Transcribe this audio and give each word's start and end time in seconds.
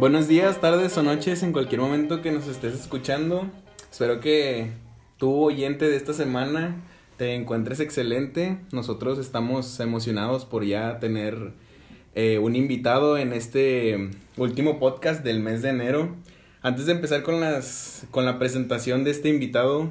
Buenos 0.00 0.28
días, 0.28 0.62
tardes 0.62 0.96
o 0.96 1.02
noches 1.02 1.42
en 1.42 1.52
cualquier 1.52 1.82
momento 1.82 2.22
que 2.22 2.32
nos 2.32 2.48
estés 2.48 2.72
escuchando. 2.72 3.50
Espero 3.92 4.18
que 4.18 4.70
tú, 5.18 5.44
oyente 5.44 5.90
de 5.90 5.96
esta 5.96 6.14
semana, 6.14 6.74
te 7.18 7.34
encuentres 7.34 7.80
excelente. 7.80 8.56
Nosotros 8.72 9.18
estamos 9.18 9.78
emocionados 9.78 10.46
por 10.46 10.64
ya 10.64 11.00
tener 11.00 11.52
eh, 12.14 12.38
un 12.38 12.56
invitado 12.56 13.18
en 13.18 13.34
este 13.34 14.08
último 14.38 14.78
podcast 14.78 15.22
del 15.22 15.40
mes 15.40 15.60
de 15.60 15.68
enero. 15.68 16.16
Antes 16.62 16.86
de 16.86 16.92
empezar 16.92 17.22
con, 17.22 17.38
las, 17.38 18.06
con 18.10 18.24
la 18.24 18.38
presentación 18.38 19.04
de 19.04 19.10
este 19.10 19.28
invitado, 19.28 19.90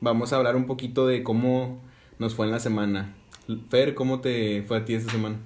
vamos 0.00 0.32
a 0.32 0.36
hablar 0.36 0.54
un 0.54 0.66
poquito 0.66 1.08
de 1.08 1.24
cómo 1.24 1.82
nos 2.20 2.36
fue 2.36 2.46
en 2.46 2.52
la 2.52 2.60
semana. 2.60 3.16
Fer, 3.68 3.96
¿cómo 3.96 4.20
te 4.20 4.62
fue 4.62 4.76
a 4.76 4.84
ti 4.84 4.94
esta 4.94 5.10
semana? 5.10 5.38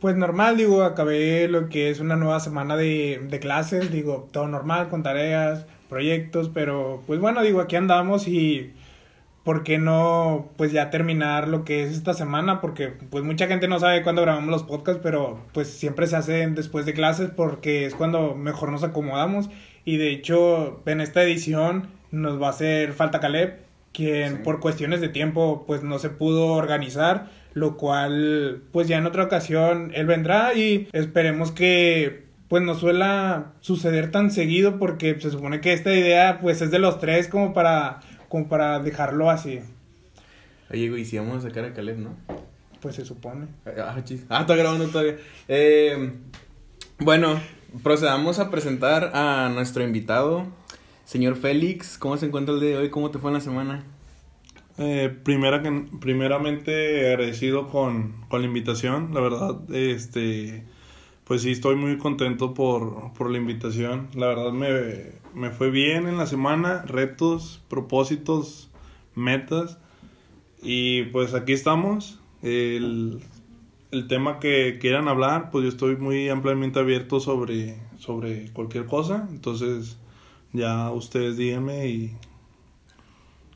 Pues 0.00 0.14
normal, 0.16 0.56
digo, 0.56 0.84
acabé 0.84 1.48
lo 1.48 1.68
que 1.68 1.90
es 1.90 1.98
una 1.98 2.14
nueva 2.14 2.38
semana 2.38 2.76
de, 2.76 3.20
de 3.28 3.40
clases, 3.40 3.90
digo, 3.90 4.28
todo 4.30 4.46
normal, 4.46 4.88
con 4.88 5.02
tareas, 5.02 5.66
proyectos, 5.88 6.50
pero 6.54 7.02
pues 7.06 7.18
bueno, 7.18 7.42
digo, 7.42 7.60
aquí 7.60 7.74
andamos 7.74 8.28
y 8.28 8.74
¿por 9.42 9.64
qué 9.64 9.78
no 9.78 10.50
pues 10.56 10.70
ya 10.72 10.90
terminar 10.90 11.48
lo 11.48 11.64
que 11.64 11.82
es 11.82 11.92
esta 11.92 12.14
semana? 12.14 12.60
Porque 12.60 12.88
pues 12.88 13.24
mucha 13.24 13.48
gente 13.48 13.66
no 13.66 13.80
sabe 13.80 14.02
cuándo 14.02 14.22
grabamos 14.22 14.50
los 14.50 14.62
podcasts, 14.62 15.00
pero 15.02 15.40
pues 15.52 15.68
siempre 15.68 16.06
se 16.06 16.16
hacen 16.16 16.54
después 16.54 16.86
de 16.86 16.94
clases 16.94 17.30
porque 17.34 17.84
es 17.84 17.94
cuando 17.94 18.34
mejor 18.36 18.70
nos 18.70 18.84
acomodamos 18.84 19.50
y 19.84 19.96
de 19.96 20.10
hecho 20.10 20.82
en 20.86 21.00
esta 21.00 21.22
edición 21.24 21.88
nos 22.12 22.40
va 22.40 22.48
a 22.48 22.50
hacer 22.50 22.92
falta 22.92 23.20
Caleb, 23.20 23.60
quien 23.92 24.42
por 24.44 24.60
cuestiones 24.60 25.00
de 25.00 25.08
tiempo 25.08 25.64
pues 25.66 25.82
no 25.82 25.98
se 25.98 26.10
pudo 26.10 26.52
organizar 26.52 27.30
lo 27.54 27.76
cual 27.76 28.62
pues 28.72 28.88
ya 28.88 28.98
en 28.98 29.06
otra 29.06 29.24
ocasión 29.24 29.90
él 29.94 30.06
vendrá 30.06 30.54
y 30.54 30.88
esperemos 30.92 31.50
que 31.50 32.26
pues 32.48 32.62
no 32.62 32.74
suela 32.74 33.52
suceder 33.60 34.10
tan 34.10 34.30
seguido 34.30 34.78
porque 34.78 35.20
se 35.20 35.30
supone 35.30 35.60
que 35.60 35.72
esta 35.72 35.92
idea 35.92 36.40
pues 36.40 36.62
es 36.62 36.70
de 36.70 36.78
los 36.78 36.98
tres 36.98 37.28
como 37.28 37.52
para 37.52 38.00
como 38.28 38.48
para 38.48 38.78
dejarlo 38.80 39.30
así. 39.30 39.60
Oye, 40.70 40.90
güey, 40.90 41.04
si 41.04 41.18
vamos 41.18 41.44
a 41.44 41.48
sacar 41.48 41.64
a 41.64 41.72
Caleb, 41.72 41.98
¿no? 41.98 42.10
Pues 42.80 42.94
se 42.94 43.04
supone. 43.04 43.46
Ah, 43.66 44.00
chis. 44.04 44.24
Ah, 44.28 44.42
está 44.42 44.54
grabando 44.54 44.86
todavía. 44.88 45.16
Eh, 45.48 46.12
bueno, 46.98 47.40
procedamos 47.82 48.38
a 48.38 48.50
presentar 48.50 49.12
a 49.14 49.48
nuestro 49.48 49.82
invitado, 49.82 50.46
señor 51.04 51.36
Félix. 51.36 51.96
¿Cómo 51.98 52.16
se 52.16 52.26
encuentra 52.26 52.54
el 52.54 52.60
día 52.60 52.70
de 52.70 52.76
hoy? 52.76 52.90
¿Cómo 52.90 53.10
te 53.10 53.18
fue 53.18 53.30
en 53.30 53.34
la 53.34 53.40
semana? 53.40 53.84
Eh, 54.80 55.12
primera 55.24 55.60
primeramente 55.98 57.08
agradecido 57.08 57.66
con, 57.66 58.14
con, 58.28 58.42
la 58.42 58.46
invitación, 58.46 59.12
la 59.12 59.20
verdad, 59.20 59.74
este, 59.74 60.62
pues 61.24 61.42
sí 61.42 61.50
estoy 61.50 61.74
muy 61.74 61.98
contento 61.98 62.54
por, 62.54 63.12
por 63.14 63.28
la 63.28 63.38
invitación, 63.38 64.06
la 64.14 64.28
verdad 64.28 64.52
me, 64.52 64.70
me, 65.34 65.50
fue 65.50 65.72
bien 65.72 66.06
en 66.06 66.16
la 66.16 66.28
semana, 66.28 66.82
retos, 66.82 67.60
propósitos, 67.68 68.70
metas, 69.16 69.78
y 70.62 71.02
pues 71.06 71.34
aquí 71.34 71.54
estamos, 71.54 72.20
el, 72.42 73.18
el 73.90 74.06
tema 74.06 74.38
que 74.38 74.78
quieran 74.80 75.08
hablar, 75.08 75.50
pues 75.50 75.64
yo 75.64 75.70
estoy 75.70 75.96
muy 75.96 76.28
ampliamente 76.28 76.78
abierto 76.78 77.18
sobre, 77.18 77.80
sobre 77.98 78.52
cualquier 78.52 78.86
cosa, 78.86 79.26
entonces 79.32 79.98
ya 80.52 80.92
ustedes 80.92 81.36
díganme 81.36 81.88
y, 81.88 82.16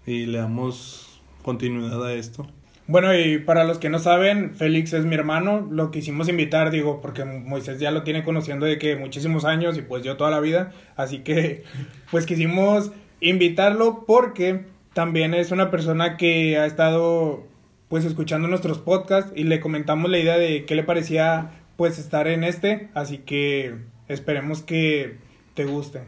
y 0.05 0.27
le 0.27 0.39
damos 0.39 1.12
continuidad 1.43 2.05
a 2.05 2.15
esto. 2.15 2.47
Bueno, 2.89 3.17
y 3.17 3.39
para 3.39 3.65
los 3.65 3.79
que 3.79 3.89
no 3.89 4.01
saben, 4.01 4.55
Félix 4.55 4.93
es 4.93 5.05
mi 5.05 5.15
hermano, 5.15 5.67
lo 5.71 5.91
quisimos 5.91 6.29
invitar, 6.29 6.71
digo, 6.71 7.01
porque 7.01 7.25
Moisés 7.25 7.79
ya 7.79 7.93
lo 7.93 8.03
tiene 8.03 8.25
conociendo 8.25 8.67
de 8.67 8.79
que 8.79 8.97
muchísimos 8.97 9.45
años 9.45 9.79
y 9.79 9.83
pues 9.83 10.03
yo 10.03 10.17
toda 10.17 10.31
la 10.31 10.41
vida, 10.41 10.73
así 10.97 11.21
que 11.21 11.63
pues 12.11 12.27
quisimos 12.27 12.91
invitarlo 13.21 14.05
porque 14.05 14.65
también 14.95 15.33
es 15.33 15.53
una 15.53 15.71
persona 15.71 16.17
que 16.17 16.59
ha 16.59 16.67
estado 16.67 17.47
pues 17.89 18.05
escuchando 18.05 18.49
nuestros 18.49 18.79
podcasts 18.79 19.33
y 19.37 19.45
le 19.45 19.61
comentamos 19.61 20.11
la 20.11 20.19
idea 20.19 20.37
de 20.37 20.65
qué 20.65 20.75
le 20.75 20.83
parecía 20.83 21.51
pues 21.77 21.99
estar 21.99 22.27
en 22.27 22.43
este, 22.43 22.89
así 22.95 23.19
que 23.19 23.77
esperemos 24.09 24.63
que 24.63 25.19
te 25.55 25.67
guste. 25.67 26.03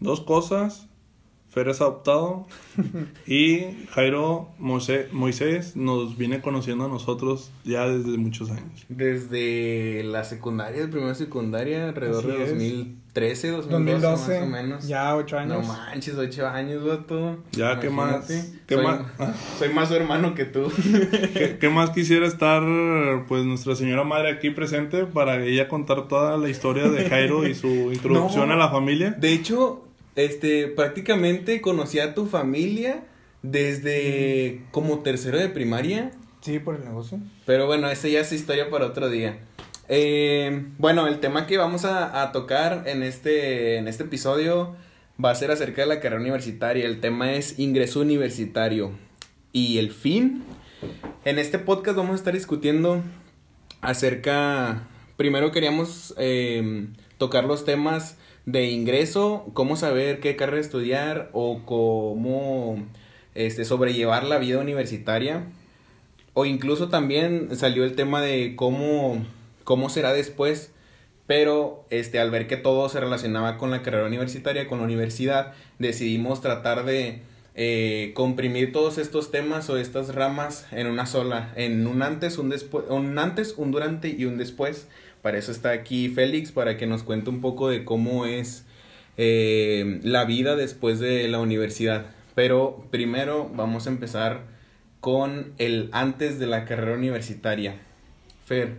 Dos 0.00 0.20
cosas, 0.20 0.88
Fer 1.54 1.68
es 1.68 1.80
adoptado 1.80 2.48
y 3.28 3.86
Jairo 3.92 4.48
Moisés 4.58 5.76
nos 5.76 6.18
viene 6.18 6.40
conociendo 6.40 6.86
a 6.86 6.88
nosotros 6.88 7.52
ya 7.62 7.86
desde 7.86 8.18
muchos 8.18 8.50
años. 8.50 8.84
Desde 8.88 10.02
la 10.02 10.24
secundaria, 10.24 10.90
primera 10.90 11.14
secundaria, 11.14 11.90
alrededor 11.90 12.26
de 12.26 12.38
2013, 12.40 13.50
2012, 13.50 14.00
más 14.00 14.28
o 14.42 14.46
menos. 14.46 14.88
Ya 14.88 15.14
ocho 15.14 15.38
años. 15.38 15.64
No 15.64 15.72
manches, 15.72 16.16
ocho 16.16 16.48
años, 16.48 16.84
vato. 16.84 17.38
Ya, 17.52 17.78
¿qué 17.78 17.88
más? 17.88 18.26
¿Qué 18.66 18.74
soy, 18.74 18.84
más? 18.84 19.02
soy 19.60 19.68
más 19.68 19.88
su 19.88 19.94
hermano 19.94 20.34
que 20.34 20.46
tú. 20.46 20.72
¿Qué, 21.34 21.56
¿Qué, 21.60 21.68
más 21.68 21.90
quisiera 21.90 22.26
estar, 22.26 22.64
pues, 23.28 23.44
nuestra 23.44 23.76
señora 23.76 24.02
madre 24.02 24.32
aquí 24.32 24.50
presente 24.50 25.06
para 25.06 25.40
ella 25.44 25.68
contar 25.68 26.08
toda 26.08 26.36
la 26.36 26.48
historia 26.48 26.88
de 26.88 27.08
Jairo 27.08 27.46
y 27.46 27.54
su 27.54 27.68
introducción 27.92 28.50
a 28.50 28.56
la 28.56 28.70
familia? 28.70 29.12
De 29.12 29.32
hecho, 29.32 29.83
este, 30.16 30.68
prácticamente 30.68 31.60
conocí 31.60 31.98
a 31.98 32.14
tu 32.14 32.26
familia 32.26 33.04
desde 33.42 34.62
como 34.70 35.00
tercero 35.00 35.38
de 35.38 35.48
primaria. 35.48 36.12
Sí, 36.40 36.58
por 36.58 36.76
el 36.76 36.84
negocio. 36.84 37.18
Pero 37.46 37.66
bueno, 37.66 37.90
esa 37.90 38.08
ya 38.08 38.20
es 38.20 38.32
historia 38.32 38.70
para 38.70 38.86
otro 38.86 39.08
día. 39.08 39.38
Eh, 39.88 40.66
bueno, 40.78 41.06
el 41.06 41.20
tema 41.20 41.46
que 41.46 41.58
vamos 41.58 41.84
a, 41.84 42.22
a, 42.22 42.32
tocar 42.32 42.84
en 42.86 43.02
este, 43.02 43.76
en 43.76 43.86
este 43.86 44.04
episodio 44.04 44.74
va 45.22 45.30
a 45.30 45.34
ser 45.34 45.50
acerca 45.50 45.82
de 45.82 45.88
la 45.88 46.00
carrera 46.00 46.20
universitaria. 46.20 46.86
El 46.86 47.00
tema 47.00 47.32
es 47.32 47.58
ingreso 47.58 48.00
universitario. 48.00 48.92
Y 49.52 49.78
el 49.78 49.90
fin. 49.92 50.42
En 51.24 51.38
este 51.38 51.58
podcast 51.58 51.96
vamos 51.96 52.12
a 52.12 52.16
estar 52.16 52.34
discutiendo 52.34 53.02
acerca... 53.80 54.88
Primero 55.16 55.52
queríamos 55.52 56.12
eh, 56.18 56.88
tocar 57.18 57.44
los 57.44 57.64
temas 57.64 58.16
de 58.46 58.66
ingreso, 58.70 59.46
cómo 59.54 59.76
saber 59.76 60.20
qué 60.20 60.36
carrera 60.36 60.60
estudiar 60.60 61.30
o 61.32 61.62
cómo 61.64 62.76
este, 63.34 63.64
sobrellevar 63.64 64.24
la 64.24 64.38
vida 64.38 64.58
universitaria. 64.58 65.44
O 66.34 66.44
incluso 66.46 66.88
también 66.88 67.56
salió 67.56 67.84
el 67.84 67.94
tema 67.94 68.20
de 68.20 68.54
cómo, 68.56 69.24
cómo 69.64 69.88
será 69.88 70.12
después. 70.12 70.72
Pero 71.26 71.86
este, 71.88 72.20
al 72.20 72.30
ver 72.30 72.46
que 72.46 72.58
todo 72.58 72.88
se 72.90 73.00
relacionaba 73.00 73.56
con 73.56 73.70
la 73.70 73.82
carrera 73.82 74.06
universitaria, 74.06 74.68
con 74.68 74.78
la 74.78 74.84
universidad, 74.84 75.54
decidimos 75.78 76.42
tratar 76.42 76.84
de 76.84 77.22
eh, 77.56 78.10
comprimir 78.14 78.72
todos 78.72 78.98
estos 78.98 79.30
temas 79.30 79.70
o 79.70 79.78
estas 79.78 80.14
ramas 80.14 80.66
en 80.72 80.88
una 80.88 81.06
sola, 81.06 81.52
en 81.54 81.86
un 81.86 82.02
antes, 82.02 82.36
un 82.36 82.50
después, 82.50 82.84
un 82.88 83.16
antes, 83.18 83.54
un 83.56 83.70
durante 83.70 84.08
y 84.08 84.24
un 84.24 84.36
después, 84.36 84.88
para 85.24 85.38
eso 85.38 85.52
está 85.52 85.70
aquí 85.70 86.10
Félix, 86.10 86.52
para 86.52 86.76
que 86.76 86.86
nos 86.86 87.02
cuente 87.02 87.30
un 87.30 87.40
poco 87.40 87.70
de 87.70 87.86
cómo 87.86 88.26
es 88.26 88.66
eh, 89.16 89.98
la 90.02 90.26
vida 90.26 90.54
después 90.54 91.00
de 91.00 91.26
la 91.28 91.40
universidad. 91.40 92.04
Pero 92.34 92.84
primero 92.90 93.50
vamos 93.54 93.86
a 93.86 93.88
empezar 93.88 94.42
con 95.00 95.54
el 95.56 95.88
antes 95.92 96.38
de 96.38 96.46
la 96.46 96.66
carrera 96.66 96.92
universitaria. 96.92 97.76
Fer, 98.44 98.74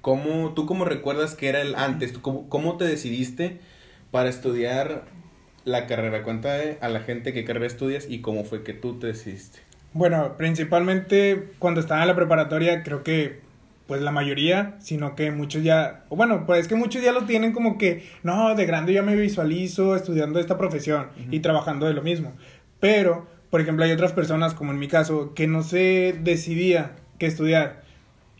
¿cómo, 0.00 0.52
¿tú 0.52 0.66
cómo 0.66 0.84
recuerdas 0.84 1.36
que 1.36 1.48
era 1.48 1.60
el 1.60 1.76
antes? 1.76 2.18
¿Cómo, 2.18 2.48
cómo 2.48 2.76
te 2.76 2.84
decidiste 2.84 3.60
para 4.10 4.30
estudiar 4.30 5.04
la 5.64 5.86
carrera? 5.86 6.24
Cuéntame 6.24 6.78
a 6.80 6.88
la 6.88 7.02
gente 7.02 7.32
qué 7.32 7.44
carrera 7.44 7.68
estudias 7.68 8.10
y 8.10 8.20
cómo 8.20 8.42
fue 8.42 8.64
que 8.64 8.72
tú 8.72 8.98
te 8.98 9.06
decidiste. 9.06 9.60
Bueno, 9.92 10.36
principalmente 10.36 11.50
cuando 11.60 11.78
estaba 11.78 12.02
en 12.02 12.08
la 12.08 12.16
preparatoria 12.16 12.82
creo 12.82 13.04
que 13.04 13.41
pues 13.92 14.00
la 14.00 14.10
mayoría, 14.10 14.76
sino 14.78 15.14
que 15.14 15.30
muchos 15.32 15.62
ya, 15.62 16.04
o 16.08 16.16
bueno, 16.16 16.46
pues 16.46 16.60
es 16.60 16.66
que 16.66 16.74
muchos 16.74 17.02
ya 17.02 17.12
lo 17.12 17.26
tienen 17.26 17.52
como 17.52 17.76
que, 17.76 18.08
no, 18.22 18.54
de 18.54 18.64
grande 18.64 18.94
ya 18.94 19.02
me 19.02 19.14
visualizo 19.14 19.94
estudiando 19.94 20.40
esta 20.40 20.56
profesión 20.56 21.08
y 21.30 21.40
trabajando 21.40 21.84
de 21.84 21.92
lo 21.92 22.00
mismo. 22.00 22.32
Pero, 22.80 23.26
por 23.50 23.60
ejemplo, 23.60 23.84
hay 23.84 23.92
otras 23.92 24.14
personas, 24.14 24.54
como 24.54 24.72
en 24.72 24.78
mi 24.78 24.88
caso, 24.88 25.34
que 25.34 25.46
no 25.46 25.62
se 25.62 26.18
decidía 26.22 26.92
qué 27.18 27.26
estudiar. 27.26 27.82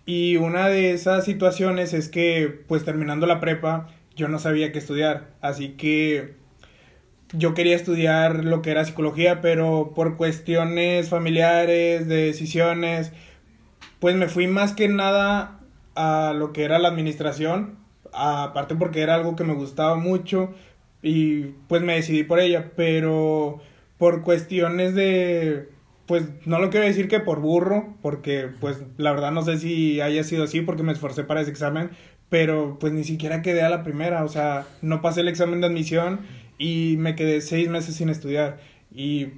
Y 0.06 0.38
una 0.38 0.68
de 0.68 0.92
esas 0.92 1.26
situaciones 1.26 1.92
es 1.92 2.08
que, 2.08 2.64
pues 2.66 2.86
terminando 2.86 3.26
la 3.26 3.38
prepa, 3.38 3.88
yo 4.16 4.28
no 4.28 4.38
sabía 4.38 4.72
qué 4.72 4.78
estudiar. 4.78 5.32
Así 5.42 5.72
que 5.72 6.32
yo 7.34 7.52
quería 7.52 7.76
estudiar 7.76 8.42
lo 8.42 8.62
que 8.62 8.70
era 8.70 8.86
psicología, 8.86 9.42
pero 9.42 9.92
por 9.94 10.16
cuestiones 10.16 11.10
familiares, 11.10 12.08
de 12.08 12.24
decisiones, 12.24 13.12
pues 14.02 14.16
me 14.16 14.26
fui 14.26 14.48
más 14.48 14.72
que 14.72 14.88
nada 14.88 15.60
a 15.94 16.32
lo 16.36 16.52
que 16.52 16.64
era 16.64 16.80
la 16.80 16.88
administración, 16.88 17.78
aparte 18.12 18.74
porque 18.74 19.00
era 19.00 19.14
algo 19.14 19.36
que 19.36 19.44
me 19.44 19.54
gustaba 19.54 19.94
mucho 19.94 20.52
y 21.02 21.42
pues 21.68 21.82
me 21.82 21.94
decidí 21.94 22.24
por 22.24 22.40
ella, 22.40 22.72
pero 22.74 23.60
por 23.98 24.22
cuestiones 24.22 24.96
de 24.96 25.68
pues 26.06 26.24
no 26.46 26.58
lo 26.58 26.70
quiero 26.70 26.84
decir 26.84 27.06
que 27.06 27.20
por 27.20 27.38
burro, 27.38 27.94
porque 28.02 28.48
pues 28.60 28.82
la 28.96 29.12
verdad 29.12 29.30
no 29.30 29.42
sé 29.42 29.58
si 29.58 30.00
haya 30.00 30.24
sido 30.24 30.42
así 30.42 30.62
porque 30.62 30.82
me 30.82 30.90
esforcé 30.90 31.22
para 31.22 31.40
ese 31.40 31.52
examen, 31.52 31.90
pero 32.28 32.78
pues 32.80 32.92
ni 32.92 33.04
siquiera 33.04 33.40
quedé 33.40 33.62
a 33.62 33.70
la 33.70 33.84
primera, 33.84 34.24
o 34.24 34.28
sea, 34.28 34.66
no 34.80 35.00
pasé 35.00 35.20
el 35.20 35.28
examen 35.28 35.60
de 35.60 35.68
admisión 35.68 36.22
y 36.58 36.96
me 36.98 37.14
quedé 37.14 37.40
seis 37.40 37.68
meses 37.68 37.94
sin 37.94 38.08
estudiar. 38.08 38.58
Y 38.92 39.28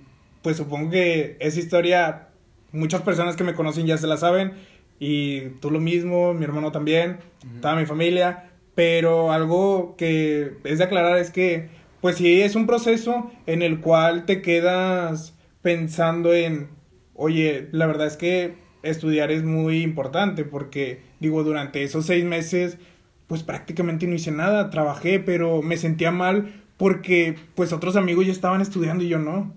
pues 0.40 0.56
supongo 0.56 0.88
que 0.88 1.36
esa 1.38 1.60
historia, 1.60 2.28
muchas 2.74 3.02
personas 3.02 3.36
que 3.36 3.44
me 3.44 3.54
conocen 3.54 3.86
ya 3.86 3.96
se 3.96 4.06
la 4.06 4.16
saben, 4.16 4.52
y 4.98 5.40
tú 5.60 5.70
lo 5.70 5.80
mismo, 5.80 6.34
mi 6.34 6.44
hermano 6.44 6.72
también, 6.72 7.18
toda 7.60 7.76
mi 7.76 7.86
familia, 7.86 8.50
pero 8.74 9.32
algo 9.32 9.94
que 9.96 10.58
es 10.64 10.78
de 10.78 10.84
aclarar 10.84 11.18
es 11.18 11.30
que, 11.30 11.68
pues 12.00 12.16
sí, 12.16 12.40
es 12.42 12.54
un 12.54 12.66
proceso 12.66 13.30
en 13.46 13.62
el 13.62 13.80
cual 13.80 14.24
te 14.24 14.42
quedas 14.42 15.34
pensando 15.62 16.34
en, 16.34 16.68
oye, 17.14 17.68
la 17.72 17.86
verdad 17.86 18.06
es 18.06 18.16
que 18.16 18.54
estudiar 18.82 19.30
es 19.30 19.42
muy 19.42 19.82
importante 19.82 20.44
porque, 20.44 21.02
digo, 21.20 21.42
durante 21.42 21.82
esos 21.82 22.06
seis 22.06 22.24
meses, 22.24 22.78
pues 23.26 23.42
prácticamente 23.42 24.06
no 24.06 24.14
hice 24.14 24.30
nada, 24.30 24.70
trabajé, 24.70 25.18
pero 25.20 25.62
me 25.62 25.76
sentía 25.76 26.10
mal 26.10 26.62
porque, 26.76 27.36
pues 27.54 27.72
otros 27.72 27.96
amigos 27.96 28.26
ya 28.26 28.32
estaban 28.32 28.60
estudiando 28.60 29.04
y 29.04 29.08
yo 29.08 29.18
no. 29.18 29.52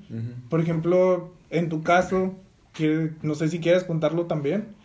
Por 0.50 0.62
ejemplo, 0.62 1.34
en 1.50 1.68
tu 1.70 1.84
caso, 1.84 2.36
que 2.78 3.12
no 3.24 3.36
sé 3.36 3.50
si 3.50 3.60
quieres 3.60 3.84
contarlo 3.84 4.26
también. 4.28 4.76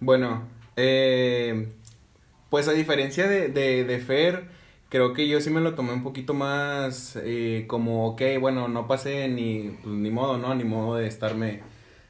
Bueno, 0.00 0.44
eh, 0.76 1.68
pues 2.50 2.68
a 2.68 2.72
diferencia 2.72 3.28
de, 3.28 3.48
de, 3.48 3.84
de 3.84 3.98
Fer, 3.98 4.48
creo 4.88 5.12
que 5.12 5.28
yo 5.28 5.40
sí 5.40 5.50
me 5.50 5.60
lo 5.60 5.74
tomé 5.74 5.92
un 5.92 6.02
poquito 6.02 6.34
más 6.34 7.18
eh, 7.22 7.64
como, 7.66 8.08
ok, 8.08 8.22
bueno, 8.40 8.68
no 8.68 8.86
pasé 8.88 9.28
ni, 9.28 9.76
pues, 9.82 9.94
ni 9.94 10.10
modo, 10.10 10.38
¿no? 10.38 10.54
Ni 10.54 10.64
modo 10.64 10.96
de 10.96 11.06
estarme, 11.06 11.62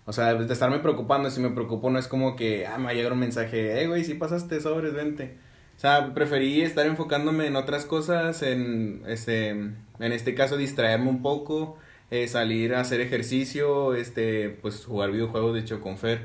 o 0.04 0.12
sea, 0.12 0.34
de 0.34 0.52
estarme 0.52 0.78
preocupando. 0.78 1.30
Si 1.30 1.40
me 1.40 1.50
preocupo 1.50 1.90
no 1.90 1.98
es 1.98 2.08
como 2.08 2.36
que, 2.36 2.66
ah, 2.66 2.78
me 2.78 2.84
va 2.84 2.90
a 2.90 2.94
llegar 2.94 3.12
un 3.12 3.20
mensaje, 3.20 3.82
eh, 3.82 3.86
güey, 3.88 4.04
si 4.04 4.14
pasaste 4.14 4.60
sobres, 4.60 4.94
vente. 4.94 5.36
O 5.76 5.78
sea, 5.78 6.14
preferí 6.14 6.62
estar 6.62 6.86
enfocándome 6.86 7.46
en 7.46 7.56
otras 7.56 7.84
cosas, 7.84 8.42
en, 8.42 9.02
este, 9.06 9.50
en 9.50 9.74
este 9.98 10.34
caso 10.34 10.56
distraerme 10.56 11.10
un 11.10 11.20
poco, 11.20 11.76
eh, 12.10 12.28
salir 12.28 12.74
a 12.74 12.80
hacer 12.80 13.00
ejercicio, 13.00 13.94
este, 13.94 14.50
pues 14.50 14.84
jugar 14.84 15.10
videojuegos, 15.10 15.54
de 15.54 15.60
hecho, 15.60 15.80
con 15.80 15.98
Fer. 15.98 16.20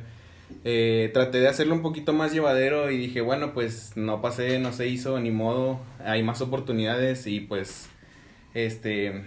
Eh, 0.63 1.09
traté 1.13 1.39
de 1.39 1.47
hacerlo 1.47 1.73
un 1.73 1.81
poquito 1.81 2.13
más 2.13 2.33
llevadero 2.33 2.91
y 2.91 2.97
dije, 2.97 3.21
bueno, 3.21 3.53
pues 3.53 3.93
no 3.95 4.21
pasé, 4.21 4.59
no 4.59 4.73
se 4.73 4.87
hizo, 4.87 5.19
ni 5.19 5.31
modo, 5.31 5.79
hay 6.05 6.23
más 6.23 6.41
oportunidades 6.41 7.25
y 7.25 7.39
pues, 7.39 7.89
este, 8.53 9.23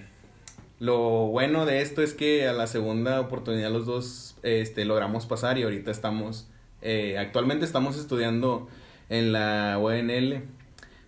lo 0.79 1.27
bueno 1.27 1.67
de 1.67 1.81
esto 1.81 2.03
es 2.03 2.15
que 2.15 2.47
a 2.47 2.53
la 2.53 2.67
segunda 2.67 3.21
oportunidad 3.21 3.71
los 3.71 3.87
dos, 3.87 4.37
este, 4.43 4.85
logramos 4.85 5.27
pasar 5.27 5.59
y 5.59 5.63
ahorita 5.63 5.91
estamos, 5.91 6.49
eh, 6.83 7.17
actualmente 7.19 7.65
estamos 7.65 7.97
estudiando 7.97 8.69
en 9.09 9.33
la 9.33 9.79
UNL, 9.81 10.43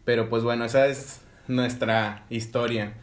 pero 0.05 0.29
pues 0.29 0.43
bueno, 0.43 0.65
esa 0.65 0.87
es 0.87 1.21
nuestra 1.47 2.25
historia. 2.31 2.95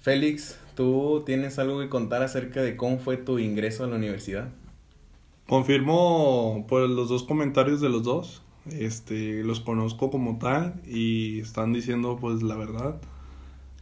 Félix, 0.00 0.58
¿tú 0.78 1.24
tienes 1.26 1.58
algo 1.58 1.80
que 1.80 1.88
contar 1.88 2.22
acerca 2.22 2.62
de 2.62 2.76
cómo 2.76 3.00
fue 3.00 3.16
tu 3.16 3.40
ingreso 3.40 3.82
a 3.82 3.88
la 3.88 3.96
universidad? 3.96 4.50
Confirmo 5.48 6.66
por 6.68 6.88
los 6.88 7.08
dos 7.08 7.24
comentarios 7.24 7.80
de 7.80 7.88
los 7.88 8.04
dos. 8.04 8.42
Este, 8.70 9.42
los 9.42 9.58
conozco 9.58 10.08
como 10.08 10.38
tal 10.38 10.80
y 10.86 11.40
están 11.40 11.72
diciendo 11.72 12.16
pues 12.20 12.44
la 12.44 12.54
verdad. 12.54 13.00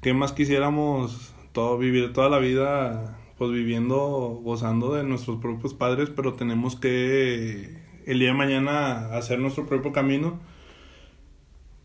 ¿Qué 0.01 0.15
más 0.15 0.33
quisiéramos 0.33 1.35
todo 1.53 1.77
vivir 1.77 2.15
toda 2.15 2.31
la 2.31 2.39
vida 2.39 3.19
pues 3.37 3.51
viviendo, 3.51 4.41
gozando 4.43 4.95
de 4.95 5.05
nuestros 5.05 5.37
propios 5.39 5.75
padres, 5.75 6.09
pero 6.09 6.33
tenemos 6.33 6.77
que 6.77 7.77
el 8.07 8.21
día 8.21 8.29
de 8.29 8.35
mañana 8.35 9.15
hacer 9.15 9.39
nuestro 9.39 9.67
propio 9.67 9.93
camino? 9.93 10.41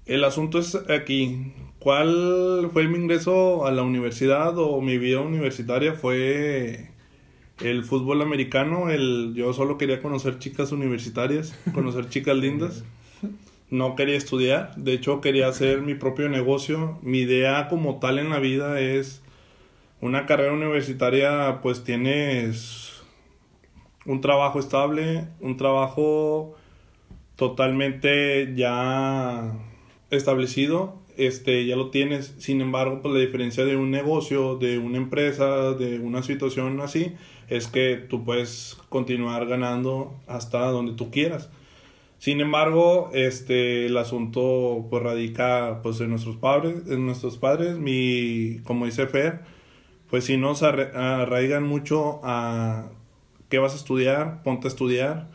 El 0.05 0.23
asunto 0.23 0.57
es 0.57 0.73
aquí, 0.89 1.51
¿cuál 1.81 2.69
fue 2.71 2.87
mi 2.87 2.97
ingreso 2.99 3.65
a 3.65 3.71
la 3.71 3.81
universidad 3.81 4.57
o 4.57 4.79
mi 4.81 4.99
vida 4.99 5.19
universitaria? 5.19 5.93
Fue 5.93 6.91
el 7.59 7.83
fútbol 7.83 8.21
americano, 8.21 8.91
el 8.91 9.33
yo 9.35 9.51
solo 9.51 9.79
quería 9.79 10.01
conocer 10.01 10.37
chicas 10.37 10.71
universitarias, 10.71 11.57
conocer 11.73 12.07
chicas 12.07 12.37
lindas. 12.37 12.85
No 13.71 13.95
quería 13.95 14.17
estudiar, 14.17 14.75
de 14.75 14.93
hecho 14.93 15.21
quería 15.21 15.47
hacer 15.47 15.81
mi 15.81 15.95
propio 15.95 16.29
negocio. 16.29 16.99
Mi 17.01 17.19
idea 17.19 17.67
como 17.67 17.99
tal 17.99 18.19
en 18.19 18.29
la 18.29 18.39
vida 18.39 18.79
es 18.79 19.23
una 20.01 20.25
carrera 20.25 20.53
universitaria, 20.53 21.61
pues 21.63 21.83
tienes 21.83 23.01
un 24.05 24.21
trabajo 24.21 24.59
estable, 24.59 25.27
un 25.39 25.57
trabajo 25.57 26.55
totalmente 27.37 28.53
ya 28.55 29.53
establecido, 30.11 31.00
este 31.17 31.65
ya 31.65 31.75
lo 31.75 31.89
tienes. 31.89 32.35
Sin 32.37 32.61
embargo, 32.61 33.01
pues 33.01 33.13
la 33.13 33.19
diferencia 33.19 33.65
de 33.65 33.75
un 33.75 33.91
negocio, 33.91 34.57
de 34.57 34.77
una 34.77 34.97
empresa, 34.97 35.73
de 35.73 35.99
una 35.99 36.23
situación 36.23 36.79
así, 36.81 37.13
es 37.49 37.67
que 37.67 37.97
tú 37.97 38.23
puedes 38.23 38.77
continuar 38.89 39.45
ganando 39.45 40.15
hasta 40.27 40.59
donde 40.71 40.93
tú 40.93 41.11
quieras. 41.11 41.49
Sin 42.21 42.39
embargo, 42.39 43.09
este 43.13 43.87
el 43.87 43.97
asunto 43.97 44.85
pues 44.91 45.01
radica 45.01 45.79
pues 45.81 45.99
en 46.01 46.11
nuestros 46.11 46.35
padres, 46.37 46.83
en 46.87 47.05
nuestros 47.05 47.37
padres, 47.37 47.77
mi 47.77 48.59
como 48.63 48.85
dice 48.85 49.07
Fer, 49.07 49.39
pues 50.07 50.25
si 50.25 50.37
nos 50.37 50.61
arraigan 50.61 51.63
mucho 51.63 52.19
a 52.23 52.89
qué 53.49 53.57
vas 53.57 53.73
a 53.73 53.77
estudiar, 53.77 54.43
ponte 54.43 54.67
a 54.67 54.69
estudiar. 54.69 55.29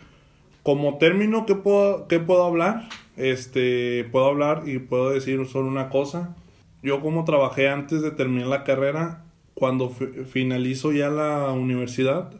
Como 0.62 0.98
término 0.98 1.44
que 1.44 1.56
puedo 1.56 2.06
que 2.06 2.20
puedo 2.20 2.44
hablar, 2.44 2.88
este 3.16 4.04
puedo 4.12 4.26
hablar 4.26 4.62
y 4.66 4.78
puedo 4.78 5.10
decir 5.10 5.44
solo 5.46 5.68
una 5.68 5.88
cosa. 5.88 6.36
Yo 6.82 7.00
como 7.00 7.24
trabajé 7.24 7.68
antes 7.68 8.02
de 8.02 8.10
terminar 8.10 8.48
la 8.48 8.64
carrera, 8.64 9.24
cuando 9.54 9.88
finalizo 9.88 10.92
ya 10.92 11.08
la 11.08 11.50
universidad, 11.52 12.30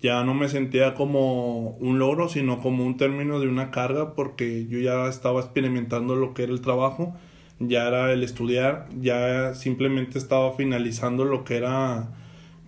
ya 0.00 0.22
no 0.24 0.34
me 0.34 0.48
sentía 0.48 0.94
como 0.94 1.70
un 1.78 1.98
logro, 1.98 2.28
sino 2.28 2.60
como 2.60 2.84
un 2.84 2.96
término 2.96 3.40
de 3.40 3.48
una 3.48 3.70
carga, 3.70 4.14
porque 4.14 4.66
yo 4.66 4.78
ya 4.78 5.08
estaba 5.08 5.40
experimentando 5.40 6.16
lo 6.16 6.34
que 6.34 6.44
era 6.44 6.52
el 6.52 6.60
trabajo, 6.60 7.14
ya 7.58 7.86
era 7.88 8.12
el 8.12 8.22
estudiar, 8.22 8.88
ya 9.00 9.54
simplemente 9.54 10.18
estaba 10.18 10.52
finalizando 10.52 11.24
lo 11.24 11.44
que 11.44 11.56
era 11.56 12.10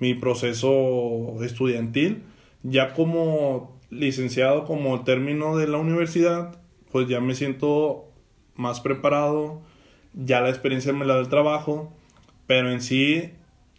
mi 0.00 0.14
proceso 0.14 1.36
estudiantil, 1.42 2.22
ya 2.62 2.94
como 2.94 3.78
licenciado, 3.90 4.64
como 4.64 5.02
término 5.04 5.56
de 5.56 5.68
la 5.68 5.78
universidad, 5.78 6.60
pues 6.92 7.08
ya 7.08 7.20
me 7.20 7.34
siento 7.34 8.04
más 8.56 8.80
preparado, 8.80 9.60
ya 10.14 10.40
la 10.40 10.50
experiencia 10.50 10.92
me 10.92 11.04
la 11.04 11.14
da 11.14 11.20
el 11.20 11.28
trabajo, 11.28 11.92
pero 12.46 12.70
en 12.70 12.80
sí 12.80 13.30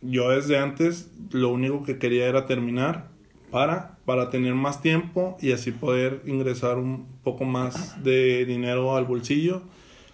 yo 0.01 0.30
desde 0.30 0.58
antes 0.58 1.12
lo 1.32 1.50
único 1.50 1.84
que 1.84 2.00
quería 2.00 2.27
era 2.27 2.46
terminar 2.46 3.10
para, 3.51 3.98
para 4.06 4.30
tener 4.30 4.56
más 4.56 4.82
tiempo 4.82 5.38
y 5.41 5.51
así 5.51 5.72
poder 5.72 6.22
ingresar 6.25 6.77
un 6.77 7.06
poco 7.24 7.46
más 7.46 8.03
de 8.03 8.46
dinero 8.46 8.96
al 8.96 9.06
bolsillo, 9.06 9.62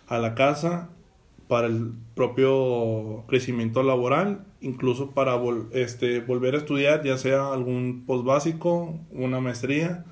a 0.08 0.18
la 0.18 0.36
casa, 0.36 0.90
para 1.48 1.68
el 1.68 1.94
propio 2.14 3.24
crecimiento 3.28 3.84
laboral, 3.84 4.46
incluso 4.60 5.12
para 5.12 5.40
este, 5.72 6.20
volver 6.20 6.56
a 6.56 6.58
estudiar, 6.58 7.04
ya 7.04 7.18
sea 7.18 7.54
algún 7.54 8.04
post 8.06 8.26
básico, 8.26 9.00
una 9.12 9.40
maestría. 9.40 10.06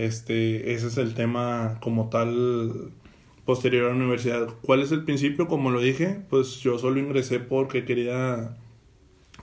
Este, 0.00 0.72
ese 0.72 0.86
es 0.86 0.96
el 0.96 1.12
tema 1.12 1.76
como 1.82 2.08
tal 2.08 2.90
posterior 3.44 3.84
a 3.84 3.88
la 3.90 3.96
universidad. 3.96 4.48
¿Cuál 4.62 4.80
es 4.80 4.92
el 4.92 5.04
principio? 5.04 5.46
Como 5.46 5.70
lo 5.70 5.78
dije, 5.78 6.22
pues 6.30 6.60
yo 6.60 6.78
solo 6.78 6.98
ingresé 6.98 7.38
porque 7.38 7.84
quería 7.84 8.56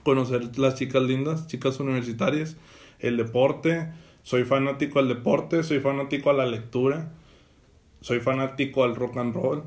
conocer 0.02 0.58
las 0.58 0.74
chicas 0.74 1.04
lindas, 1.04 1.46
chicas 1.46 1.78
universitarias, 1.78 2.56
el 2.98 3.16
deporte, 3.16 3.92
soy 4.24 4.42
fanático 4.42 4.98
al 4.98 5.06
deporte, 5.06 5.62
soy 5.62 5.78
fanático 5.78 6.30
a 6.30 6.32
la 6.32 6.46
lectura, 6.46 7.12
soy 8.00 8.18
fanático 8.18 8.82
al 8.82 8.96
rock 8.96 9.18
and 9.18 9.34
roll. 9.34 9.62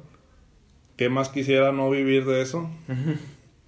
¿Qué 0.97 1.07
más 1.07 1.29
quisiera 1.29 1.71
no 1.71 1.89
vivir 1.89 2.25
de 2.25 2.41
eso? 2.41 2.69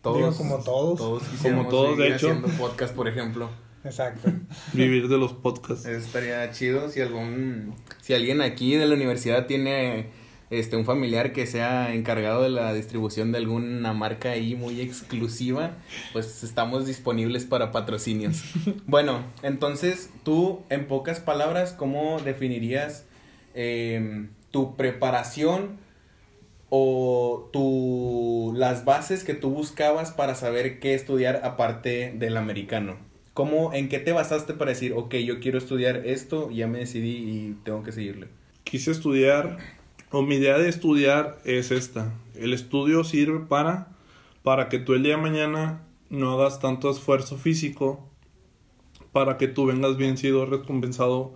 Todos, 0.01 0.35
como 0.35 0.57
todos. 0.57 0.99
Todos 0.99 1.23
como 1.41 1.69
todos, 1.69 1.97
de 1.97 2.07
hecho. 2.07 2.31
Haciendo 2.31 2.49
podcast, 2.49 2.93
por 2.93 3.07
ejemplo. 3.07 3.49
Exacto. 3.83 4.31
vivir 4.73 5.07
de 5.07 5.17
los 5.17 5.33
podcasts. 5.33 5.85
Eso 5.85 6.05
estaría 6.05 6.49
chido 6.51 6.89
si 6.89 7.01
algún 7.01 7.75
si 8.01 8.13
alguien 8.13 8.41
aquí 8.41 8.75
de 8.75 8.85
la 8.85 8.95
universidad 8.95 9.45
tiene 9.45 10.07
este 10.49 10.75
un 10.75 10.85
familiar 10.85 11.33
que 11.33 11.47
sea 11.47 11.93
encargado 11.93 12.43
de 12.43 12.49
la 12.49 12.73
distribución 12.73 13.31
de 13.31 13.39
alguna 13.39 13.93
marca 13.93 14.31
ahí 14.31 14.55
muy 14.55 14.81
exclusiva, 14.81 15.71
pues 16.11 16.43
estamos 16.43 16.85
disponibles 16.85 17.45
para 17.45 17.71
patrocinios. 17.71 18.43
bueno, 18.85 19.23
entonces 19.41 20.09
tú 20.23 20.61
en 20.69 20.87
pocas 20.87 21.19
palabras, 21.19 21.73
¿cómo 21.73 22.19
definirías 22.19 23.05
em, 23.55 24.29
tu 24.51 24.75
preparación 24.75 25.77
o 26.69 27.49
tu, 27.51 28.53
las 28.55 28.85
bases 28.85 29.23
que 29.23 29.33
tú 29.33 29.51
buscabas 29.51 30.11
para 30.11 30.35
saber 30.35 30.79
qué 30.79 30.93
estudiar 30.93 31.41
aparte 31.43 32.13
del 32.15 32.37
americano? 32.37 33.12
¿Cómo, 33.33 33.73
en 33.73 33.89
qué 33.89 33.99
te 33.99 34.11
basaste 34.11 34.53
para 34.53 34.69
decir, 34.69 34.93
ok, 34.93 35.15
yo 35.15 35.39
quiero 35.39 35.57
estudiar 35.57 36.05
esto, 36.05 36.51
ya 36.51 36.67
me 36.67 36.79
decidí 36.79 37.17
y 37.17 37.57
tengo 37.63 37.81
que 37.81 37.91
seguirle? 37.91 38.27
Quise 38.63 38.91
estudiar, 38.91 39.57
o 40.11 40.21
mi 40.21 40.35
idea 40.35 40.59
de 40.59 40.69
estudiar 40.69 41.39
es 41.43 41.71
esta. 41.71 42.13
El 42.35 42.53
estudio 42.53 43.03
sirve 43.03 43.39
para, 43.39 43.87
para 44.43 44.69
que 44.69 44.77
tú 44.77 44.93
el 44.93 45.01
día 45.01 45.15
de 45.15 45.21
mañana 45.21 45.81
no 46.11 46.31
hagas 46.33 46.59
tanto 46.59 46.91
esfuerzo 46.91 47.37
físico, 47.37 48.07
para 49.11 49.37
que 49.37 49.47
tú 49.47 49.65
vengas 49.65 49.97
bien 49.97 50.17
sido 50.17 50.45
recompensado 50.45 51.33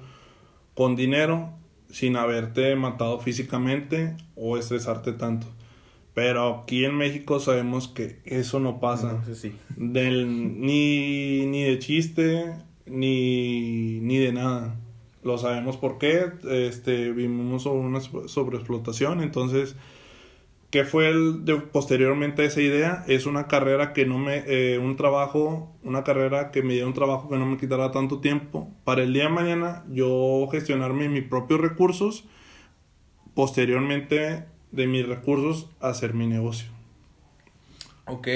con 0.75 0.95
dinero, 0.95 1.49
sin 1.89 2.15
haberte 2.15 2.75
matado 2.75 3.19
físicamente 3.19 4.15
o 4.35 4.57
estresarte 4.57 5.13
tanto. 5.13 5.47
Pero 6.17 6.61
aquí 6.63 6.83
en 6.83 6.95
México 6.95 7.39
sabemos 7.39 7.87
que 7.87 8.21
eso 8.25 8.59
no 8.59 8.79
pasa. 8.79 9.21
No, 9.27 9.35
sí. 9.35 9.53
Del, 9.75 10.59
ni, 10.59 11.45
ni 11.45 11.61
de 11.61 11.77
chiste, 11.77 12.55
ni, 12.87 13.99
ni 13.99 14.17
de 14.17 14.33
nada. 14.33 14.79
Lo 15.21 15.37
sabemos 15.37 15.77
por 15.77 15.99
qué. 15.99 16.31
Este, 16.49 17.11
vivimos 17.11 17.61
sobre 17.61 17.81
una 17.81 17.99
sobreexplotación. 18.01 19.21
Entonces, 19.21 19.75
¿qué 20.71 20.85
fue 20.85 21.07
el 21.09 21.45
de, 21.45 21.57
posteriormente 21.57 22.41
a 22.41 22.45
esa 22.45 22.61
idea? 22.61 23.05
Es 23.07 23.27
una 23.27 23.47
carrera 23.47 23.93
que 23.93 24.07
no 24.07 24.17
me... 24.17 24.41
Eh, 24.47 24.79
un 24.79 24.95
trabajo, 24.95 25.71
una 25.83 26.03
carrera 26.03 26.49
que 26.49 26.63
me 26.63 26.73
diera 26.73 26.87
un 26.87 26.95
trabajo 26.95 27.29
que 27.29 27.37
no 27.37 27.45
me 27.45 27.57
quitara 27.57 27.91
tanto 27.91 28.21
tiempo. 28.21 28.73
Para 28.85 29.03
el 29.03 29.13
día 29.13 29.25
de 29.25 29.29
mañana 29.29 29.85
yo 29.91 30.47
gestionarme 30.51 31.09
mis 31.09 31.25
propios 31.25 31.61
recursos. 31.61 32.25
Posteriormente 33.35 34.56
de 34.71 34.87
mis 34.87 35.07
recursos 35.07 35.69
hacer 35.79 36.13
mi 36.13 36.27
negocio. 36.27 36.69
Ok, 38.05 38.27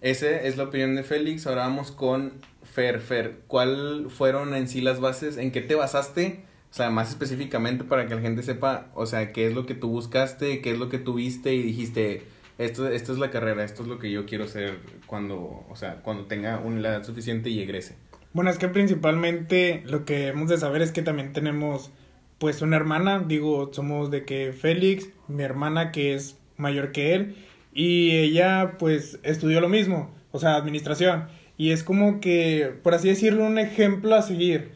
esa 0.00 0.30
es 0.30 0.56
la 0.56 0.64
opinión 0.64 0.94
de 0.94 1.02
Félix. 1.02 1.46
Ahora 1.46 1.62
vamos 1.62 1.90
con 1.92 2.32
Fer. 2.62 3.00
Fer, 3.00 3.40
¿cuál 3.46 4.06
fueron 4.08 4.54
en 4.54 4.68
sí 4.68 4.80
las 4.80 5.00
bases? 5.00 5.36
¿En 5.36 5.50
qué 5.50 5.60
te 5.60 5.74
basaste? 5.74 6.44
O 6.70 6.74
sea, 6.74 6.90
más 6.90 7.10
específicamente 7.10 7.84
para 7.84 8.06
que 8.06 8.14
la 8.14 8.20
gente 8.20 8.42
sepa, 8.42 8.90
o 8.94 9.06
sea, 9.06 9.32
qué 9.32 9.46
es 9.46 9.54
lo 9.54 9.66
que 9.66 9.74
tú 9.74 9.88
buscaste, 9.88 10.60
qué 10.60 10.72
es 10.72 10.78
lo 10.78 10.88
que 10.88 10.98
tuviste 10.98 11.54
y 11.54 11.62
dijiste, 11.62 12.24
esto, 12.58 12.88
esto 12.88 13.12
es 13.12 13.18
la 13.18 13.30
carrera, 13.30 13.64
esto 13.64 13.82
es 13.82 13.88
lo 13.88 13.98
que 13.98 14.10
yo 14.10 14.26
quiero 14.26 14.44
hacer 14.44 14.78
cuando, 15.06 15.64
o 15.70 15.76
sea, 15.76 16.02
cuando 16.02 16.24
tenga 16.24 16.58
una 16.58 16.80
edad 16.80 17.04
suficiente 17.04 17.48
y 17.50 17.60
egrese. 17.60 17.96
Bueno, 18.32 18.50
es 18.50 18.58
que 18.58 18.68
principalmente 18.68 19.82
lo 19.86 20.04
que 20.04 20.28
hemos 20.28 20.50
de 20.50 20.58
saber 20.58 20.82
es 20.82 20.92
que 20.92 21.00
también 21.02 21.32
tenemos 21.32 21.90
pues 22.38 22.62
una 22.62 22.76
hermana, 22.76 23.24
digo, 23.26 23.70
somos 23.72 24.10
de 24.10 24.24
que 24.24 24.52
Félix, 24.52 25.08
mi 25.28 25.42
hermana 25.42 25.92
que 25.92 26.14
es 26.14 26.38
mayor 26.56 26.92
que 26.92 27.14
él, 27.14 27.36
y 27.72 28.12
ella 28.12 28.76
pues 28.78 29.18
estudió 29.22 29.60
lo 29.60 29.68
mismo, 29.68 30.10
o 30.32 30.38
sea, 30.38 30.56
administración, 30.56 31.26
y 31.56 31.70
es 31.70 31.82
como 31.82 32.20
que, 32.20 32.72
por 32.82 32.94
así 32.94 33.08
decirlo, 33.08 33.44
un 33.44 33.58
ejemplo 33.58 34.14
a 34.14 34.22
seguir, 34.22 34.72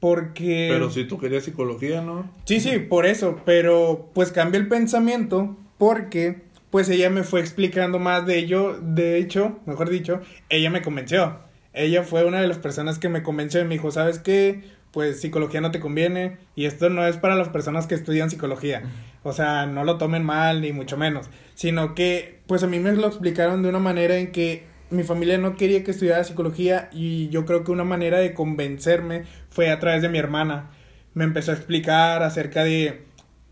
porque... 0.00 0.68
Pero 0.70 0.90
si 0.90 1.04
tú 1.04 1.18
querías 1.18 1.44
psicología, 1.44 2.00
¿no? 2.00 2.30
Sí, 2.44 2.60
sí, 2.60 2.78
por 2.78 3.06
eso, 3.06 3.40
pero 3.44 4.10
pues 4.14 4.32
cambia 4.32 4.60
el 4.60 4.68
pensamiento 4.68 5.56
porque 5.78 6.42
pues 6.70 6.88
ella 6.88 7.08
me 7.08 7.22
fue 7.22 7.40
explicando 7.40 7.98
más 7.98 8.26
de 8.26 8.38
ello, 8.38 8.78
de 8.80 9.18
hecho, 9.18 9.60
mejor 9.64 9.90
dicho, 9.90 10.20
ella 10.48 10.70
me 10.70 10.82
convenció. 10.82 11.38
Ella 11.72 12.02
fue 12.02 12.24
una 12.24 12.40
de 12.40 12.48
las 12.48 12.58
personas 12.58 12.98
que 12.98 13.08
me 13.08 13.22
convenció 13.22 13.60
y 13.60 13.64
me 13.64 13.74
dijo, 13.74 13.90
¿sabes 13.90 14.18
qué? 14.18 14.62
Pues 14.94 15.20
psicología 15.20 15.60
no 15.60 15.72
te 15.72 15.80
conviene 15.80 16.38
y 16.54 16.66
esto 16.66 16.88
no 16.88 17.04
es 17.04 17.16
para 17.16 17.34
las 17.34 17.48
personas 17.48 17.88
que 17.88 17.96
estudian 17.96 18.30
psicología. 18.30 18.84
O 19.24 19.32
sea, 19.32 19.66
no 19.66 19.82
lo 19.82 19.98
tomen 19.98 20.22
mal 20.22 20.60
ni 20.60 20.72
mucho 20.72 20.96
menos, 20.96 21.28
sino 21.54 21.96
que 21.96 22.38
pues 22.46 22.62
a 22.62 22.68
mí 22.68 22.78
me 22.78 22.92
lo 22.92 23.08
explicaron 23.08 23.62
de 23.62 23.68
una 23.68 23.80
manera 23.80 24.16
en 24.16 24.30
que 24.30 24.66
mi 24.90 25.02
familia 25.02 25.36
no 25.36 25.56
quería 25.56 25.82
que 25.82 25.90
estudiara 25.90 26.22
psicología 26.22 26.90
y 26.92 27.28
yo 27.30 27.44
creo 27.44 27.64
que 27.64 27.72
una 27.72 27.82
manera 27.82 28.18
de 28.18 28.34
convencerme 28.34 29.24
fue 29.50 29.70
a 29.70 29.80
través 29.80 30.00
de 30.00 30.08
mi 30.08 30.18
hermana. 30.18 30.70
Me 31.12 31.24
empezó 31.24 31.50
a 31.50 31.54
explicar 31.54 32.22
acerca 32.22 32.62
de 32.62 33.02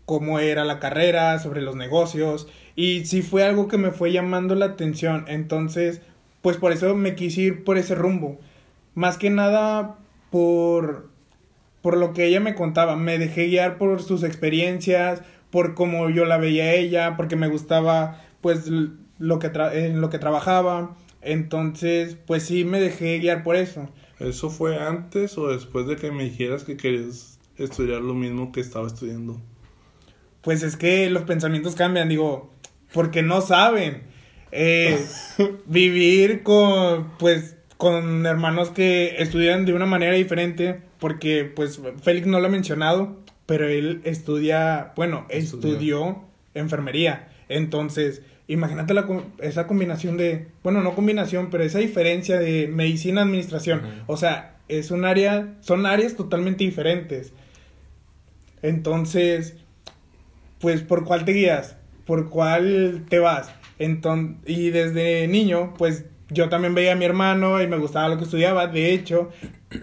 cómo 0.05 0.39
era 0.39 0.63
la 0.63 0.79
carrera, 0.79 1.39
sobre 1.39 1.61
los 1.61 1.75
negocios 1.75 2.47
y 2.77 3.03
sí 3.05 3.21
fue 3.21 3.43
algo 3.43 3.67
que 3.67 3.77
me 3.77 3.91
fue 3.91 4.13
llamando 4.13 4.55
la 4.55 4.67
atención. 4.67 5.25
Entonces, 5.27 6.01
pues 6.41 6.55
por 6.55 6.71
eso 6.71 6.95
me 6.95 7.15
quise 7.15 7.41
ir 7.41 7.63
por 7.65 7.77
ese 7.77 7.95
rumbo. 7.95 8.39
Más 8.95 9.17
que 9.17 9.29
nada 9.29 9.97
por 10.31 11.12
por 11.83 11.97
lo 11.97 12.13
que 12.13 12.25
ella 12.25 12.39
me 12.39 12.55
contaba. 12.55 12.95
Me 12.95 13.19
dejé 13.19 13.47
guiar 13.47 13.77
por 13.77 14.01
sus 14.01 14.23
experiencias, 14.23 15.21
por 15.51 15.75
cómo 15.75 16.09
yo 16.09 16.25
la 16.25 16.37
veía 16.37 16.63
a 16.63 16.73
ella, 16.73 17.15
porque 17.15 17.35
me 17.35 17.49
gustaba 17.49 18.23
pues 18.41 18.67
lo 19.19 19.39
que 19.39 19.51
en 19.73 20.01
lo 20.01 20.09
que 20.09 20.17
trabajaba. 20.17 20.95
Entonces, 21.21 22.17
pues 22.25 22.43
sí 22.43 22.63
me 22.63 22.79
dejé 22.79 23.19
guiar 23.19 23.43
por 23.43 23.55
eso. 23.57 23.89
¿Eso 24.19 24.49
fue 24.49 24.79
antes 24.79 25.37
o 25.37 25.49
después 25.49 25.85
de 25.85 25.97
que 25.97 26.11
me 26.11 26.23
dijeras 26.23 26.63
que 26.63 26.77
querías 26.77 27.37
estudiar 27.57 28.01
lo 28.01 28.13
mismo 28.13 28.53
que 28.53 28.61
estaba 28.61 28.87
estudiando? 28.87 29.41
Pues 30.41 30.63
es 30.63 30.77
que 30.77 31.09
los 31.09 31.23
pensamientos 31.23 31.75
cambian, 31.75 32.09
digo, 32.09 32.53
porque 32.93 33.21
no 33.21 33.41
saben. 33.41 34.03
Eh, 34.51 35.05
vivir 35.65 36.43
con, 36.43 37.11
pues, 37.19 37.57
con 37.75 38.25
hermanos 38.25 38.69
que 38.69 39.15
estudian 39.17 39.65
de 39.65 39.73
una 39.73 39.85
manera 39.85 40.13
diferente, 40.13 40.81
porque 41.03 41.43
pues 41.43 41.81
Félix 42.01 42.27
no 42.27 42.39
lo 42.39 42.45
ha 42.47 42.49
mencionado, 42.49 43.17
pero 43.45 43.67
él 43.67 43.99
estudia, 44.05 44.93
bueno, 44.95 45.25
estudió, 45.27 46.23
enfermería. 46.53 47.27
Entonces, 47.49 48.21
imagínate 48.47 48.93
la, 48.93 49.05
esa 49.39 49.67
combinación 49.67 50.15
de, 50.15 50.47
bueno, 50.63 50.81
no 50.81 50.95
combinación, 50.95 51.49
pero 51.49 51.65
esa 51.65 51.79
diferencia 51.79 52.39
de 52.39 52.69
medicina 52.69 53.23
administración. 53.23 53.81
O 54.07 54.15
sea, 54.15 54.55
es 54.69 54.91
un 54.91 55.03
área, 55.03 55.57
son 55.59 55.85
áreas 55.85 56.15
totalmente 56.15 56.63
diferentes. 56.63 57.33
Entonces, 58.61 59.57
pues, 60.61 60.83
¿por 60.83 61.03
cuál 61.03 61.25
te 61.25 61.33
guías? 61.33 61.75
¿Por 62.05 62.29
cuál 62.29 63.03
te 63.09 63.19
vas? 63.19 63.51
Entonces, 63.77 64.37
y 64.45 64.69
desde 64.69 65.27
niño, 65.27 65.73
pues 65.77 66.05
yo 66.29 66.49
también 66.49 66.73
veía 66.73 66.93
a 66.93 66.95
mi 66.95 67.05
hermano 67.05 67.61
y 67.61 67.67
me 67.67 67.77
gustaba 67.77 68.09
lo 68.09 68.17
que 68.17 68.23
estudiaba. 68.23 68.67
De 68.67 68.93
hecho, 68.93 69.29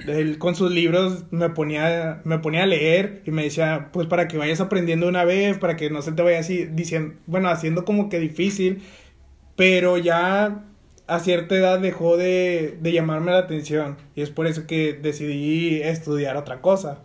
él 0.07 0.39
con 0.39 0.55
sus 0.55 0.71
libros 0.71 1.25
me 1.31 1.51
ponía, 1.51 2.21
me 2.25 2.39
ponía 2.39 2.65
a 2.65 2.67
leer 2.67 3.23
y 3.25 3.31
me 3.31 3.45
decía, 3.45 3.91
pues 3.93 4.07
para 4.07 4.29
que 4.29 4.39
vayas 4.39 4.61
aprendiendo 4.61 5.09
una 5.09 5.25
vez, 5.25 5.59
para 5.59 5.77
que 5.77 5.91
no 5.91 6.03
se 6.03 6.13
te 6.13 6.23
vaya 6.23 6.41
así 6.41 6.65
diciendo, 6.65 7.15
bueno, 7.27 7.49
haciendo 7.49 7.85
como 7.85 8.09
que 8.09 8.19
difícil. 8.19 8.83
Pero 9.57 9.99
ya 9.99 10.65
a 11.07 11.19
cierta 11.21 11.57
edad 11.57 11.81
dejó 11.81 12.17
de, 12.17 12.79
de 12.81 12.93
llamarme 12.93 13.33
la 13.33 13.39
atención 13.39 13.97
y 14.15 14.23
es 14.23 14.31
por 14.31 14.47
eso 14.47 14.67
que 14.67 14.95
decidí 14.95 15.83
estudiar 15.83 16.37
otra 16.37 16.61
cosa. 16.61 17.01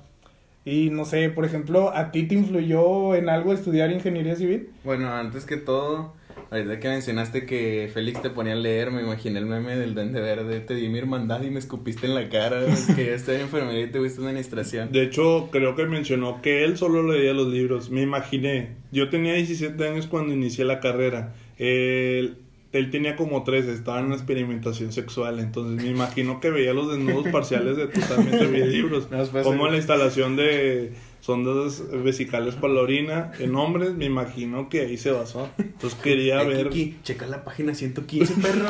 Y 0.64 0.90
no 0.90 1.06
sé, 1.06 1.30
por 1.30 1.46
ejemplo, 1.46 1.96
¿a 1.96 2.12
ti 2.12 2.24
te 2.24 2.34
influyó 2.34 3.14
en 3.14 3.30
algo 3.30 3.54
estudiar 3.54 3.92
ingeniería 3.92 4.36
civil? 4.36 4.70
Bueno, 4.84 5.14
antes 5.14 5.46
que 5.46 5.58
todo, 5.58 6.14
Ahorita 6.52 6.80
que 6.80 6.88
mencionaste 6.88 7.46
que 7.46 7.90
Félix 7.94 8.22
te 8.22 8.30
ponía 8.30 8.54
a 8.54 8.56
leer, 8.56 8.92
me 8.92 9.02
imaginé 9.02 9.40
el 9.40 9.46
meme 9.46 9.76
del 9.76 9.94
Duende 9.96 10.22
Verde. 10.22 10.60
Te 10.60 10.76
di 10.76 10.90
mi 10.90 11.00
hermandad 11.00 11.42
y 11.42 11.50
me 11.50 11.60
escupiste 11.60 12.06
en 12.06 12.16
la 12.16 12.30
cara. 12.30 12.62
que 12.96 13.06
ya 13.06 13.14
estoy 13.14 13.36
en 13.36 13.42
enfermería 13.42 13.86
y 13.86 13.92
te 13.92 14.00
fuiste 14.00 14.22
administración. 14.22 14.92
De 14.92 15.04
hecho, 15.04 15.50
creo 15.52 15.76
que 15.76 15.86
mencionó 15.86 16.42
que 16.42 16.64
él 16.64 16.78
solo 16.78 17.04
leía 17.04 17.34
los 17.34 17.48
libros. 17.48 17.90
Me 17.90 18.02
imaginé. 18.02 18.76
Yo 18.92 19.10
tenía 19.10 19.34
17 19.34 19.88
años 19.88 20.08
cuando 20.08 20.34
inicié 20.34 20.66
la 20.66 20.80
carrera. 20.80 21.34
Él, 21.58 22.38
él 22.72 22.92
tenía 22.92 23.16
como 23.16 23.44
13, 23.44 23.72
estaba 23.74 24.00
en 24.00 24.06
una 24.06 24.16
experimentación 24.16 24.92
sexual. 24.92 25.40
Entonces 25.40 25.84
me 25.84 25.90
imagino 25.90 26.40
que 26.40 26.52
veía 26.52 26.74
los 26.74 26.90
desnudos 26.90 27.28
parciales 27.30 27.78
de 27.78 27.88
totalmente 27.88 28.48
mis 28.48 28.66
libros. 28.68 29.08
como 29.44 29.68
la 29.68 29.78
instalación 29.78 30.36
de 30.36 30.94
sondas 31.26 31.82
vesicales 32.04 32.54
para 32.54 32.74
la 32.74 32.82
orina 32.82 33.32
en 33.40 33.56
hombres, 33.56 33.96
me 33.96 34.06
imagino 34.06 34.70
que 34.70 34.82
ahí 34.82 34.96
se 34.96 35.10
basó. 35.10 35.50
Entonces 35.58 36.00
quería 36.00 36.44
ver. 36.44 36.70
Kiki, 36.70 37.00
checa 37.02 37.26
la 37.26 37.44
página 37.44 37.74
115, 37.74 38.36
perro. 38.36 38.68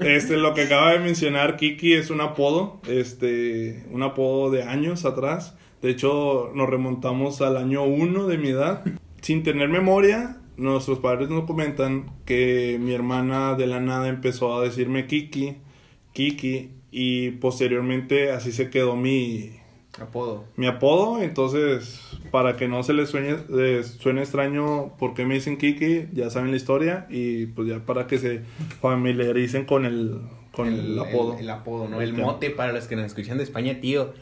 este, 0.00 0.38
lo 0.38 0.54
que 0.54 0.62
acaba 0.62 0.92
de 0.92 1.00
mencionar 1.00 1.58
Kiki 1.58 1.92
es 1.92 2.08
un 2.08 2.22
apodo, 2.22 2.80
este, 2.88 3.84
un 3.90 4.02
apodo 4.02 4.50
de 4.50 4.62
años 4.62 5.04
atrás. 5.04 5.58
De 5.82 5.90
hecho, 5.90 6.52
nos 6.54 6.70
remontamos 6.70 7.42
al 7.42 7.58
año 7.58 7.84
1 7.84 8.28
de 8.28 8.38
mi 8.38 8.48
edad. 8.48 8.82
Sin 9.20 9.42
tener 9.42 9.68
memoria, 9.68 10.38
nuestros 10.56 11.00
padres 11.00 11.28
nos 11.28 11.44
comentan 11.44 12.06
que 12.24 12.78
mi 12.80 12.94
hermana 12.94 13.56
de 13.56 13.66
la 13.66 13.80
nada 13.80 14.08
empezó 14.08 14.56
a 14.56 14.64
decirme 14.64 15.06
Kiki, 15.06 15.58
Kiki, 16.14 16.70
y 16.90 17.32
posteriormente 17.32 18.30
así 18.30 18.52
se 18.52 18.70
quedó 18.70 18.96
mi, 18.96 19.50
Apodo. 20.00 20.44
Mi 20.56 20.66
apodo, 20.66 21.22
entonces, 21.22 22.00
para 22.32 22.56
que 22.56 22.66
no 22.66 22.82
se 22.82 22.92
les 22.94 23.10
suene, 23.10 23.36
suene 23.84 24.22
extraño 24.22 24.96
por 24.98 25.14
qué 25.14 25.24
me 25.24 25.34
dicen 25.34 25.56
Kiki, 25.56 26.08
ya 26.12 26.30
saben 26.30 26.50
la 26.50 26.56
historia 26.56 27.06
y 27.08 27.46
pues 27.46 27.68
ya 27.68 27.78
para 27.78 28.06
que 28.06 28.18
se 28.18 28.40
familiaricen 28.80 29.64
con 29.64 29.84
el, 29.84 30.20
con 30.50 30.68
el, 30.68 30.98
apodo. 30.98 31.38
El, 31.38 31.48
apodo, 31.48 31.88
¿no? 31.88 32.00
El, 32.00 32.12
mote 32.12 32.50
para 32.50 32.72
los 32.72 32.86
que 32.86 32.96
nos 32.96 33.06
escuchan 33.06 33.38
de 33.38 33.44
España, 33.44 33.80
tío. 33.80 34.12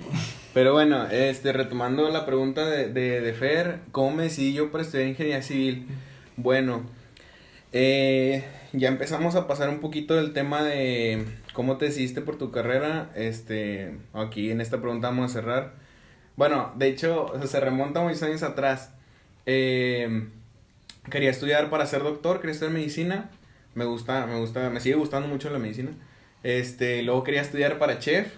Pero 0.52 0.74
bueno, 0.74 1.06
este, 1.06 1.52
retomando 1.52 2.10
la 2.10 2.26
pregunta 2.26 2.68
de, 2.68 2.92
de, 2.92 3.22
de 3.22 3.32
Fer, 3.32 3.80
¿cómo 3.92 4.16
me 4.16 4.24
decidí 4.24 4.52
yo 4.52 4.70
para 4.70 4.84
estudiar 4.84 5.08
ingeniería 5.08 5.40
civil? 5.40 5.86
Bueno, 6.36 6.82
eh, 7.72 8.44
ya 8.74 8.88
empezamos 8.88 9.34
a 9.34 9.46
pasar 9.46 9.70
un 9.70 9.80
poquito 9.80 10.14
del 10.14 10.34
tema 10.34 10.62
de 10.62 11.24
¿cómo 11.52 11.76
te 11.76 11.86
decidiste 11.86 12.20
por 12.20 12.36
tu 12.36 12.50
carrera? 12.50 13.10
Este, 13.14 13.98
aquí 14.12 14.50
en 14.50 14.60
esta 14.60 14.80
pregunta 14.80 15.08
vamos 15.08 15.30
a 15.30 15.34
cerrar. 15.34 15.74
Bueno, 16.36 16.72
de 16.76 16.88
hecho, 16.88 17.32
se 17.46 17.60
remonta 17.60 18.00
muchos 18.00 18.22
años 18.22 18.42
atrás. 18.42 18.92
Eh, 19.46 20.28
quería 21.10 21.30
estudiar 21.30 21.70
para 21.70 21.86
ser 21.86 22.02
doctor, 22.02 22.40
quería 22.40 22.52
estudiar 22.52 22.74
medicina. 22.74 23.30
Me 23.74 23.84
gusta, 23.84 24.26
me 24.26 24.38
gusta, 24.38 24.70
me 24.70 24.80
sigue 24.80 24.96
gustando 24.96 25.28
mucho 25.28 25.50
la 25.50 25.58
medicina. 25.58 25.90
Este, 26.42 27.02
luego 27.02 27.22
quería 27.24 27.40
estudiar 27.40 27.78
para 27.78 27.98
chef 27.98 28.32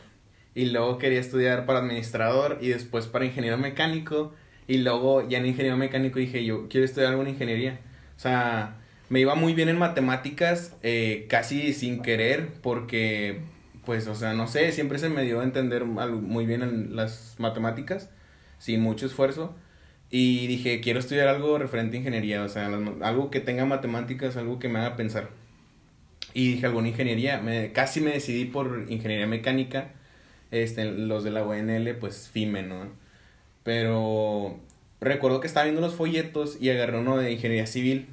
y 0.54 0.66
luego 0.66 0.98
quería 0.98 1.20
estudiar 1.20 1.66
para 1.66 1.80
administrador 1.80 2.58
y 2.60 2.68
después 2.68 3.06
para 3.06 3.24
ingeniero 3.24 3.58
mecánico 3.58 4.32
y 4.66 4.78
luego 4.78 5.26
ya 5.28 5.38
en 5.38 5.46
ingeniero 5.46 5.76
mecánico 5.76 6.18
dije 6.18 6.44
yo 6.44 6.68
quiero 6.68 6.84
estudiar 6.84 7.10
alguna 7.10 7.30
ingeniería. 7.30 7.80
O 8.16 8.20
sea, 8.20 8.76
me 9.14 9.20
iba 9.20 9.36
muy 9.36 9.54
bien 9.54 9.68
en 9.68 9.78
matemáticas, 9.78 10.74
eh, 10.82 11.26
casi 11.28 11.72
sin 11.72 12.02
querer, 12.02 12.48
porque, 12.62 13.42
pues, 13.86 14.08
o 14.08 14.16
sea, 14.16 14.32
no 14.32 14.48
sé, 14.48 14.72
siempre 14.72 14.98
se 14.98 15.08
me 15.08 15.22
dio 15.22 15.38
a 15.40 15.44
entender 15.44 15.84
muy 15.84 16.46
bien 16.46 16.62
en 16.64 16.96
las 16.96 17.36
matemáticas, 17.38 18.10
sin 18.58 18.80
mucho 18.80 19.06
esfuerzo. 19.06 19.54
Y 20.10 20.48
dije, 20.48 20.80
quiero 20.80 20.98
estudiar 20.98 21.28
algo 21.28 21.58
referente 21.58 21.96
a 21.96 22.00
ingeniería, 22.00 22.42
o 22.42 22.48
sea, 22.48 22.66
algo 22.66 23.30
que 23.30 23.38
tenga 23.38 23.64
matemáticas, 23.64 24.36
algo 24.36 24.58
que 24.58 24.68
me 24.68 24.80
haga 24.80 24.96
pensar. 24.96 25.30
Y 26.32 26.54
dije, 26.54 26.66
alguna 26.66 26.88
ingeniería, 26.88 27.40
me, 27.40 27.70
casi 27.70 28.00
me 28.00 28.10
decidí 28.10 28.46
por 28.46 28.86
ingeniería 28.88 29.28
mecánica, 29.28 29.92
este, 30.50 30.86
los 30.86 31.22
de 31.22 31.30
la 31.30 31.44
UNL, 31.44 31.94
pues 32.00 32.28
FIME, 32.32 32.64
¿no? 32.64 32.88
Pero 33.62 34.58
recuerdo 35.00 35.38
que 35.38 35.46
estaba 35.46 35.66
viendo 35.66 35.82
los 35.82 35.94
folletos 35.94 36.58
y 36.60 36.70
agarré 36.70 36.98
uno 36.98 37.16
de 37.16 37.30
ingeniería 37.30 37.68
civil 37.68 38.08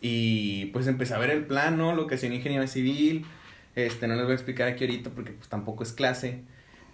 y 0.00 0.66
pues 0.66 0.86
empecé 0.86 1.14
a 1.14 1.18
ver 1.18 1.30
el 1.30 1.44
plano, 1.46 1.94
Lo 1.94 2.06
que 2.06 2.14
hacía 2.16 2.28
en 2.28 2.36
ingeniería 2.36 2.66
civil. 2.68 3.26
Este, 3.74 4.08
no 4.08 4.14
les 4.14 4.24
voy 4.24 4.32
a 4.32 4.34
explicar 4.34 4.68
aquí 4.68 4.84
ahorita 4.84 5.10
porque 5.10 5.32
pues 5.32 5.48
tampoco 5.48 5.82
es 5.82 5.92
clase. 5.92 6.42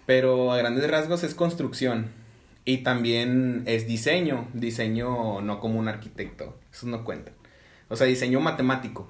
Pero 0.05 0.51
a 0.51 0.57
grandes 0.57 0.89
rasgos 0.89 1.23
es 1.23 1.35
construcción. 1.35 2.07
Y 2.63 2.79
también 2.79 3.63
es 3.65 3.87
diseño. 3.87 4.47
Diseño 4.53 5.41
no 5.41 5.59
como 5.59 5.79
un 5.79 5.87
arquitecto. 5.87 6.57
Eso 6.71 6.87
no 6.87 7.03
cuenta. 7.03 7.31
O 7.89 7.95
sea, 7.95 8.07
diseño 8.07 8.39
matemático. 8.39 9.07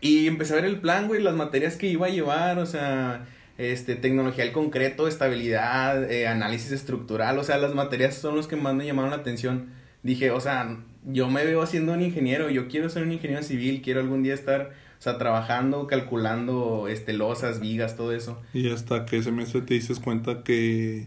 Y 0.00 0.26
empecé 0.26 0.52
a 0.52 0.56
ver 0.56 0.64
el 0.64 0.80
plan, 0.80 1.08
güey, 1.08 1.22
las 1.22 1.34
materias 1.34 1.76
que 1.76 1.88
iba 1.88 2.06
a 2.06 2.10
llevar, 2.10 2.58
o 2.58 2.66
sea, 2.66 3.26
este, 3.58 3.96
tecnología 3.96 4.44
del 4.44 4.52
concreto, 4.52 5.08
estabilidad, 5.08 6.10
eh, 6.10 6.28
análisis 6.28 6.70
estructural, 6.70 7.36
o 7.38 7.44
sea, 7.44 7.58
las 7.58 7.74
materias 7.74 8.14
son 8.14 8.36
los 8.36 8.46
que 8.46 8.54
más 8.54 8.74
me 8.74 8.86
llamaron 8.86 9.10
la 9.10 9.16
atención. 9.16 9.70
Dije, 10.04 10.30
o 10.30 10.40
sea, 10.40 10.78
yo 11.04 11.28
me 11.28 11.44
veo 11.44 11.64
siendo 11.66 11.92
un 11.92 12.02
ingeniero, 12.02 12.50
yo 12.50 12.68
quiero 12.68 12.88
ser 12.88 13.02
un 13.02 13.12
ingeniero 13.12 13.42
civil, 13.42 13.82
quiero 13.82 14.00
algún 14.00 14.22
día 14.22 14.34
estar, 14.34 14.72
o 14.98 15.02
sea, 15.02 15.18
trabajando, 15.18 15.86
calculando, 15.86 16.88
este, 16.88 17.12
losas, 17.12 17.60
vigas, 17.60 17.96
todo 17.96 18.12
eso. 18.12 18.40
Y 18.52 18.70
hasta 18.70 19.06
que 19.06 19.18
ese 19.18 19.32
mes 19.32 19.52
te 19.52 19.60
dices 19.60 20.00
cuenta 20.00 20.42
que 20.42 21.06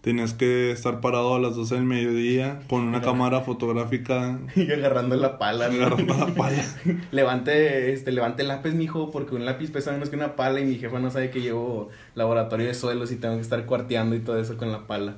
tenías 0.00 0.32
que 0.32 0.70
estar 0.70 1.00
parado 1.00 1.34
a 1.34 1.40
las 1.40 1.56
12 1.56 1.74
del 1.74 1.84
mediodía 1.84 2.60
con 2.68 2.82
una 2.82 3.00
cámara 3.02 3.40
fotográfica. 3.40 4.38
Y 4.56 4.70
agarrando 4.70 5.16
la 5.16 5.38
pala. 5.38 5.66
Agarrando 5.66 6.14
la 6.14 6.26
pala. 6.34 6.64
levante, 7.10 7.92
este, 7.92 8.12
levante 8.12 8.42
el 8.42 8.48
lápiz, 8.48 8.72
mijo, 8.72 9.10
porque 9.10 9.34
un 9.34 9.44
lápiz 9.44 9.70
pesa 9.70 9.92
menos 9.92 10.10
que 10.10 10.16
una 10.16 10.36
pala 10.36 10.60
y 10.60 10.64
mi 10.64 10.76
jefa 10.76 10.98
no 10.98 11.10
sabe 11.10 11.30
que 11.30 11.40
llevo 11.40 11.90
laboratorio 12.14 12.66
de 12.66 12.74
suelos 12.74 13.12
y 13.12 13.16
tengo 13.16 13.36
que 13.36 13.42
estar 13.42 13.64
cuarteando 13.66 14.16
y 14.16 14.20
todo 14.20 14.40
eso 14.40 14.56
con 14.56 14.72
la 14.72 14.86
pala. 14.86 15.16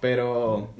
Pero 0.00 0.70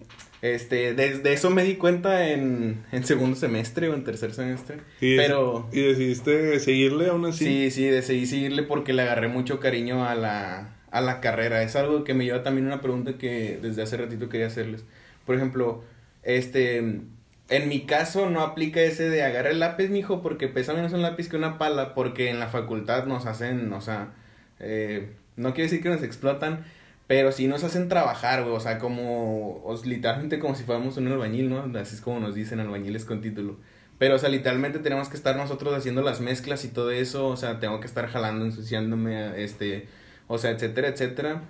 este, 0.43 0.95
desde 0.95 1.33
eso 1.33 1.51
me 1.51 1.65
di 1.65 1.77
cuenta 1.77 2.31
en, 2.31 2.85
en 2.93 3.05
segundo 3.05 3.37
semestre 3.37 3.89
o 3.89 3.95
en 3.95 4.05
tercer 4.05 4.33
semestre. 4.33 4.79
¿Y 5.01 5.17
pero... 5.17 5.69
¿Y 5.73 5.83
decidiste 5.83 6.59
seguirle 6.61 7.09
aún 7.09 7.27
así? 7.27 7.45
Sí, 7.45 7.71
sí, 7.71 7.85
decidí 7.85 8.27
seguirle 8.27 8.63
porque 8.63 8.93
le 8.93 9.03
agarré 9.03 9.29
mucho 9.29 9.61
cariño 9.61 10.07
a 10.07 10.15
la, 10.15 10.77
a 10.91 11.01
la 11.01 11.21
carrera. 11.21 11.63
Es 11.63 11.77
algo 11.77 12.05
que 12.05 12.15
me 12.15 12.25
lleva 12.25 12.43
también 12.43 12.67
una 12.67 12.81
pregunta 12.81 13.19
que 13.19 13.59
desde 13.61 13.83
hace 13.83 13.97
ratito 13.99 14.29
quería 14.29 14.47
hacerles. 14.47 14.85
Por 15.27 15.37
ejemplo, 15.37 15.85
este, 16.23 16.79
en 16.79 17.69
mi 17.69 17.81
caso 17.85 18.31
no 18.31 18.41
aplica 18.41 18.81
ese 18.81 19.11
de 19.11 19.23
agarrar 19.23 19.53
el 19.53 19.61
lápiz, 19.61 19.89
mijo, 19.89 20.23
porque 20.23 20.49
pesa 20.49 20.73
menos 20.73 20.93
un 20.93 21.03
lápiz 21.03 21.29
que 21.29 21.37
una 21.37 21.59
pala, 21.59 21.95
porque 21.95 22.31
en 22.31 22.41
la 22.41 22.49
facultad 22.49 23.07
nos 23.07 23.27
hacen, 23.27 23.73
o 23.73 23.81
sea, 23.81 24.13
eh, 24.59 25.11
no 25.37 25.53
quiero 25.53 25.71
decir 25.71 25.83
que 25.83 25.89
nos 25.89 26.03
explotan, 26.03 26.65
pero 27.11 27.33
sí 27.33 27.49
nos 27.49 27.65
hacen 27.65 27.89
trabajar, 27.89 28.45
güey, 28.45 28.55
o 28.55 28.61
sea, 28.61 28.79
como, 28.79 29.65
literalmente 29.85 30.39
como 30.39 30.55
si 30.55 30.63
fuéramos 30.63 30.97
un 30.97 31.09
albañil, 31.09 31.51
¿no? 31.51 31.59
Así 31.77 31.97
es 31.97 32.01
como 32.01 32.21
nos 32.21 32.37
dicen 32.37 32.61
albañiles 32.61 33.05
con 33.05 33.21
título. 33.21 33.57
Pero, 33.99 34.15
o 34.15 34.19
sea, 34.21 34.29
literalmente 34.29 34.79
tenemos 34.79 35.09
que 35.09 35.17
estar 35.17 35.35
nosotros 35.35 35.75
haciendo 35.75 36.03
las 36.03 36.21
mezclas 36.21 36.65
y 36.65 36.69
todo 36.69 36.93
eso, 36.93 37.27
o 37.27 37.37
sea, 37.37 37.59
tengo 37.59 37.81
que 37.81 37.89
estar 37.89 38.07
jalando, 38.07 38.45
ensuciándome, 38.45 39.43
este, 39.43 39.89
o 40.29 40.39
sea, 40.39 40.53
etcétera, 40.53 40.87
etcétera. 40.87 41.43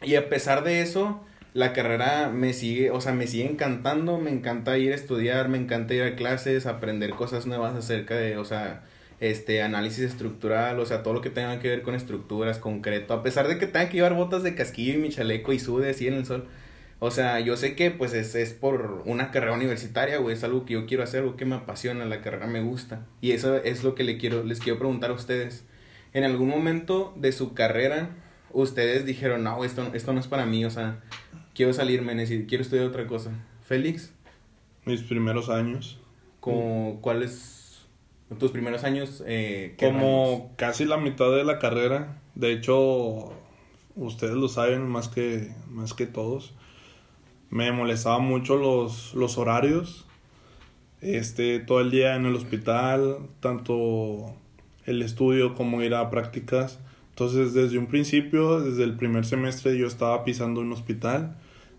Y 0.00 0.14
a 0.14 0.30
pesar 0.30 0.64
de 0.64 0.80
eso, 0.80 1.22
la 1.52 1.74
carrera 1.74 2.30
me 2.30 2.54
sigue, 2.54 2.90
o 2.90 3.02
sea, 3.02 3.12
me 3.12 3.26
sigue 3.26 3.44
encantando, 3.44 4.16
me 4.16 4.30
encanta 4.30 4.78
ir 4.78 4.92
a 4.92 4.94
estudiar, 4.94 5.50
me 5.50 5.58
encanta 5.58 5.92
ir 5.92 6.02
a 6.04 6.16
clases, 6.16 6.64
aprender 6.64 7.10
cosas 7.10 7.46
nuevas 7.46 7.74
acerca 7.74 8.16
de, 8.16 8.38
o 8.38 8.46
sea, 8.46 8.84
este, 9.20 9.62
análisis 9.62 10.04
estructural, 10.04 10.78
o 10.78 10.86
sea, 10.86 11.02
todo 11.02 11.14
lo 11.14 11.20
que 11.20 11.30
tenga 11.30 11.58
que 11.60 11.68
ver 11.68 11.82
con 11.82 11.94
estructuras, 11.94 12.58
concreto, 12.58 13.14
a 13.14 13.22
pesar 13.22 13.48
de 13.48 13.58
que 13.58 13.66
tenga 13.66 13.88
que 13.88 13.96
llevar 13.96 14.14
botas 14.14 14.42
de 14.42 14.54
casquillo 14.54 14.94
y 14.94 14.98
mi 14.98 15.08
chaleco 15.08 15.52
y 15.52 15.58
sude 15.58 15.90
así 15.90 16.06
en 16.06 16.14
el 16.14 16.26
sol. 16.26 16.46
O 17.00 17.12
sea, 17.12 17.38
yo 17.38 17.56
sé 17.56 17.76
que 17.76 17.92
pues 17.92 18.12
es, 18.12 18.34
es 18.34 18.52
por 18.52 19.02
una 19.06 19.30
carrera 19.30 19.52
universitaria, 19.52 20.18
güey, 20.18 20.34
es 20.34 20.42
algo 20.42 20.64
que 20.64 20.74
yo 20.74 20.86
quiero 20.86 21.04
hacer, 21.04 21.20
algo 21.20 21.36
que 21.36 21.44
me 21.44 21.54
apasiona, 21.54 22.04
la 22.04 22.20
carrera 22.20 22.46
me 22.48 22.60
gusta. 22.60 23.06
Y 23.20 23.32
eso 23.32 23.56
es 23.56 23.84
lo 23.84 23.94
que 23.94 24.02
le 24.02 24.18
quiero, 24.18 24.42
les 24.42 24.58
quiero 24.58 24.78
preguntar 24.78 25.10
a 25.10 25.14
ustedes. 25.14 25.64
En 26.12 26.24
algún 26.24 26.48
momento 26.48 27.14
de 27.16 27.30
su 27.30 27.54
carrera, 27.54 28.10
ustedes 28.52 29.06
dijeron, 29.06 29.44
no, 29.44 29.64
esto, 29.64 29.90
esto 29.94 30.12
no 30.12 30.18
es 30.18 30.26
para 30.26 30.46
mí, 30.46 30.64
o 30.64 30.70
sea, 30.70 31.00
quiero 31.54 31.72
salirme, 31.72 32.24
quiero 32.46 32.62
estudiar 32.62 32.86
otra 32.86 33.06
cosa. 33.06 33.30
Félix. 33.62 34.12
Mis 34.84 35.02
primeros 35.02 35.50
años. 35.50 36.00
Como, 36.40 37.00
¿Cuáles 38.28 38.38
tus 38.38 38.50
primeros 38.50 38.84
años? 38.84 39.22
Eh, 39.26 39.74
Como 39.78 40.52
casi 40.56 40.84
la 40.84 40.98
mitad 40.98 41.30
de 41.30 41.44
la 41.44 41.58
carrera. 41.58 42.20
De 42.34 42.52
hecho, 42.52 43.32
ustedes 43.96 44.34
lo 44.34 44.48
saben 44.48 44.86
más 44.86 45.08
que, 45.08 45.50
más 45.68 45.94
que 45.94 46.06
todos. 46.06 46.54
Me 47.50 47.72
molestaban 47.72 48.24
mucho 48.24 48.56
los, 48.56 49.14
los 49.14 49.38
horarios. 49.38 50.06
Este, 51.00 51.58
todo 51.60 51.80
el 51.80 51.90
día 51.90 52.16
en 52.16 52.26
el 52.26 52.34
hospital, 52.34 53.18
tanto 53.40 54.34
el 54.84 55.02
estudio 55.02 55.54
como 55.54 55.82
ir 55.82 55.94
a 55.94 56.10
prácticas. 56.10 56.80
Entonces, 57.10 57.54
desde 57.54 57.78
un 57.78 57.86
principio, 57.86 58.60
desde 58.60 58.84
el 58.84 58.96
primer 58.96 59.24
semestre, 59.24 59.76
yo 59.78 59.86
estaba 59.86 60.24
pisando 60.24 60.60
un 60.60 60.72
hospital. 60.72 61.36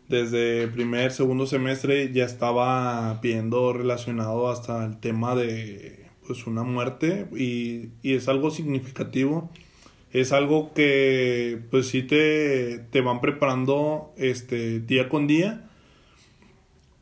Desde 0.08 0.68
primer, 0.68 1.12
segundo 1.12 1.46
semestre 1.46 2.12
ya 2.12 2.26
estaba 2.26 3.20
viendo 3.22 3.72
relacionado 3.72 4.50
hasta 4.50 4.84
el 4.84 5.00
tema 5.00 5.36
de 5.36 5.99
pues 6.30 6.46
una 6.46 6.62
muerte 6.62 7.26
y, 7.36 7.89
y 8.04 8.13
es 8.13 8.28
algo 8.28 8.52
significativo. 8.52 9.50
Es 10.13 10.32
algo 10.32 10.76
que 10.76 11.60
pues 11.72 11.88
sí 11.88 12.04
te, 12.04 12.78
te 12.92 13.02
van 13.02 13.20
preparando 13.20 14.13
este 14.15 14.80
día 14.80 15.10
con 15.10 15.26
día. 15.26 15.68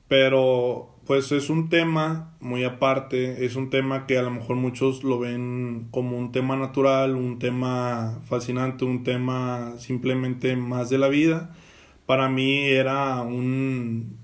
Pero 0.07 0.95
pues 1.05 1.33
es 1.33 1.49
un 1.49 1.67
tema 1.67 2.37
muy 2.39 2.63
aparte, 2.63 3.43
es 3.43 3.57
un 3.57 3.69
tema 3.69 4.07
que 4.07 4.17
a 4.17 4.21
lo 4.21 4.31
mejor 4.31 4.55
muchos 4.55 5.03
lo 5.03 5.19
ven 5.19 5.89
como 5.91 6.17
un 6.17 6.31
tema 6.31 6.55
natural, 6.55 7.17
un 7.17 7.37
tema 7.37 8.21
fascinante, 8.29 8.85
un 8.85 9.03
tema 9.03 9.73
simplemente 9.77 10.55
más 10.55 10.89
de 10.89 10.99
la 10.99 11.09
vida. 11.09 11.53
Para 12.05 12.29
mí 12.29 12.59
era 12.63 13.21
un, 13.23 14.17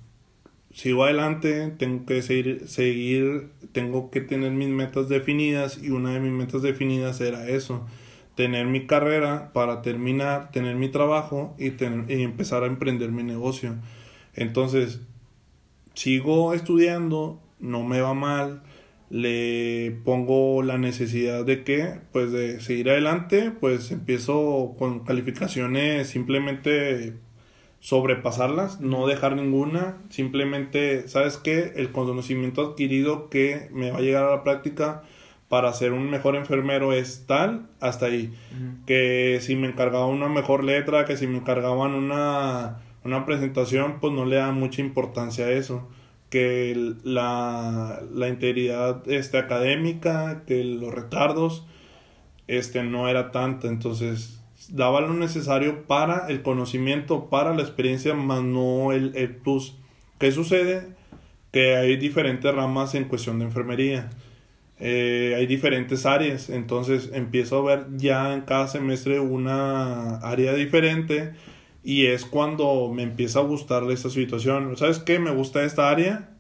sigo 0.74 1.06
adelante, 1.06 1.74
tengo 1.78 2.06
que 2.06 2.22
seguir, 2.22 2.68
seguir, 2.68 3.50
tengo 3.72 4.12
que 4.12 4.22
tener 4.22 4.52
mis 4.52 4.70
metas 4.70 5.08
definidas 5.08 5.82
y 5.82 5.92
una 5.92 6.14
de 6.14 6.20
mis 6.20 6.32
metas 6.32 6.62
definidas 6.62 7.22
era 7.22 7.48
eso, 7.48 7.86
tener 8.36 8.66
mi 8.66 8.88
carrera 8.88 9.54
para 9.54 9.82
terminar, 9.82 10.52
tener 10.52 10.76
mi 10.76 10.90
trabajo 10.90 11.56
y, 11.60 11.68
y 11.68 12.24
empezar 12.24 12.64
a 12.64 12.68
emprender 12.68 13.12
mi 13.12 13.24
negocio. 13.24 13.76
Entonces, 14.34 15.02
sigo 15.94 16.54
estudiando, 16.54 17.40
no 17.60 17.84
me 17.84 18.02
va 18.02 18.16
mal, 18.16 18.64
le 19.12 19.96
pongo 20.04 20.64
la 20.64 20.80
necesidad 20.80 21.46
de 21.46 21.64
que, 21.64 22.00
pues 22.12 22.32
de 22.32 22.60
seguir 22.62 22.90
adelante, 22.90 23.52
pues 23.52 23.92
empiezo 23.92 24.74
con 24.80 25.02
calificaciones 25.02 26.08
simplemente 26.08 27.14
sobrepasarlas, 27.84 28.80
no 28.80 29.08
dejar 29.08 29.36
ninguna, 29.36 29.98
simplemente, 30.08 31.10
¿sabes 31.10 31.36
qué? 31.36 31.74
El 31.76 31.92
conocimiento 31.92 32.62
adquirido 32.62 33.30
que 33.30 33.68
me 33.74 33.92
va 33.92 33.98
a 33.98 34.02
llegar 34.02 34.24
a 34.24 34.30
la 34.30 34.44
práctica 34.44 35.04
para 35.50 35.74
ser 35.74 35.92
un 35.92 36.10
mejor 36.10 36.38
enfermero 36.38 36.94
es 36.94 37.26
tal, 37.28 37.68
hasta 37.82 38.06
ahí. 38.06 38.34
Que 38.86 39.40
si 39.42 39.58
me 39.58 39.68
encargaban 39.68 40.12
una 40.12 40.30
mejor 40.30 40.64
letra, 40.64 41.04
que 41.04 41.18
si 41.18 41.28
me 41.28 41.40
encargaban 41.40 41.94
una, 41.94 42.78
una 43.04 43.26
presentación, 43.26 44.00
pues 44.00 44.14
no 44.14 44.24
le 44.24 44.38
da 44.38 44.54
mucha 44.54 44.82
importancia 44.82 45.48
a 45.48 45.52
eso. 45.52 45.90
Que 46.30 46.94
la, 47.04 48.02
la 48.14 48.30
integridad 48.30 49.04
este, 49.12 49.38
académica, 49.38 50.44
que 50.48 50.64
los 50.64 50.94
retardos, 50.94 51.68
este, 52.48 52.82
no 52.84 53.10
era 53.10 53.32
tanta. 53.32 53.68
Entonces, 53.68 54.43
daba 54.74 55.02
lo 55.02 55.14
necesario 55.14 55.86
para 55.86 56.28
el 56.28 56.42
conocimiento, 56.42 57.30
para 57.30 57.54
la 57.54 57.62
experiencia, 57.62 58.16
más 58.16 58.42
no 58.42 58.92
el, 58.92 59.16
el 59.16 59.36
plus. 59.36 59.78
¿Qué 60.18 60.32
sucede? 60.32 60.88
Que 61.52 61.76
hay 61.76 61.96
diferentes 61.98 62.54
ramas 62.54 62.96
en 62.96 63.06
cuestión 63.06 63.38
de 63.38 63.46
enfermería. 63.46 64.10
Eh, 64.80 65.36
hay 65.38 65.46
diferentes 65.46 66.08
áreas, 66.08 66.50
entonces 66.50 67.12
empiezo 67.14 67.60
a 67.60 67.76
ver 67.76 67.86
ya 67.96 68.34
en 68.34 68.42
cada 68.42 68.68
semestre 68.68 69.20
una 69.20 70.18
área 70.18 70.54
diferente 70.56 71.34
y 71.84 72.08
es 72.08 72.26
cuando 72.26 72.92
me 72.92 73.04
empieza 73.04 73.40
a 73.40 73.44
gustar 73.44 73.84
esta 73.92 74.10
situación. 74.10 74.76
¿Sabes 74.76 74.98
qué? 74.98 75.20
Me 75.20 75.32
gusta 75.32 75.64
esta 75.64 75.92
área 75.92 76.32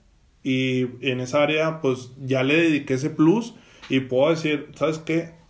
y 0.43 0.87
en 1.01 1.19
esa 1.19 1.43
área 1.43 1.81
pues 1.81 2.13
ya 2.19 2.41
le 2.43 2.55
dediqué 2.55 2.95
ese 2.95 3.11
plus 3.11 3.53
y 3.89 3.99
puedo 3.99 4.31
decir, 4.31 4.69
¿sabes 4.73 4.97
qué? 4.97 5.42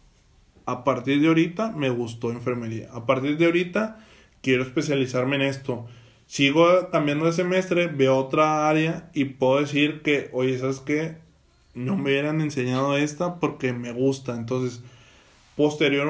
A 0.65 0.83
partir 0.83 1.21
de 1.21 1.27
ahorita 1.27 1.71
me 1.71 1.89
gustó 1.89 2.31
enfermería. 2.31 2.89
A 2.93 3.05
partir 3.05 3.37
de 3.37 3.45
ahorita 3.45 4.05
quiero 4.41 4.63
especializarme 4.63 5.35
en 5.37 5.43
esto. 5.43 5.85
Sigo 6.25 6.89
cambiando 6.91 7.25
de 7.25 7.33
semestre, 7.33 7.87
veo 7.87 8.17
otra 8.17 8.69
área 8.69 9.09
y 9.13 9.25
puedo 9.25 9.59
decir 9.59 10.01
que, 10.01 10.29
oye, 10.31 10.57
¿sabes 10.57 10.79
qué? 10.79 11.17
No 11.73 11.95
me 11.95 12.11
hubieran 12.11 12.41
enseñado 12.41 12.97
esta 12.97 13.39
porque 13.39 13.73
me 13.73 13.91
gusta. 13.91 14.35
Entonces, 14.35 14.81
posterior 15.55 16.09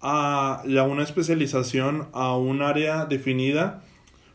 a 0.00 0.62
una 0.64 1.02
especialización 1.02 2.08
a 2.12 2.36
un 2.36 2.62
área 2.62 3.06
definida, 3.06 3.82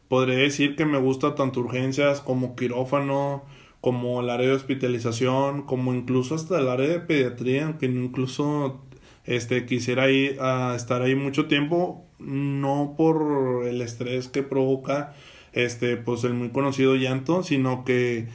podré 0.07 0.37
decir 0.37 0.75
que 0.75 0.85
me 0.85 0.97
gusta 0.97 1.35
tanto 1.35 1.59
urgencias 1.59 2.21
como 2.21 2.55
quirófano, 2.55 3.43
como 3.81 4.21
el 4.21 4.29
área 4.29 4.47
de 4.47 4.55
hospitalización, 4.55 5.63
como 5.63 5.93
incluso 5.93 6.33
hasta 6.35 6.59
el 6.59 6.67
área 6.69 6.87
de 6.87 6.99
pediatría, 6.99 7.65
aunque 7.65 7.85
incluso 7.85 8.81
este 9.29 9.67
quisiera 9.67 10.09
ir 10.09 10.41
a 10.41 10.73
estar 10.75 11.03
ahí 11.03 11.13
mucho 11.13 11.45
tiempo, 11.45 12.03
no 12.17 12.95
por 12.97 13.67
el 13.67 13.81
estrés 13.81 14.27
que 14.27 14.41
provoca 14.41 15.13
este 15.53 15.97
pues 15.97 16.23
el 16.23 16.33
muy 16.33 16.49
conocido 16.49 16.95
llanto, 16.95 17.43
sino 17.43 17.85
que 17.85 18.27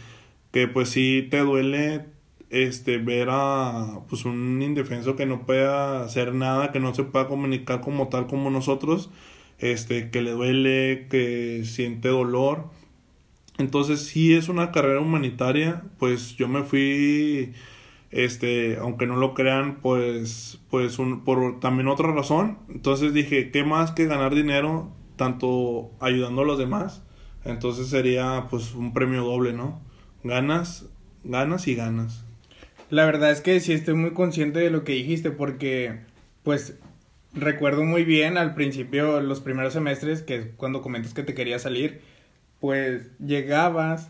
que 0.52 0.68
pues 0.68 0.90
sí 0.90 1.26
te 1.28 1.40
duele 1.40 2.06
este 2.50 2.98
ver 2.98 3.28
a 3.30 4.02
pues 4.08 4.24
un 4.24 4.62
indefenso 4.62 5.16
que 5.16 5.26
no 5.26 5.44
pueda 5.46 6.04
hacer 6.04 6.32
nada, 6.32 6.70
que 6.70 6.78
no 6.78 6.94
se 6.94 7.02
pueda 7.02 7.26
comunicar 7.26 7.80
como 7.80 8.08
tal 8.08 8.28
como 8.28 8.50
nosotros, 8.50 9.10
este 9.58 10.10
que 10.10 10.22
le 10.22 10.30
duele, 10.30 11.08
que 11.10 11.62
siente 11.64 12.08
dolor. 12.08 12.70
Entonces, 13.58 14.06
si 14.06 14.34
es 14.34 14.48
una 14.48 14.72
carrera 14.72 15.00
humanitaria, 15.00 15.82
pues 15.98 16.36
yo 16.36 16.48
me 16.48 16.62
fui 16.62 17.52
este, 18.14 18.76
aunque 18.76 19.08
no 19.08 19.16
lo 19.16 19.34
crean, 19.34 19.80
pues 19.82 20.60
pues 20.70 21.00
un, 21.00 21.24
por 21.24 21.58
también 21.58 21.88
otra 21.88 22.12
razón. 22.12 22.58
Entonces 22.68 23.12
dije, 23.12 23.50
¿qué 23.50 23.64
más 23.64 23.90
que 23.90 24.06
ganar 24.06 24.34
dinero 24.34 24.92
tanto 25.16 25.90
ayudando 26.00 26.42
a 26.42 26.44
los 26.44 26.58
demás? 26.58 27.02
Entonces 27.44 27.88
sería 27.88 28.46
pues 28.50 28.74
un 28.74 28.92
premio 28.92 29.24
doble, 29.24 29.52
¿no? 29.52 29.82
Ganas, 30.22 30.86
ganas 31.24 31.66
y 31.66 31.74
ganas. 31.74 32.24
La 32.88 33.04
verdad 33.04 33.32
es 33.32 33.40
que 33.40 33.58
sí 33.58 33.72
estoy 33.72 33.94
muy 33.94 34.12
consciente 34.12 34.60
de 34.60 34.70
lo 34.70 34.84
que 34.84 34.92
dijiste 34.92 35.32
porque 35.32 35.98
pues 36.44 36.78
recuerdo 37.32 37.82
muy 37.82 38.04
bien 38.04 38.38
al 38.38 38.54
principio 38.54 39.20
los 39.20 39.40
primeros 39.40 39.72
semestres 39.72 40.22
que 40.22 40.50
cuando 40.50 40.82
comentas 40.82 41.14
que 41.14 41.24
te 41.24 41.34
quería 41.34 41.58
salir 41.58 42.00
pues 42.60 43.10
llegabas 43.18 44.08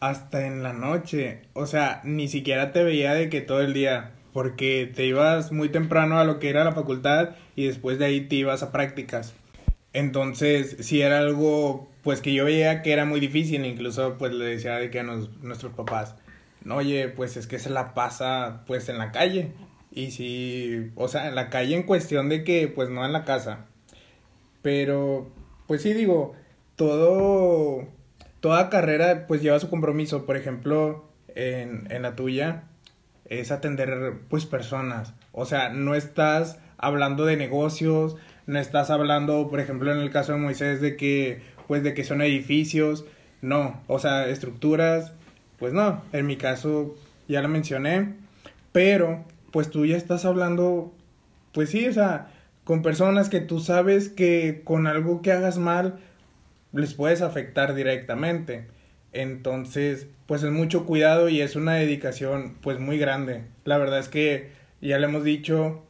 hasta 0.00 0.46
en 0.46 0.62
la 0.62 0.72
noche, 0.72 1.42
o 1.54 1.66
sea, 1.66 2.00
ni 2.04 2.28
siquiera 2.28 2.72
te 2.72 2.84
veía 2.84 3.14
de 3.14 3.28
que 3.28 3.40
todo 3.40 3.60
el 3.60 3.74
día 3.74 4.12
porque 4.32 4.90
te 4.94 5.06
ibas 5.06 5.50
muy 5.52 5.68
temprano 5.68 6.18
a 6.18 6.24
lo 6.24 6.38
que 6.38 6.50
era 6.50 6.64
la 6.64 6.72
facultad 6.72 7.30
y 7.56 7.66
después 7.66 7.98
de 7.98 8.04
ahí 8.04 8.20
te 8.20 8.36
ibas 8.36 8.62
a 8.62 8.70
prácticas. 8.70 9.34
Entonces, 9.92 10.76
si 10.80 11.00
era 11.02 11.18
algo 11.18 11.88
pues 12.02 12.20
que 12.20 12.32
yo 12.32 12.44
veía 12.44 12.82
que 12.82 12.92
era 12.92 13.04
muy 13.04 13.20
difícil, 13.20 13.64
incluso 13.64 14.16
pues 14.18 14.32
le 14.32 14.44
decía 14.44 14.76
de 14.76 14.90
que 14.90 15.00
a 15.00 15.02
nuestros 15.02 15.72
papás, 15.74 16.14
oye, 16.70 17.08
pues 17.08 17.36
es 17.36 17.46
que 17.46 17.58
se 17.58 17.70
la 17.70 17.94
pasa 17.94 18.62
pues 18.66 18.88
en 18.88 18.98
la 18.98 19.12
calle. 19.12 19.52
Y 19.90 20.10
si, 20.12 20.90
o 20.94 21.08
sea, 21.08 21.28
en 21.28 21.34
la 21.34 21.50
calle 21.50 21.74
en 21.74 21.82
cuestión 21.82 22.28
de 22.28 22.44
que 22.44 22.68
pues 22.68 22.88
no 22.90 23.04
en 23.04 23.12
la 23.12 23.24
casa. 23.24 23.66
Pero, 24.62 25.30
pues 25.66 25.82
sí 25.82 25.92
digo, 25.92 26.34
todo, 26.76 27.88
toda 28.40 28.70
carrera 28.70 29.26
pues 29.26 29.42
lleva 29.42 29.58
su 29.58 29.70
compromiso. 29.70 30.26
Por 30.26 30.36
ejemplo, 30.36 31.08
en, 31.34 31.86
en 31.90 32.02
la 32.02 32.16
tuya 32.16 32.64
es 33.26 33.50
atender 33.50 34.14
pues 34.28 34.46
personas. 34.46 35.14
O 35.32 35.44
sea, 35.44 35.68
no 35.70 35.94
estás 35.94 36.58
hablando 36.78 37.24
de 37.24 37.36
negocios, 37.36 38.16
no 38.46 38.58
estás 38.58 38.90
hablando, 38.90 39.48
por 39.48 39.60
ejemplo, 39.60 39.92
en 39.92 39.98
el 39.98 40.10
caso 40.10 40.32
de 40.32 40.38
Moisés, 40.38 40.80
de 40.80 40.96
que 40.96 41.42
pues 41.66 41.82
de 41.82 41.92
que 41.92 42.04
son 42.04 42.22
edificios, 42.22 43.04
no, 43.42 43.82
o 43.88 43.98
sea, 43.98 44.26
estructuras 44.26 45.12
pues 45.58 45.72
no, 45.72 46.02
en 46.12 46.26
mi 46.26 46.36
caso 46.36 46.94
ya 47.26 47.42
lo 47.42 47.48
mencioné, 47.48 48.14
pero 48.72 49.24
pues 49.50 49.70
tú 49.70 49.86
ya 49.86 49.96
estás 49.96 50.24
hablando, 50.24 50.92
pues 51.52 51.70
sí, 51.70 51.86
o 51.86 51.92
sea, 51.92 52.30
con 52.64 52.82
personas 52.82 53.28
que 53.28 53.40
tú 53.40 53.60
sabes 53.60 54.08
que 54.08 54.62
con 54.64 54.86
algo 54.86 55.20
que 55.20 55.32
hagas 55.32 55.58
mal 55.58 55.98
les 56.78 56.94
puedes 56.94 57.22
afectar 57.22 57.74
directamente. 57.74 58.66
Entonces, 59.12 60.06
pues 60.26 60.42
es 60.42 60.50
mucho 60.50 60.84
cuidado 60.86 61.28
y 61.28 61.40
es 61.40 61.56
una 61.56 61.74
dedicación 61.74 62.56
pues 62.60 62.78
muy 62.78 62.98
grande. 62.98 63.44
La 63.64 63.78
verdad 63.78 63.98
es 63.98 64.08
que 64.08 64.50
ya 64.80 64.98
le 64.98 65.06
hemos 65.06 65.24
dicho, 65.24 65.82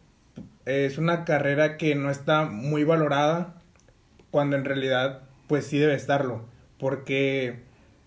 es 0.64 0.98
una 0.98 1.24
carrera 1.24 1.76
que 1.76 1.94
no 1.94 2.10
está 2.10 2.44
muy 2.44 2.84
valorada 2.84 3.60
cuando 4.30 4.56
en 4.56 4.64
realidad 4.64 5.22
pues 5.46 5.66
sí 5.66 5.78
debe 5.78 5.94
estarlo, 5.94 6.44
porque 6.78 7.60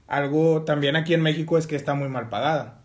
algo 0.07 0.63
también 0.63 0.95
aquí 0.95 1.13
en 1.13 1.21
México 1.21 1.57
es 1.57 1.67
que 1.67 1.75
está 1.75 1.93
muy 1.93 2.07
mal 2.07 2.29
pagada. 2.29 2.81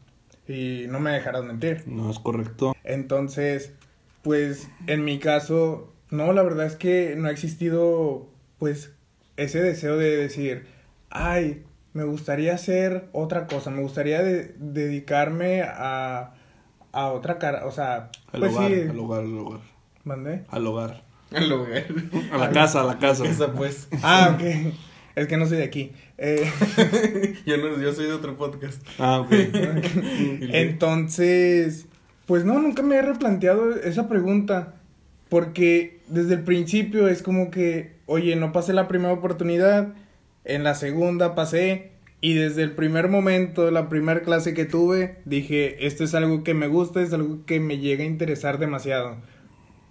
Y 0.48 0.84
no 0.88 1.00
me 1.00 1.10
dejarás 1.10 1.44
mentir. 1.44 1.82
No 1.86 2.10
es 2.10 2.20
correcto. 2.20 2.74
Entonces, 2.84 3.72
pues 4.22 4.68
en 4.86 5.04
mi 5.04 5.18
caso, 5.18 5.92
no, 6.10 6.32
la 6.32 6.42
verdad 6.42 6.66
es 6.66 6.76
que 6.76 7.14
no 7.16 7.28
ha 7.28 7.32
existido, 7.32 8.28
pues, 8.58 8.92
ese 9.36 9.62
deseo 9.62 9.96
de 9.96 10.16
decir, 10.16 10.66
ay, 11.10 11.64
me 11.92 12.04
gustaría 12.04 12.54
hacer 12.54 13.08
otra 13.12 13.46
cosa, 13.46 13.70
me 13.70 13.82
gustaría 13.82 14.22
dedicarme 14.22 15.62
a, 15.62 16.34
a 16.92 17.06
otra 17.08 17.38
cara, 17.38 17.66
o 17.66 17.70
sea, 17.70 18.10
al 18.32 18.40
pues 18.40 18.52
hogar, 18.52 18.70
sí. 18.70 18.80
al 18.80 18.98
hogar, 18.98 19.20
al 19.20 19.38
hogar. 19.38 19.60
¿Mandé? 20.04 20.44
Al 20.48 20.66
hogar. 20.66 21.02
Al 21.34 21.52
hogar. 21.52 21.84
A 22.30 22.38
la 22.38 22.50
casa, 22.50 22.82
a 22.82 22.84
la 22.84 22.98
casa. 22.98 23.24
Esa 23.26 23.52
pues. 23.52 23.88
Ah, 24.02 24.34
ok. 24.34 24.72
Es 25.16 25.26
que 25.26 25.36
no 25.36 25.46
soy 25.46 25.58
de 25.58 25.64
aquí. 25.64 25.92
Eh, 26.18 26.48
yo, 27.46 27.56
no, 27.56 27.80
yo 27.80 27.92
soy 27.92 28.06
de 28.06 28.12
otro 28.12 28.36
podcast. 28.36 28.86
Ah, 28.98 29.20
ok. 29.20 29.32
Entonces, 30.52 31.86
pues 32.26 32.44
no, 32.44 32.60
nunca 32.60 32.82
me 32.82 32.96
he 32.96 33.02
replanteado 33.02 33.74
esa 33.74 34.08
pregunta. 34.08 34.74
Porque 35.28 36.00
desde 36.08 36.34
el 36.34 36.44
principio 36.44 37.08
es 37.08 37.22
como 37.22 37.50
que, 37.50 37.92
oye, 38.06 38.36
no 38.36 38.52
pasé 38.52 38.72
la 38.72 38.88
primera 38.88 39.12
oportunidad, 39.12 39.94
en 40.44 40.62
la 40.62 40.74
segunda 40.74 41.34
pasé, 41.34 41.90
y 42.20 42.34
desde 42.34 42.62
el 42.62 42.72
primer 42.72 43.08
momento, 43.08 43.70
la 43.70 43.88
primera 43.88 44.20
clase 44.20 44.54
que 44.54 44.64
tuve, 44.64 45.16
dije, 45.24 45.86
esto 45.86 46.04
es 46.04 46.14
algo 46.14 46.44
que 46.44 46.54
me 46.54 46.66
gusta, 46.66 47.02
es 47.02 47.12
algo 47.12 47.44
que 47.44 47.60
me 47.60 47.78
llega 47.78 48.04
a 48.04 48.06
interesar 48.06 48.58
demasiado. 48.58 49.16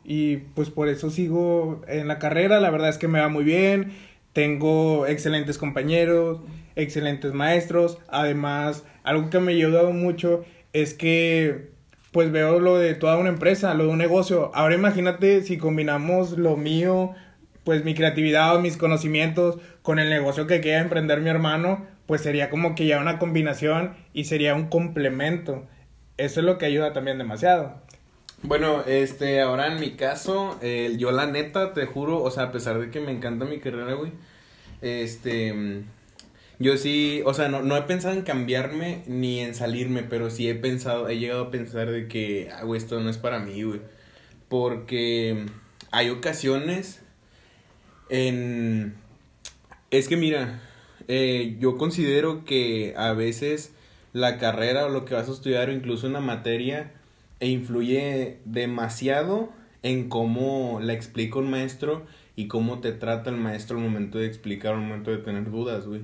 Y 0.04 0.38
pues 0.38 0.70
por 0.70 0.88
eso 0.88 1.10
sigo 1.10 1.82
en 1.88 2.08
la 2.08 2.20
carrera, 2.20 2.60
la 2.60 2.70
verdad 2.72 2.90
es 2.90 2.98
que 2.98 3.08
me 3.08 3.20
va 3.20 3.30
muy 3.30 3.44
bien, 3.44 3.92
tengo 4.34 5.08
excelentes 5.08 5.58
compañeros, 5.58 6.42
excelentes 6.76 7.34
maestros. 7.34 8.00
Además, 8.08 8.84
algo 9.04 9.30
que 9.30 9.40
me 9.40 9.52
ha 9.52 9.56
ayudado 9.56 9.92
mucho 9.94 10.44
es 10.74 10.94
que 10.94 11.70
pues 12.16 12.32
veo 12.32 12.62
lo 12.62 12.78
de 12.78 12.94
toda 12.94 13.18
una 13.18 13.28
empresa, 13.28 13.74
lo 13.74 13.88
de 13.88 13.90
un 13.90 13.98
negocio. 13.98 14.50
Ahora 14.54 14.74
imagínate 14.74 15.42
si 15.42 15.58
combinamos 15.58 16.38
lo 16.38 16.56
mío, 16.56 17.14
pues 17.66 17.84
mi 17.84 17.94
creatividad 17.94 18.56
o 18.56 18.62
mis 18.62 18.78
conocimientos 18.78 19.58
con 19.82 20.00
el 20.00 20.10
negocio 20.10 20.48
que 20.48 20.62
quiera 20.62 20.80
emprender 20.80 21.20
mi 21.20 21.30
hermano, 21.30 21.86
pues 22.06 22.22
sería 22.22 22.50
como 22.50 22.74
que 22.74 22.86
ya 22.86 23.02
una 23.02 23.20
combinación 23.20 23.98
y 24.14 24.24
sería 24.24 24.56
un 24.56 24.70
complemento. 24.70 25.68
Eso 26.16 26.40
es 26.40 26.46
lo 26.46 26.58
que 26.58 26.68
ayuda 26.68 26.94
también 26.94 27.18
demasiado. 27.18 27.82
Bueno, 28.44 28.86
este, 28.88 29.42
ahora 29.42 29.68
en 29.68 29.82
mi 29.82 29.98
caso, 29.98 30.58
yo 30.98 31.12
la 31.12 31.26
neta, 31.26 31.74
te 31.74 31.86
juro, 31.86 32.24
o 32.24 32.32
sea, 32.32 32.44
a 32.44 32.52
pesar 32.54 32.80
de 32.80 32.92
que 32.92 33.02
me 33.02 33.12
encanta 33.12 33.44
mi 33.44 33.60
carrera, 33.60 33.92
güey, 33.96 34.14
este, 34.82 35.84
yo 36.60 36.78
sí, 36.78 37.22
o 37.26 37.34
sea, 37.34 37.50
no, 37.50 37.62
no 37.62 37.76
he 37.78 37.82
pensado 37.84 38.14
en 38.16 38.22
cambiarme 38.24 39.04
ni 39.08 39.40
en 39.40 39.56
salirme, 39.56 40.04
pero 40.04 40.30
sí 40.30 40.50
he 40.50 40.56
pensado, 40.56 41.10
he 41.10 41.18
llegado 41.18 41.46
a 41.46 41.52
pensar 41.52 41.90
de 41.90 42.08
que, 42.08 42.50
ah, 42.54 42.64
güey, 42.64 42.80
esto 42.80 43.00
no 43.00 43.10
es 43.10 43.18
para 43.18 43.40
mí, 43.40 43.64
güey, 43.64 43.82
porque 44.48 45.46
hay 45.92 46.10
ocasiones 46.10 47.02
en, 48.10 48.96
es 49.92 50.08
que 50.08 50.18
mira, 50.18 50.62
eh, 51.08 51.58
yo 51.60 51.78
considero 51.78 52.46
que 52.46 52.94
a 52.98 53.14
veces 53.14 53.74
la 54.14 54.38
carrera 54.38 54.86
o 54.86 54.90
lo 54.90 55.06
que 55.06 55.14
vas 55.14 55.28
a 55.30 55.32
estudiar 55.32 55.70
o 55.70 55.74
incluso 55.74 56.08
una 56.08 56.22
materia 56.22 56.94
e 57.40 57.50
influye 57.50 58.40
demasiado 58.46 59.50
en 59.84 60.10
cómo 60.10 60.80
la 60.82 60.94
explica 60.94 61.40
un 61.40 61.50
maestro 61.50 62.06
y 62.36 62.48
cómo 62.48 62.80
te 62.80 62.92
trata 62.92 63.30
el 63.30 63.38
maestro 63.38 63.78
al 63.78 63.84
momento 63.84 64.18
de 64.18 64.26
explicar, 64.26 64.74
al 64.74 64.82
momento 64.82 65.12
de 65.12 65.18
tener 65.18 65.52
dudas, 65.52 65.86
güey. 65.86 66.02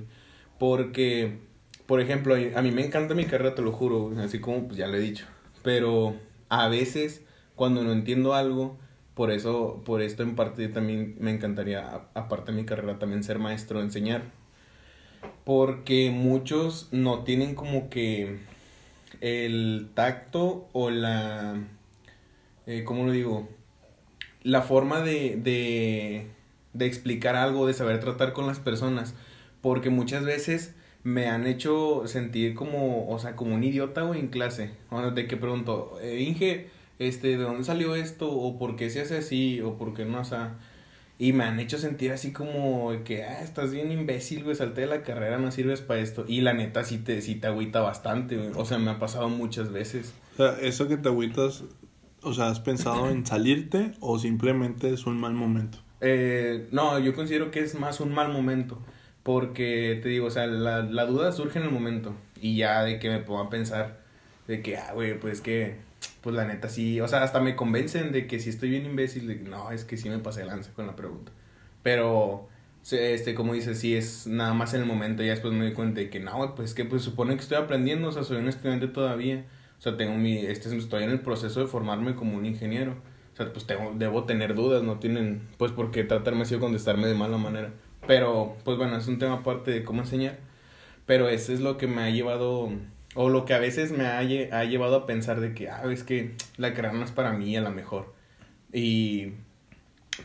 Porque, 0.62 1.38
por 1.86 2.00
ejemplo, 2.00 2.36
a 2.36 2.62
mí 2.62 2.70
me 2.70 2.86
encanta 2.86 3.16
mi 3.16 3.24
carrera, 3.24 3.56
te 3.56 3.62
lo 3.62 3.72
juro, 3.72 4.12
así 4.20 4.38
como 4.38 4.68
pues 4.68 4.76
ya 4.76 4.86
lo 4.86 4.96
he 4.96 5.00
dicho. 5.00 5.26
Pero 5.64 6.14
a 6.48 6.68
veces, 6.68 7.24
cuando 7.56 7.82
no 7.82 7.90
entiendo 7.90 8.32
algo, 8.32 8.78
por 9.14 9.32
eso, 9.32 9.82
por 9.84 10.02
esto 10.02 10.22
en 10.22 10.36
parte 10.36 10.68
también 10.68 11.16
me 11.18 11.32
encantaría, 11.32 12.02
aparte 12.14 12.52
de 12.52 12.58
mi 12.58 12.64
carrera, 12.64 13.00
también 13.00 13.24
ser 13.24 13.40
maestro, 13.40 13.80
enseñar. 13.80 14.22
Porque 15.42 16.12
muchos 16.12 16.86
no 16.92 17.24
tienen 17.24 17.56
como 17.56 17.90
que 17.90 18.38
el 19.20 19.90
tacto 19.94 20.68
o 20.72 20.90
la, 20.90 21.56
eh, 22.68 22.84
¿cómo 22.84 23.04
lo 23.04 23.10
digo? 23.10 23.48
La 24.44 24.62
forma 24.62 25.00
de, 25.00 25.40
de, 25.42 26.28
de 26.72 26.86
explicar 26.86 27.34
algo, 27.34 27.66
de 27.66 27.74
saber 27.74 27.98
tratar 27.98 28.32
con 28.32 28.46
las 28.46 28.60
personas. 28.60 29.16
Porque 29.62 29.88
muchas 29.88 30.24
veces 30.24 30.74
me 31.04 31.28
han 31.28 31.46
hecho 31.46 32.02
sentir 32.06 32.54
como, 32.54 33.08
o 33.08 33.18
sea, 33.18 33.34
como 33.34 33.54
un 33.54 33.64
idiota, 33.64 34.04
o 34.04 34.14
en 34.14 34.28
clase. 34.28 34.70
De 35.14 35.26
que 35.26 35.36
pregunto, 35.36 35.98
eh, 36.02 36.20
Inge, 36.20 36.68
este, 36.98 37.28
¿de 37.28 37.44
dónde 37.44 37.64
salió 37.64 37.94
esto? 37.94 38.30
¿O 38.30 38.58
por 38.58 38.76
qué 38.76 38.90
se 38.90 39.00
hace 39.00 39.18
así? 39.18 39.60
¿O 39.60 39.78
por 39.78 39.94
qué 39.94 40.04
no? 40.04 40.20
O 40.20 40.24
sea, 40.24 40.56
y 41.18 41.32
me 41.32 41.44
han 41.44 41.60
hecho 41.60 41.78
sentir 41.78 42.12
así 42.12 42.32
como 42.32 42.92
que, 43.04 43.24
ah, 43.24 43.42
estás 43.42 43.72
bien 43.72 43.92
imbécil, 43.92 44.44
güey, 44.44 44.56
salte 44.56 44.82
de 44.82 44.86
la 44.88 45.02
carrera, 45.02 45.38
no 45.38 45.50
sirves 45.50 45.80
para 45.80 46.00
esto. 46.00 46.24
Y 46.26 46.40
la 46.40 46.52
neta 46.52 46.84
sí 46.84 46.98
te, 46.98 47.20
sí 47.22 47.36
te 47.36 47.46
agüita 47.46 47.80
bastante, 47.80 48.36
güey. 48.36 48.50
O 48.56 48.64
sea, 48.64 48.78
me 48.78 48.90
ha 48.90 48.98
pasado 48.98 49.28
muchas 49.28 49.70
veces. 49.72 50.12
O 50.34 50.36
sea, 50.38 50.58
eso 50.60 50.88
que 50.88 50.96
te 50.96 51.08
agüitas, 51.08 51.64
o 52.22 52.34
sea, 52.34 52.48
¿has 52.48 52.60
pensado 52.60 53.10
en 53.10 53.24
salirte 53.26 53.92
o 54.00 54.18
simplemente 54.18 54.92
es 54.92 55.06
un 55.06 55.20
mal 55.20 55.34
momento? 55.34 55.78
Eh, 56.00 56.66
no, 56.72 56.98
yo 56.98 57.14
considero 57.14 57.50
que 57.50 57.60
es 57.60 57.76
más 57.76 58.00
un 58.00 58.12
mal 58.12 58.32
momento. 58.32 58.78
Porque 59.22 60.00
te 60.02 60.08
digo, 60.08 60.26
o 60.26 60.30
sea, 60.30 60.46
la, 60.46 60.82
la 60.82 61.06
duda 61.06 61.32
surge 61.32 61.58
en 61.58 61.66
el 61.66 61.70
momento. 61.70 62.14
Y 62.40 62.56
ya 62.56 62.82
de 62.82 62.98
que 62.98 63.08
me 63.08 63.38
a 63.38 63.50
pensar 63.50 64.00
de 64.48 64.62
que, 64.62 64.76
ah, 64.76 64.92
güey, 64.94 65.18
pues 65.18 65.40
que 65.40 65.76
pues 66.20 66.34
la 66.34 66.44
neta 66.44 66.68
sí, 66.68 67.00
o 67.00 67.08
sea, 67.08 67.22
hasta 67.22 67.40
me 67.40 67.56
convencen 67.56 68.12
de 68.12 68.26
que 68.26 68.38
si 68.40 68.50
estoy 68.50 68.70
bien 68.70 68.86
imbécil, 68.86 69.26
de, 69.26 69.36
no, 69.36 69.70
es 69.72 69.84
que 69.84 69.96
sí 69.96 70.08
me 70.08 70.18
pasé 70.18 70.44
lance 70.44 70.72
con 70.72 70.86
la 70.86 70.96
pregunta. 70.96 71.32
Pero, 71.82 72.48
este, 72.90 73.34
como 73.34 73.54
dices, 73.54 73.78
sí 73.78 73.96
es 73.96 74.26
nada 74.26 74.54
más 74.54 74.74
en 74.74 74.82
el 74.82 74.86
momento, 74.86 75.22
y 75.22 75.26
después 75.28 75.52
me 75.52 75.64
doy 75.64 75.72
cuenta 75.72 76.00
de 76.00 76.10
que 76.10 76.20
no, 76.20 76.54
pues 76.54 76.74
que 76.74 76.84
pues 76.84 77.02
supone 77.02 77.34
que 77.34 77.42
estoy 77.42 77.58
aprendiendo, 77.58 78.08
o 78.08 78.12
sea, 78.12 78.24
soy 78.24 78.38
un 78.38 78.48
estudiante 78.48 78.88
todavía. 78.88 79.44
O 79.78 79.82
sea, 79.82 79.96
tengo 79.96 80.16
mi, 80.16 80.38
este, 80.38 80.76
estoy 80.76 81.02
en 81.02 81.10
el 81.10 81.20
proceso 81.20 81.60
de 81.60 81.66
formarme 81.66 82.14
como 82.14 82.36
un 82.36 82.46
ingeniero. 82.46 82.92
O 83.32 83.36
sea, 83.36 83.52
pues 83.52 83.66
tengo, 83.66 83.92
debo 83.96 84.24
tener 84.24 84.54
dudas, 84.54 84.82
no 84.84 84.98
tienen, 85.00 85.48
pues, 85.58 85.72
por 85.72 85.90
qué 85.90 86.04
tratarme 86.04 86.42
así 86.42 86.54
o 86.54 86.60
contestarme 86.60 87.08
de 87.08 87.14
mala 87.14 87.38
manera. 87.38 87.72
Pero, 88.06 88.56
pues 88.64 88.76
bueno, 88.78 88.96
es 88.96 89.06
un 89.08 89.18
tema 89.18 89.34
aparte 89.36 89.70
de 89.70 89.84
cómo 89.84 90.02
enseñar. 90.02 90.38
Pero 91.06 91.28
eso 91.28 91.52
es 91.52 91.60
lo 91.60 91.76
que 91.78 91.86
me 91.86 92.02
ha 92.02 92.10
llevado 92.10 92.70
o 93.14 93.28
lo 93.28 93.44
que 93.44 93.54
a 93.54 93.58
veces 93.58 93.92
me 93.92 94.06
ha, 94.06 94.18
ha 94.18 94.64
llevado 94.64 94.96
a 94.96 95.06
pensar 95.06 95.40
de 95.40 95.54
que, 95.54 95.68
ah, 95.68 95.82
es 95.90 96.02
que 96.02 96.34
la 96.56 96.72
carrera 96.72 96.94
no 96.94 97.04
es 97.04 97.10
para 97.10 97.32
mí 97.32 97.56
a 97.56 97.60
lo 97.60 97.70
mejor. 97.70 98.12
Y... 98.72 99.32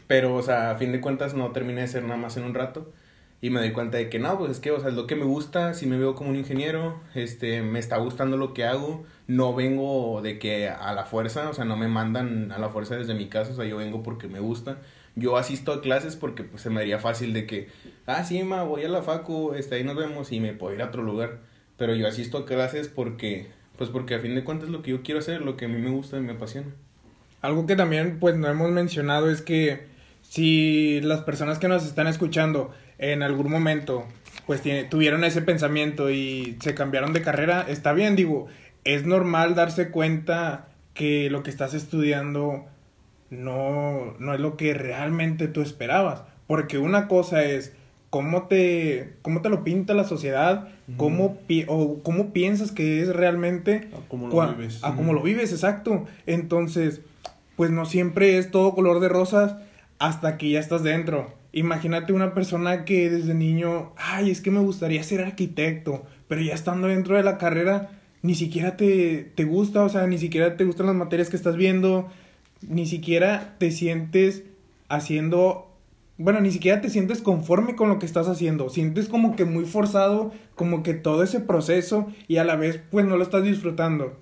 Pero, 0.07 0.35
o 0.35 0.41
sea, 0.41 0.71
a 0.71 0.75
fin 0.75 0.91
de 0.91 1.01
cuentas 1.01 1.33
no 1.33 1.51
terminé 1.51 1.81
de 1.81 1.87
ser 1.87 2.03
nada 2.03 2.17
más 2.17 2.37
en 2.37 2.43
un 2.43 2.53
rato. 2.53 2.91
Y 3.39 3.51
me 3.51 3.59
doy 3.59 3.71
cuenta 3.71 3.97
de 3.97 4.09
que 4.09 4.19
no, 4.19 4.37
pues 4.37 4.51
es 4.51 4.59
que, 4.59 4.71
o 4.71 4.79
sea, 4.79 4.89
es 4.89 4.95
lo 4.95 5.05
que 5.05 5.15
me 5.15 5.23
gusta, 5.25 5.73
si 5.75 5.85
me 5.85 5.97
veo 5.97 6.15
como 6.15 6.31
un 6.31 6.35
ingeniero, 6.35 6.99
este, 7.13 7.61
me 7.61 7.77
está 7.77 7.97
gustando 7.97 8.35
lo 8.35 8.53
que 8.53 8.65
hago, 8.65 9.05
no 9.27 9.53
vengo 9.53 10.21
de 10.23 10.39
que 10.39 10.69
a 10.69 10.91
la 10.93 11.05
fuerza, 11.05 11.47
o 11.49 11.53
sea, 11.53 11.63
no 11.63 11.77
me 11.77 11.87
mandan 11.87 12.51
a 12.51 12.57
la 12.57 12.69
fuerza 12.69 12.97
desde 12.97 13.13
mi 13.13 13.27
casa, 13.27 13.51
o 13.51 13.55
sea, 13.55 13.65
yo 13.65 13.77
vengo 13.77 14.01
porque 14.01 14.27
me 14.27 14.39
gusta. 14.39 14.79
Yo 15.17 15.35
asisto 15.35 15.73
a 15.73 15.81
clases 15.81 16.15
porque 16.15 16.43
pues 16.43 16.61
se 16.61 16.69
me 16.69 16.79
haría 16.79 16.99
fácil 16.99 17.33
de 17.33 17.45
que, 17.45 17.67
ah, 18.05 18.23
sí, 18.23 18.43
ma, 18.43 18.63
voy 18.63 18.83
a 18.83 18.87
la 18.87 19.01
facu, 19.01 19.53
este, 19.53 19.75
ahí 19.75 19.83
nos 19.83 19.95
vemos 19.95 20.31
y 20.31 20.39
me 20.39 20.53
puedo 20.53 20.73
ir 20.73 20.81
a 20.81 20.85
otro 20.85 21.03
lugar. 21.03 21.39
Pero 21.75 21.95
yo 21.95 22.07
asisto 22.07 22.37
a 22.37 22.45
clases 22.45 22.87
porque, 22.87 23.47
pues 23.77 23.89
porque 23.89 24.15
a 24.15 24.19
fin 24.19 24.35
de 24.35 24.43
cuentas 24.43 24.69
lo 24.69 24.83
que 24.83 24.91
yo 24.91 25.01
quiero 25.01 25.19
hacer, 25.19 25.41
lo 25.41 25.57
que 25.57 25.65
a 25.65 25.67
mí 25.67 25.79
me 25.79 25.89
gusta 25.89 26.17
y 26.17 26.21
me 26.21 26.33
apasiona. 26.33 26.67
Algo 27.41 27.65
que 27.65 27.75
también 27.75 28.19
pues 28.19 28.35
no 28.35 28.47
hemos 28.47 28.71
mencionado 28.71 29.29
es 29.29 29.41
que 29.41 29.85
si 30.21 31.01
las 31.01 31.21
personas 31.21 31.59
que 31.59 31.67
nos 31.67 31.85
están 31.85 32.07
escuchando 32.07 32.71
en 32.99 33.23
algún 33.23 33.51
momento 33.51 34.05
pues 34.45 34.61
tuvieron 34.89 35.23
ese 35.25 35.41
pensamiento 35.41 36.09
y 36.09 36.57
se 36.61 36.73
cambiaron 36.73 37.11
de 37.11 37.21
carrera, 37.21 37.65
está 37.67 37.91
bien, 37.91 38.15
digo, 38.15 38.47
es 38.85 39.05
normal 39.05 39.55
darse 39.55 39.89
cuenta 39.89 40.69
que 40.93 41.29
lo 41.29 41.43
que 41.43 41.49
estás 41.49 41.73
estudiando 41.73 42.65
no, 43.29 44.15
no 44.19 44.33
es 44.33 44.39
lo 44.39 44.57
que 44.57 44.73
realmente 44.73 45.47
tú 45.47 45.61
esperabas. 45.61 46.23
Porque 46.47 46.77
una 46.77 47.07
cosa 47.07 47.43
es 47.43 47.73
cómo 48.09 48.43
te, 48.43 49.13
cómo 49.21 49.41
te 49.41 49.49
lo 49.49 49.63
pinta 49.63 49.93
la 49.93 50.05
sociedad, 50.05 50.69
cómo, 50.95 51.37
o 51.67 51.99
cómo 52.03 52.31
piensas 52.31 52.71
que 52.71 53.01
es 53.01 53.09
realmente. 53.09 53.89
A 53.93 54.07
cómo 54.07 54.27
lo 54.27 54.53
vives. 54.53 54.83
A 54.83 54.95
cómo 54.95 55.13
lo 55.13 55.21
vives, 55.21 55.51
exacto. 55.51 56.05
Entonces, 56.25 57.01
pues 57.55 57.71
no 57.71 57.85
siempre 57.85 58.37
es 58.37 58.51
todo 58.51 58.73
color 58.73 58.99
de 58.99 59.09
rosas 59.09 59.55
hasta 59.99 60.37
que 60.37 60.51
ya 60.51 60.59
estás 60.59 60.83
dentro. 60.83 61.33
Imagínate 61.51 62.13
una 62.13 62.33
persona 62.33 62.85
que 62.85 63.09
desde 63.09 63.33
niño, 63.33 63.91
ay, 63.97 64.29
es 64.29 64.41
que 64.41 64.51
me 64.51 64.59
gustaría 64.59 65.01
ser 65.03 65.21
arquitecto, 65.21 66.05
pero 66.27 66.41
ya 66.41 66.53
estando 66.53 66.87
dentro 66.87 67.15
de 67.15 67.23
la 67.23 67.37
carrera, 67.37 67.89
ni 68.21 68.35
siquiera 68.35 68.77
te, 68.77 69.31
te 69.35 69.43
gusta, 69.43 69.83
o 69.83 69.89
sea, 69.89 70.05
ni 70.07 70.17
siquiera 70.17 70.55
te 70.55 70.65
gustan 70.65 70.85
las 70.85 70.95
materias 70.95 71.29
que 71.29 71.35
estás 71.35 71.55
viendo, 71.55 72.09
ni 72.61 72.85
siquiera 72.85 73.55
te 73.57 73.71
sientes 73.71 74.43
haciendo 74.89 75.67
bueno, 76.17 76.41
ni 76.41 76.51
siquiera 76.51 76.81
te 76.81 76.89
sientes 76.89 77.21
conforme 77.21 77.75
con 77.75 77.89
lo 77.89 77.99
que 77.99 78.07
estás 78.07 78.27
haciendo, 78.27 78.69
sientes 78.69 79.07
como 79.07 79.35
que 79.35 79.45
muy 79.45 79.65
forzado, 79.65 80.31
como 80.55 80.81
que 80.81 80.95
todo 80.95 81.21
ese 81.23 81.39
proceso 81.39 82.11
y 82.27 82.37
a 82.37 82.43
la 82.43 82.55
vez 82.55 82.79
pues 82.89 83.05
no 83.05 83.17
lo 83.17 83.23
estás 83.23 83.43
disfrutando. 83.43 84.19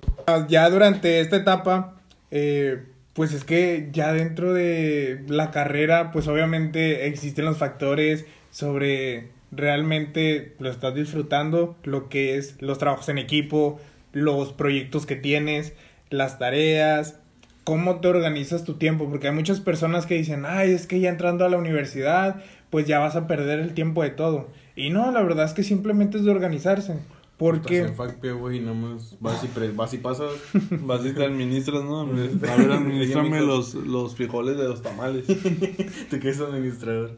Ya 0.50 0.70
durante 0.70 1.22
esta 1.22 1.38
etapa, 1.38 1.96
eh, 2.32 2.84
pues 3.14 3.32
es 3.32 3.46
que 3.46 3.90
ya 3.94 4.12
dentro 4.12 4.54
de 4.54 5.24
la 5.28 5.52
carrera 5.52 6.12
pues 6.12 6.28
obviamente 6.28 7.08
existen 7.08 7.46
los 7.46 7.58
factores 7.58 8.26
sobre 8.50 9.30
realmente 9.52 10.54
lo 10.60 10.70
estás 10.70 10.96
disfrutando, 10.96 11.78
lo 11.84 12.10
que 12.10 12.36
es 12.38 12.62
los 12.62 12.78
trabajos 12.78 13.08
en 13.08 13.20
equipo, 13.20 13.80
los 14.12 14.52
proyectos 14.52 15.06
que 15.06 15.16
tienes, 15.16 15.74
las 16.10 16.40
tareas, 16.40 17.20
cómo 17.66 18.00
te 18.00 18.08
organizas 18.08 18.64
tu 18.64 18.76
tiempo, 18.76 19.10
porque 19.10 19.28
hay 19.28 19.34
muchas 19.34 19.60
personas 19.60 20.06
que 20.06 20.16
dicen, 20.16 20.46
ay, 20.48 20.72
es 20.72 20.88
que 20.88 21.00
ya 21.00 21.10
entrando 21.10 21.44
a 21.46 21.50
la 21.50 21.58
universidad, 21.58 22.42
pues 22.70 22.88
ya 22.88 23.00
vas 23.00 23.16
a 23.16 23.28
perder 23.28 23.60
el 23.60 23.74
tiempo 23.74 24.04
de 24.04 24.12
todo. 24.12 24.48
Y 24.76 24.92
no, 24.92 25.12
la 25.12 25.22
verdad 25.24 25.46
es 25.46 25.54
que 25.54 25.64
simplemente 25.64 26.18
es 26.18 26.26
de 26.26 26.32
organizarse. 26.32 27.00
Porque... 27.38 27.82
Estás 27.82 28.16
en 28.22 28.38
güey, 28.38 28.62
más 28.62 29.18
vas 29.20 29.44
y, 29.44 29.72
vas 29.72 29.94
y 29.94 29.98
pasas, 29.98 30.32
vas 30.82 31.06
y 31.06 31.12
te 31.12 31.26
administras, 31.26 31.84
¿no? 31.84 32.02
A 32.02 32.06
ver, 32.06 32.72
administrame 32.72 33.42
los, 33.46 33.74
los 33.74 34.16
frijoles 34.16 34.58
de 34.58 34.66
los 34.66 34.84
tamales. 34.84 35.26
¿Tú 36.10 36.20
qué 36.20 36.30
es 36.30 36.40
administrador? 36.40 37.18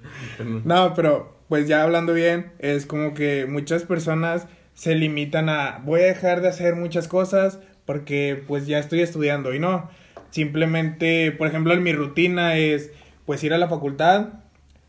No, 0.63 0.93
pero 0.95 1.35
pues 1.49 1.67
ya 1.67 1.83
hablando 1.83 2.13
bien, 2.13 2.53
es 2.59 2.85
como 2.85 3.13
que 3.13 3.45
muchas 3.47 3.83
personas 3.83 4.47
se 4.73 4.95
limitan 4.95 5.49
a, 5.49 5.81
voy 5.83 6.01
a 6.01 6.05
dejar 6.05 6.41
de 6.41 6.47
hacer 6.47 6.75
muchas 6.75 7.07
cosas 7.07 7.59
porque 7.85 8.43
pues 8.47 8.65
ya 8.65 8.79
estoy 8.79 9.01
estudiando 9.01 9.53
y 9.53 9.59
no 9.59 9.89
Simplemente, 10.37 11.31
por 11.31 11.47
ejemplo, 11.47 11.73
en 11.73 11.81
mi 11.81 11.93
rutina 11.93 12.57
es 12.57 12.91
pues 13.25 13.43
ir 13.43 13.55
a 13.55 13.57
la 13.57 13.67
facultad, 13.67 14.33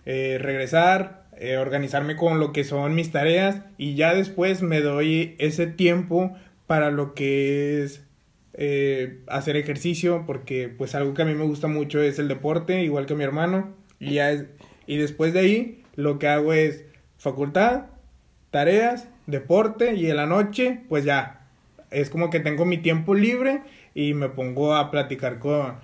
eh, 0.04 0.36
regresar, 0.38 1.24
eh, 1.38 1.56
organizarme 1.56 2.16
con 2.16 2.38
lo 2.38 2.52
que 2.52 2.64
son 2.64 2.94
mis 2.94 3.12
tareas 3.12 3.62
y 3.78 3.94
ya 3.94 4.12
después 4.12 4.60
me 4.60 4.82
doy 4.82 5.36
ese 5.38 5.66
tiempo 5.66 6.36
para 6.66 6.90
lo 6.90 7.14
que 7.14 7.82
es 7.82 8.04
eh, 8.52 9.20
hacer 9.26 9.56
ejercicio 9.56 10.24
porque 10.26 10.68
pues 10.68 10.94
algo 10.94 11.14
que 11.14 11.22
a 11.22 11.24
mí 11.24 11.32
me 11.32 11.44
gusta 11.44 11.66
mucho 11.66 12.02
es 12.02 12.18
el 12.18 12.28
deporte 12.28 12.82
igual 12.82 13.06
que 13.06 13.14
mi 13.14 13.24
hermano 13.24 13.74
y 13.98 14.16
ya 14.16 14.44
y 14.86 14.98
después 14.98 15.32
de 15.32 15.40
ahí 15.40 15.82
lo 15.96 16.18
que 16.18 16.28
hago 16.28 16.52
es 16.52 16.84
facultad 17.16 17.84
tareas 18.50 19.08
deporte 19.26 19.94
y 19.94 20.10
en 20.10 20.16
la 20.16 20.26
noche 20.26 20.82
pues 20.90 21.04
ya 21.04 21.46
es 21.90 22.10
como 22.10 22.28
que 22.28 22.40
tengo 22.40 22.66
mi 22.66 22.76
tiempo 22.76 23.14
libre 23.14 23.62
y 23.98 24.14
me 24.14 24.28
pongo 24.28 24.76
a 24.76 24.92
platicar 24.92 25.40
con... 25.40 25.74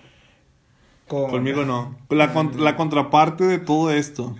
Conmigo 1.08 1.64
no. 1.64 1.96
La, 2.10 2.32
la 2.56 2.76
contraparte 2.76 3.42
de 3.42 3.58
todo 3.58 3.90
esto, 3.90 4.36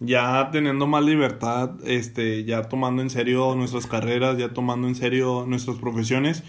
ya 0.00 0.48
teniendo 0.50 0.86
más 0.86 1.04
libertad, 1.04 1.72
este, 1.84 2.44
ya 2.44 2.62
tomando 2.70 3.02
en 3.02 3.10
serio 3.10 3.54
nuestras 3.54 3.86
carreras, 3.86 4.38
ya 4.38 4.54
tomando 4.54 4.88
en 4.88 4.94
serio 4.94 5.44
nuestras 5.46 5.76
profesiones, 5.76 6.42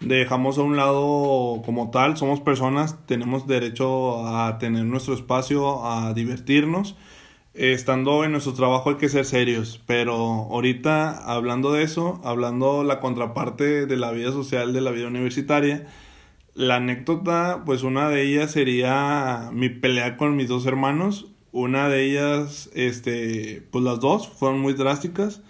dejamos 0.00 0.58
a 0.58 0.62
un 0.62 0.76
lado 0.76 1.62
como 1.64 1.90
tal, 1.90 2.18
somos 2.18 2.40
personas, 2.40 2.98
tenemos 3.06 3.46
derecho 3.46 4.26
a 4.26 4.58
tener 4.58 4.84
nuestro 4.84 5.14
espacio, 5.14 5.86
a 5.86 6.12
divertirnos. 6.12 6.96
Estando 7.54 8.24
en 8.24 8.32
nuestro 8.32 8.52
trabajo 8.52 8.90
hay 8.90 8.96
que 8.96 9.08
ser 9.08 9.24
serios, 9.24 9.80
pero 9.86 10.14
ahorita 10.14 11.16
hablando 11.16 11.72
de 11.72 11.82
eso, 11.82 12.20
hablando 12.24 12.84
la 12.84 13.00
contraparte 13.00 13.86
de 13.86 13.96
la 13.96 14.10
vida 14.10 14.32
social, 14.32 14.74
de 14.74 14.82
la 14.82 14.90
vida 14.90 15.06
universitaria, 15.06 15.86
la 16.56 16.76
anécdota, 16.76 17.64
pues 17.66 17.82
una 17.82 18.08
de 18.08 18.22
ellas 18.22 18.50
sería 18.50 19.50
mi 19.52 19.68
pelea 19.68 20.16
con 20.16 20.36
mis 20.36 20.48
dos 20.48 20.64
hermanos. 20.64 21.26
Una 21.52 21.88
de 21.90 22.04
ellas, 22.04 22.70
este, 22.74 23.62
pues 23.70 23.84
las 23.84 24.00
dos 24.00 24.26
fueron 24.26 24.60
muy 24.60 24.72
drásticas. 24.72 25.42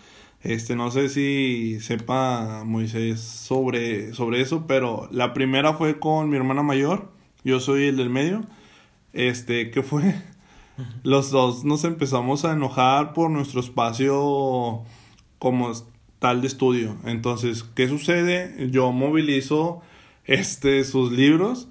Este, 0.42 0.74
no 0.74 0.90
sé 0.90 1.08
si 1.08 1.78
sepa 1.80 2.64
Moisés 2.64 3.20
sobre, 3.20 4.14
sobre 4.14 4.40
eso, 4.40 4.66
pero 4.66 5.08
la 5.12 5.32
primera 5.32 5.74
fue 5.74 6.00
con 6.00 6.28
mi 6.28 6.36
hermana 6.36 6.64
mayor. 6.64 7.12
Yo 7.44 7.60
soy 7.60 7.84
el 7.84 7.96
del 7.96 8.10
medio. 8.10 8.44
Este, 9.12 9.70
¿qué 9.70 9.84
fue? 9.84 10.20
Los 11.04 11.30
dos 11.30 11.64
nos 11.64 11.84
empezamos 11.84 12.44
a 12.44 12.52
enojar 12.52 13.12
por 13.12 13.30
nuestro 13.30 13.60
espacio 13.60 14.82
como 15.38 15.70
tal 16.18 16.40
de 16.40 16.48
estudio. 16.48 16.96
Entonces, 17.04 17.62
¿qué 17.62 17.88
sucede? 17.88 18.68
Yo 18.70 18.90
movilizo 18.90 19.82
este, 20.26 20.84
sus 20.84 21.12
libros, 21.12 21.68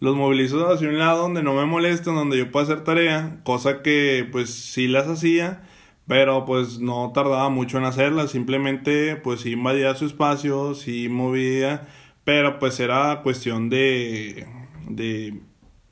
los 0.00 0.16
movilizo 0.16 0.68
hacia 0.68 0.88
un 0.88 0.98
lado 0.98 1.22
donde 1.22 1.42
no 1.42 1.54
me 1.54 1.66
molesten, 1.66 2.14
donde 2.14 2.38
yo 2.38 2.50
pueda 2.50 2.64
hacer 2.64 2.84
tarea, 2.84 3.40
cosa 3.44 3.82
que 3.82 4.28
pues 4.30 4.50
sí 4.50 4.88
las 4.88 5.06
hacía, 5.08 5.62
pero 6.06 6.44
pues 6.44 6.80
no 6.80 7.12
tardaba 7.14 7.48
mucho 7.50 7.78
en 7.78 7.84
hacerlas, 7.84 8.30
simplemente 8.30 9.16
pues 9.16 9.42
sí 9.42 9.52
invadía 9.52 9.94
su 9.94 10.06
espacio, 10.06 10.74
sí 10.74 11.08
movía, 11.08 11.86
pero 12.24 12.58
pues 12.58 12.80
era 12.80 13.22
cuestión 13.22 13.68
de, 13.70 14.46
de 14.88 15.40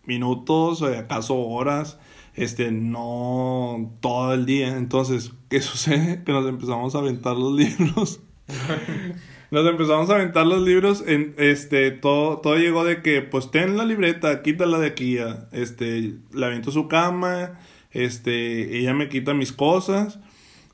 minutos, 0.07 0.83
acaso 0.83 1.37
horas, 1.37 1.99
este, 2.35 2.71
no 2.71 3.95
todo 4.01 4.35
el 4.35 4.47
día. 4.47 4.77
Entonces, 4.77 5.33
¿qué 5.49 5.61
sucede? 5.63 6.23
Que 6.25 6.33
nos 6.33 6.47
empezamos 6.47 6.95
a 6.95 6.99
aventar 6.99 7.37
los 7.37 7.53
libros. 7.55 8.21
nos 9.51 9.67
empezamos 9.67 10.11
a 10.11 10.17
aventar 10.17 10.47
los 10.47 10.63
libros. 10.63 11.05
En, 11.07 11.35
este, 11.39 11.91
todo, 11.91 12.39
todo 12.39 12.57
llegó 12.57 12.85
de 12.85 13.03
que, 13.03 13.23
pues, 13.23 13.51
ten 13.51 13.77
la 13.77 13.85
libreta, 13.85 14.43
quítala 14.43 14.79
de 14.79 14.89
aquí. 14.89 15.19
Este, 15.53 16.15
la 16.33 16.47
aviento 16.47 16.71
su 16.71 16.89
cama. 16.89 17.59
Este, 17.93 18.79
ella 18.79 18.95
me 18.95 19.09
quita 19.09 19.35
mis 19.35 19.53
cosas. 19.53 20.19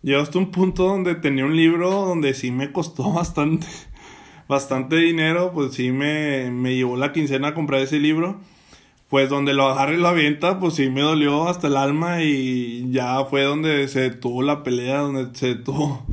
Llegó 0.02 0.22
hasta 0.22 0.38
un 0.38 0.50
punto 0.50 0.84
donde 0.84 1.14
tenía 1.14 1.44
un 1.44 1.56
libro 1.56 1.90
donde 1.90 2.34
sí 2.34 2.50
me 2.50 2.72
costó 2.72 3.12
bastante, 3.14 3.66
bastante 4.48 4.96
dinero. 4.96 5.52
Pues 5.52 5.74
sí 5.74 5.92
me, 5.92 6.50
me 6.50 6.74
llevó 6.74 6.96
la 6.96 7.12
quincena 7.12 7.48
a 7.48 7.54
comprar 7.54 7.80
ese 7.80 7.98
libro 7.98 8.40
pues 9.12 9.28
donde 9.28 9.52
lo 9.52 9.68
agarré 9.68 9.96
y 9.96 9.98
lo 9.98 10.08
avienta, 10.08 10.58
pues 10.58 10.72
sí 10.72 10.88
me 10.88 11.02
dolió 11.02 11.46
hasta 11.46 11.66
el 11.66 11.76
alma 11.76 12.22
y 12.22 12.90
ya 12.92 13.22
fue 13.26 13.42
donde 13.42 13.86
se 13.88 14.00
detuvo 14.00 14.40
la 14.40 14.62
pelea, 14.62 15.00
donde 15.00 15.38
se 15.38 15.48
detuvo 15.48 16.06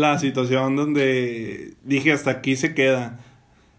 la 0.00 0.18
situación 0.18 0.76
donde 0.76 1.74
dije 1.84 2.12
hasta 2.12 2.30
aquí 2.30 2.56
se 2.56 2.74
queda. 2.74 3.20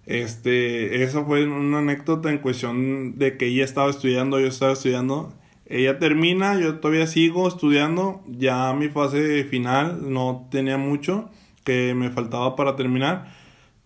Este, 0.06 1.04
eso 1.04 1.26
fue 1.26 1.46
una 1.48 1.80
anécdota 1.80 2.30
en 2.32 2.40
cuestión 2.40 3.18
de 3.18 3.38
que 3.38 3.48
ella 3.48 3.64
estaba 3.64 3.90
estudiando, 3.90 4.40
yo 4.40 4.48
estaba 4.48 4.74
estudiando. 4.74 5.34
Ella 5.68 6.00
termina, 6.00 6.60
yo 6.60 6.80
todavía 6.80 7.06
sigo 7.06 7.48
estudiando, 7.48 8.24
ya 8.28 8.74
mi 8.74 8.90
fase 8.90 9.44
final 9.44 10.12
no 10.12 10.48
tenía 10.50 10.78
mucho 10.78 11.30
que 11.64 11.94
me 11.94 12.10
faltaba 12.10 12.56
para 12.56 12.76
terminar. 12.76 13.32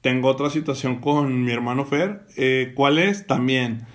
Tengo 0.02 0.30
otra 0.30 0.50
situación 0.50 1.02
con 1.02 1.43
mi 1.43 1.52
hermano 1.52 1.86
Fer. 1.86 2.22
Eh, 2.38 2.72
¿Cuál 2.76 3.00
es? 3.00 3.28
También 3.28 3.86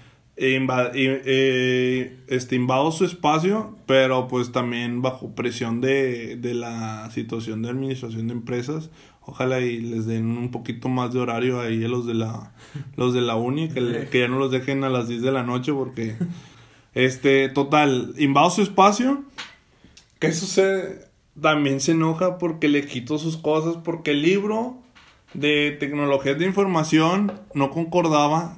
eh, 0.41 2.17
este, 2.29 2.57
invado 2.57 2.93
su 2.93 3.05
espacio, 3.05 3.77
pero 3.87 4.29
pues 4.29 4.53
también 4.53 5.03
bajo 5.03 5.35
presión 5.35 5.81
de, 5.81 6.37
de 6.37 6.55
la 6.55 7.11
situación 7.11 7.63
de 7.63 7.71
administración 7.71 8.29
de 8.29 8.35
empresas. 8.35 8.91
Ojalá 9.23 9.61
y 9.61 9.81
les 9.81 10.07
den 10.07 10.39
un 10.39 10.51
poquito 10.51 10.89
más 10.89 11.13
de 11.13 11.21
horario 11.21 11.61
ahí 11.61 11.85
a 11.85 11.89
los 11.89 12.07
de 12.07 12.15
la, 12.15 12.53
los 12.97 13.13
de 13.13 13.21
la 13.21 13.37
uni, 13.37 13.69
que, 13.69 14.09
que 14.11 14.21
ya 14.21 14.29
no 14.29 14.39
los 14.39 14.51
dejen 14.51 14.85
a 14.85 14.89
las 14.89 15.09
10 15.09 15.23
de 15.23 15.33
la 15.33 15.43
noche 15.43 15.73
porque, 15.73 16.17
este, 16.95 17.49
total, 17.49 18.15
invado 18.17 18.51
su 18.51 18.63
espacio. 18.63 19.25
¿Qué 20.19 20.33
sucede? 20.33 21.09
También 21.41 21.81
se 21.81 21.93
enoja 21.93 22.39
porque 22.39 22.69
le 22.69 22.87
quito 22.87 23.19
sus 23.19 23.37
cosas, 23.37 23.77
porque 23.85 24.13
el 24.13 24.23
libro 24.23 24.79
de 25.35 25.77
tecnologías 25.79 26.39
de 26.39 26.47
información 26.47 27.33
no 27.55 27.71
concordaba 27.71 28.57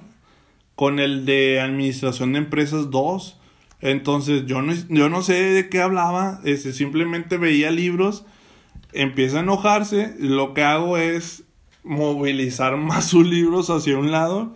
con 0.80 0.98
el 0.98 1.26
de 1.26 1.60
Administración 1.60 2.32
de 2.32 2.38
Empresas 2.38 2.90
2. 2.90 3.38
Entonces 3.82 4.46
yo 4.46 4.62
no, 4.62 4.72
yo 4.88 5.10
no 5.10 5.20
sé 5.20 5.34
de 5.34 5.68
qué 5.68 5.82
hablaba, 5.82 6.40
este, 6.42 6.72
simplemente 6.72 7.36
veía 7.36 7.70
libros, 7.70 8.24
empieza 8.94 9.36
a 9.36 9.40
enojarse, 9.42 10.14
lo 10.18 10.54
que 10.54 10.62
hago 10.62 10.96
es 10.96 11.44
movilizar 11.84 12.76
más 12.78 13.04
sus 13.04 13.26
libros 13.26 13.68
hacia 13.68 13.98
un 13.98 14.10
lado 14.10 14.54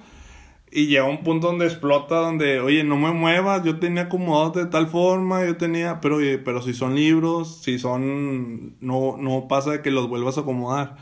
y 0.72 0.86
llega 0.86 1.04
un 1.04 1.24
punto 1.24 1.48
donde 1.48 1.66
explota, 1.66 2.14
donde, 2.14 2.58
oye, 2.58 2.84
no 2.84 2.96
me 2.96 3.12
muevas, 3.12 3.62
yo 3.62 3.78
tenía 3.78 4.04
acomodados 4.04 4.54
de 4.54 4.64
tal 4.64 4.86
forma, 4.86 5.44
yo 5.44 5.58
tenía, 5.58 6.00
pero 6.00 6.16
oye, 6.16 6.38
pero 6.38 6.62
si 6.62 6.72
son 6.72 6.94
libros, 6.94 7.60
si 7.60 7.78
son, 7.78 8.78
no, 8.80 9.18
no 9.18 9.46
pasa 9.46 9.82
que 9.82 9.90
los 9.90 10.08
vuelvas 10.08 10.38
a 10.38 10.40
acomodar. 10.40 10.96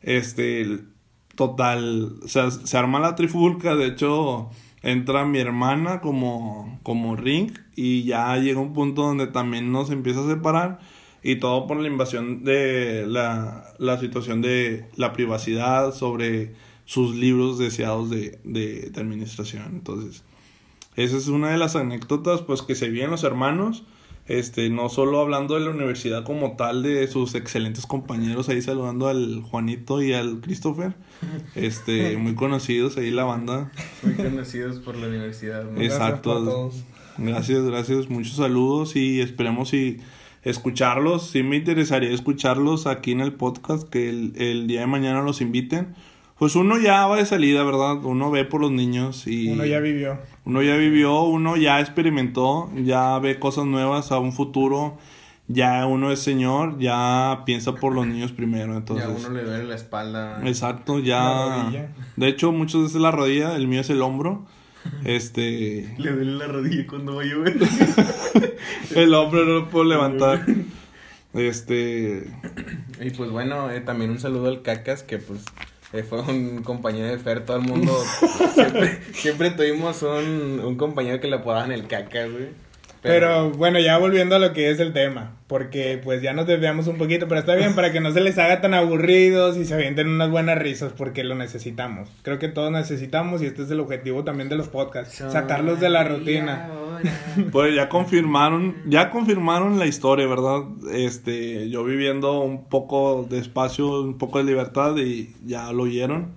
Este, 0.00 0.78
total, 1.40 2.16
o 2.22 2.28
sea, 2.28 2.50
se 2.50 2.76
arma 2.76 3.00
la 3.00 3.14
trifulca, 3.14 3.74
de 3.74 3.86
hecho 3.86 4.50
entra 4.82 5.24
mi 5.24 5.38
hermana 5.38 6.02
como, 6.02 6.78
como 6.82 7.16
ring 7.16 7.52
y 7.74 8.02
ya 8.02 8.36
llega 8.36 8.60
un 8.60 8.74
punto 8.74 9.04
donde 9.04 9.26
también 9.26 9.72
nos 9.72 9.90
empieza 9.90 10.20
a 10.20 10.28
separar 10.28 10.80
y 11.22 11.36
todo 11.36 11.66
por 11.66 11.78
la 11.78 11.88
invasión 11.88 12.44
de 12.44 13.06
la, 13.06 13.64
la 13.78 13.98
situación 13.98 14.42
de 14.42 14.86
la 14.96 15.14
privacidad 15.14 15.94
sobre 15.94 16.52
sus 16.84 17.16
libros 17.16 17.56
deseados 17.56 18.10
de, 18.10 18.38
de, 18.44 18.92
administración. 18.96 19.64
Entonces, 19.72 20.22
esa 20.96 21.16
es 21.16 21.28
una 21.28 21.48
de 21.48 21.56
las 21.56 21.74
anécdotas 21.74 22.42
pues 22.42 22.60
que 22.60 22.74
se 22.74 22.90
vienen 22.90 23.12
los 23.12 23.24
hermanos 23.24 23.84
este, 24.30 24.70
no 24.70 24.88
solo 24.88 25.18
hablando 25.18 25.54
de 25.54 25.60
la 25.60 25.70
universidad 25.70 26.22
como 26.22 26.52
tal, 26.54 26.84
de 26.84 27.06
sus 27.08 27.34
excelentes 27.34 27.84
compañeros 27.84 28.48
ahí 28.48 28.62
saludando 28.62 29.08
al 29.08 29.42
Juanito 29.42 30.00
y 30.02 30.12
al 30.12 30.40
Christopher, 30.40 30.94
este, 31.56 32.16
muy 32.16 32.36
conocidos 32.36 32.96
ahí 32.96 33.10
la 33.10 33.24
banda. 33.24 33.72
Muy 34.04 34.14
conocidos 34.14 34.78
por 34.78 34.96
la 34.96 35.08
universidad. 35.08 35.64
Exacto. 35.82 36.70
Gracias, 37.18 37.64
gracias, 37.64 38.08
muchos 38.08 38.36
saludos 38.36 38.94
y 38.94 39.20
esperemos 39.20 39.74
y 39.74 39.98
escucharlos. 40.44 41.28
Sí 41.30 41.42
me 41.42 41.56
interesaría 41.56 42.10
escucharlos 42.10 42.86
aquí 42.86 43.10
en 43.10 43.20
el 43.22 43.32
podcast, 43.32 43.88
que 43.88 44.08
el, 44.08 44.32
el 44.36 44.68
día 44.68 44.80
de 44.80 44.86
mañana 44.86 45.22
los 45.22 45.40
inviten 45.40 45.96
pues 46.40 46.56
uno 46.56 46.78
ya 46.78 47.06
va 47.06 47.18
de 47.18 47.26
salida, 47.26 47.62
¿verdad? 47.64 48.02
Uno 48.02 48.30
ve 48.30 48.46
por 48.46 48.62
los 48.62 48.72
niños 48.72 49.26
y... 49.26 49.48
Uno 49.50 49.66
ya 49.66 49.78
vivió. 49.78 50.18
Uno 50.46 50.62
ya 50.62 50.74
vivió, 50.76 51.24
uno 51.24 51.58
ya 51.58 51.80
experimentó, 51.80 52.70
ya 52.76 53.18
ve 53.18 53.38
cosas 53.38 53.66
nuevas 53.66 54.10
a 54.10 54.18
un 54.20 54.32
futuro, 54.32 54.96
ya 55.48 55.84
uno 55.84 56.10
es 56.10 56.20
señor, 56.20 56.78
ya 56.78 57.42
piensa 57.44 57.74
por 57.74 57.94
los 57.94 58.06
niños 58.06 58.32
primero, 58.32 58.74
entonces... 58.74 59.06
Ya 59.06 59.14
uno 59.14 59.36
le 59.36 59.44
duele 59.44 59.64
la 59.64 59.74
espalda. 59.74 60.40
Exacto, 60.46 60.98
ya... 60.98 61.90
De 62.16 62.28
hecho, 62.28 62.52
muchas 62.52 62.84
veces 62.84 63.02
la 63.02 63.10
rodilla, 63.10 63.54
el 63.54 63.68
mío 63.68 63.82
es 63.82 63.90
el 63.90 64.00
hombro. 64.00 64.46
Este... 65.04 65.94
Le 65.98 66.10
duele 66.10 66.32
la 66.38 66.46
rodilla 66.46 66.86
cuando 66.86 67.16
va 67.16 67.22
a 67.22 67.26
llover. 67.26 67.58
el 68.96 69.12
hombro 69.12 69.44
no 69.44 69.52
lo 69.52 69.68
puedo 69.68 69.84
levantar. 69.84 70.46
Este... 71.34 72.28
Y 72.98 73.10
pues 73.10 73.30
bueno, 73.30 73.70
eh, 73.70 73.80
también 73.82 74.10
un 74.10 74.18
saludo 74.18 74.48
al 74.48 74.62
Cacas 74.62 75.04
que 75.04 75.18
pues 75.18 75.44
eh, 75.92 76.02
fue 76.02 76.20
un 76.20 76.62
compañero 76.62 77.08
de 77.08 77.18
Fer, 77.18 77.44
todo 77.44 77.56
el 77.56 77.64
mundo. 77.64 77.92
siempre, 79.12 79.50
tuvimos 79.50 80.02
un, 80.02 80.60
un, 80.64 80.76
compañero 80.76 81.20
que 81.20 81.28
le 81.28 81.36
apodaban 81.36 81.72
el 81.72 81.86
caca, 81.86 82.26
güey. 82.26 82.48
Pero... 83.02 83.50
bueno, 83.50 83.78
ya 83.80 83.98
volviendo 83.98 84.36
a 84.36 84.38
lo 84.38 84.52
que 84.52 84.70
es 84.70 84.78
el 84.78 84.92
tema, 84.92 85.32
porque 85.46 85.98
pues 86.02 86.20
ya 86.22 86.32
nos 86.32 86.46
desviamos 86.46 86.86
un 86.86 86.98
poquito, 86.98 87.28
pero 87.28 87.40
está 87.40 87.54
bien 87.54 87.74
para 87.74 87.92
que 87.92 88.00
no 88.00 88.12
se 88.12 88.20
les 88.20 88.38
haga 88.38 88.60
tan 88.60 88.74
aburridos 88.74 89.56
y 89.56 89.64
se 89.64 89.74
avienten 89.74 90.08
unas 90.08 90.30
buenas 90.30 90.58
risas 90.58 90.92
porque 90.92 91.24
lo 91.24 91.34
necesitamos. 91.34 92.10
Creo 92.22 92.38
que 92.38 92.48
todos 92.48 92.70
necesitamos 92.70 93.42
y 93.42 93.46
este 93.46 93.62
es 93.62 93.70
el 93.70 93.80
objetivo 93.80 94.22
también 94.24 94.48
de 94.48 94.56
los 94.56 94.68
podcasts, 94.68 95.24
sacarlos 95.30 95.80
de 95.80 95.88
la 95.88 96.04
rutina. 96.04 96.68
Pues 97.52 97.74
ya 97.74 97.88
confirmaron, 97.88 98.76
ya 98.86 99.10
confirmaron 99.10 99.78
la 99.78 99.86
historia, 99.86 100.26
¿verdad? 100.26 100.62
Este, 100.92 101.68
yo 101.70 101.84
viviendo 101.84 102.40
un 102.40 102.64
poco 102.64 103.26
de 103.28 103.38
espacio, 103.38 104.02
un 104.02 104.18
poco 104.18 104.38
de 104.38 104.44
libertad 104.44 104.96
y 104.96 105.34
ya 105.44 105.72
lo 105.72 105.84
oyeron. 105.84 106.32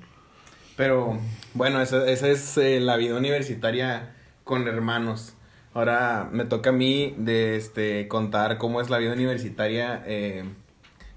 Pero 0.76 1.20
bueno, 1.53 1.82
esa, 1.82 2.07
esa 2.09 2.30
es 2.30 2.57
eh, 2.57 2.80
la 2.80 2.97
vida 2.97 3.16
universitaria 3.16 4.16
con 4.43 4.68
hermanos. 4.68 5.36
Ahora 5.74 6.30
me 6.32 6.45
toca 6.45 6.70
a 6.70 6.74
mí 6.74 7.16
de 7.18 7.55
este 7.55 8.07
contar 8.07 8.57
cómo 8.57 8.82
es 8.82 8.89
la 8.89 8.99
vida 8.99 9.14
universitaria 9.14 10.03
eh, 10.05 10.43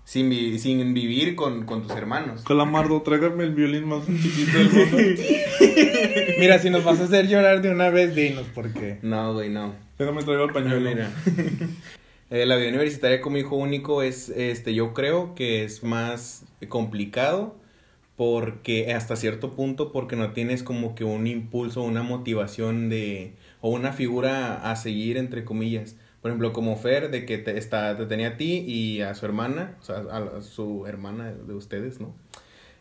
sin, 0.06 0.58
sin 0.60 0.94
vivir 0.94 1.34
con, 1.34 1.66
con, 1.66 1.82
tus 1.82 1.90
hermanos. 1.90 2.44
Calamardo, 2.44 3.02
tráigame 3.02 3.42
el 3.42 3.54
violín 3.54 3.88
más 3.88 4.06
chiquito 4.06 4.56
del 4.56 4.70
mundo. 4.70 4.96
Mira, 6.38 6.60
si 6.60 6.70
nos 6.70 6.84
vas 6.84 7.00
a 7.00 7.04
hacer 7.04 7.26
llorar 7.26 7.60
de 7.60 7.72
una 7.72 7.90
vez, 7.90 8.14
dinos 8.14 8.46
por 8.54 8.72
qué. 8.72 8.98
No, 9.02 9.34
güey, 9.34 9.50
no. 9.50 9.74
Déjame 9.98 10.22
traigo 10.22 10.44
el 10.44 10.52
pañuelo. 10.52 10.88
mira. 10.88 11.10
eh, 12.30 12.46
la 12.46 12.54
vida 12.54 12.68
universitaria 12.68 13.20
como 13.20 13.36
hijo 13.36 13.56
único 13.56 14.02
es, 14.02 14.28
este, 14.28 14.74
yo 14.74 14.94
creo 14.94 15.34
que 15.34 15.64
es 15.64 15.82
más 15.82 16.44
complicado 16.68 17.56
porque 18.14 18.94
hasta 18.94 19.16
cierto 19.16 19.56
punto 19.56 19.90
porque 19.90 20.14
no 20.14 20.32
tienes 20.32 20.62
como 20.62 20.94
que 20.94 21.02
un 21.02 21.26
impulso, 21.26 21.82
una 21.82 22.04
motivación 22.04 22.88
de 22.88 23.34
o 23.60 23.70
una 23.70 23.92
figura 23.92 24.70
a 24.70 24.76
seguir 24.76 25.16
entre 25.16 25.44
comillas. 25.44 25.96
Por 26.22 26.30
ejemplo, 26.30 26.52
como 26.52 26.76
Fer 26.76 27.10
de 27.10 27.24
que 27.24 27.38
te, 27.38 27.56
está, 27.58 27.96
te 27.96 28.06
tenía 28.06 28.28
a 28.28 28.36
ti 28.36 28.64
y 28.66 29.00
a 29.02 29.14
su 29.14 29.26
hermana, 29.26 29.76
o 29.80 29.84
sea, 29.84 29.96
a, 30.10 30.42
su 30.42 30.86
hermana 30.86 31.32
de 31.32 31.54
ustedes, 31.54 32.00
¿no? 32.00 32.14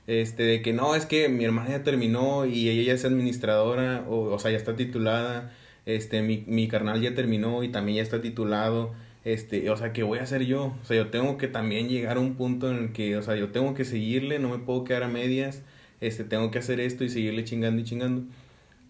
Este, 0.07 0.43
de 0.43 0.61
que 0.61 0.73
no, 0.73 0.95
es 0.95 1.05
que 1.05 1.29
mi 1.29 1.45
hermana 1.45 1.69
ya 1.71 1.83
terminó 1.83 2.45
y 2.45 2.69
ella 2.69 2.83
ya 2.83 2.93
es 2.93 3.05
administradora, 3.05 4.05
o, 4.07 4.33
o 4.33 4.39
sea, 4.39 4.51
ya 4.51 4.57
está 4.57 4.75
titulada, 4.75 5.51
este, 5.85 6.21
mi, 6.21 6.43
mi 6.47 6.67
carnal 6.67 7.01
ya 7.01 7.15
terminó 7.15 7.63
y 7.63 7.69
también 7.69 7.97
ya 7.97 8.03
está 8.03 8.21
titulado, 8.21 8.93
este, 9.25 9.69
o 9.71 9.77
sea, 9.77 9.93
¿qué 9.93 10.03
voy 10.03 10.19
a 10.19 10.23
hacer 10.23 10.45
yo? 10.45 10.75
O 10.81 10.85
sea, 10.85 10.97
yo 10.97 11.09
tengo 11.09 11.37
que 11.37 11.47
también 11.47 11.89
llegar 11.89 12.17
a 12.17 12.19
un 12.19 12.35
punto 12.35 12.69
en 12.69 12.77
el 12.77 12.93
que, 12.93 13.17
o 13.17 13.23
sea, 13.23 13.35
yo 13.35 13.49
tengo 13.49 13.73
que 13.73 13.83
seguirle, 13.83 14.37
no 14.39 14.49
me 14.49 14.59
puedo 14.59 14.83
quedar 14.83 15.03
a 15.03 15.07
medias, 15.07 15.63
este, 16.01 16.23
tengo 16.23 16.51
que 16.51 16.59
hacer 16.59 16.79
esto 16.79 17.03
y 17.03 17.09
seguirle 17.09 17.43
chingando 17.43 17.81
y 17.81 17.85
chingando. 17.85 18.23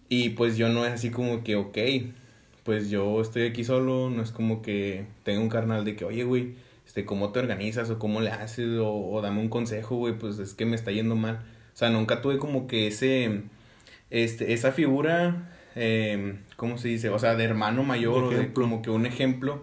Y 0.08 0.30
pues 0.30 0.56
yo 0.56 0.68
no 0.68 0.84
es 0.84 0.92
así 0.92 1.10
como 1.10 1.42
que, 1.42 1.56
ok, 1.56 1.78
pues 2.66 2.90
yo 2.90 3.20
estoy 3.22 3.44
aquí 3.44 3.64
solo, 3.64 4.10
no 4.10 4.22
es 4.22 4.32
como 4.32 4.60
que 4.60 5.06
tengo 5.22 5.40
un 5.40 5.48
carnal 5.48 5.84
de 5.86 5.96
que, 5.96 6.04
oye, 6.04 6.24
güey, 6.24 6.56
este, 6.86 7.06
¿cómo 7.06 7.32
te 7.32 7.38
organizas 7.38 7.88
o 7.90 7.98
cómo 7.98 8.20
le 8.20 8.30
haces 8.30 8.78
o, 8.78 8.92
o 8.92 9.22
dame 9.22 9.40
un 9.40 9.48
consejo, 9.48 9.96
güey, 9.96 10.18
pues 10.18 10.38
es 10.38 10.52
que 10.52 10.66
me 10.66 10.76
está 10.76 10.90
yendo 10.92 11.16
mal. 11.16 11.36
O 11.72 11.76
sea, 11.78 11.88
nunca 11.90 12.20
tuve 12.20 12.38
como 12.38 12.66
que 12.66 12.88
ese, 12.88 13.42
este, 14.10 14.52
esa 14.52 14.72
figura, 14.72 15.50
eh, 15.74 16.38
¿cómo 16.56 16.76
se 16.76 16.88
dice? 16.88 17.08
O 17.08 17.18
sea, 17.18 17.36
de 17.36 17.44
hermano 17.44 17.84
mayor 17.84 18.24
o 18.24 18.30
de 18.30 18.52
como 18.52 18.82
que 18.82 18.90
un 18.90 19.06
ejemplo 19.06 19.62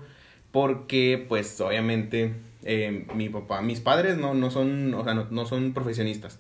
porque 0.54 1.26
pues 1.28 1.60
obviamente 1.62 2.36
eh, 2.64 3.08
mi 3.16 3.28
papá, 3.28 3.64
mis 3.64 3.80
padres 3.80 4.18
no, 4.18 4.36
no 4.36 4.52
son, 4.52 4.94
o 4.94 5.04
sea, 5.04 5.16
no, 5.16 5.46
son 5.48 5.74
profesionistas. 5.74 6.40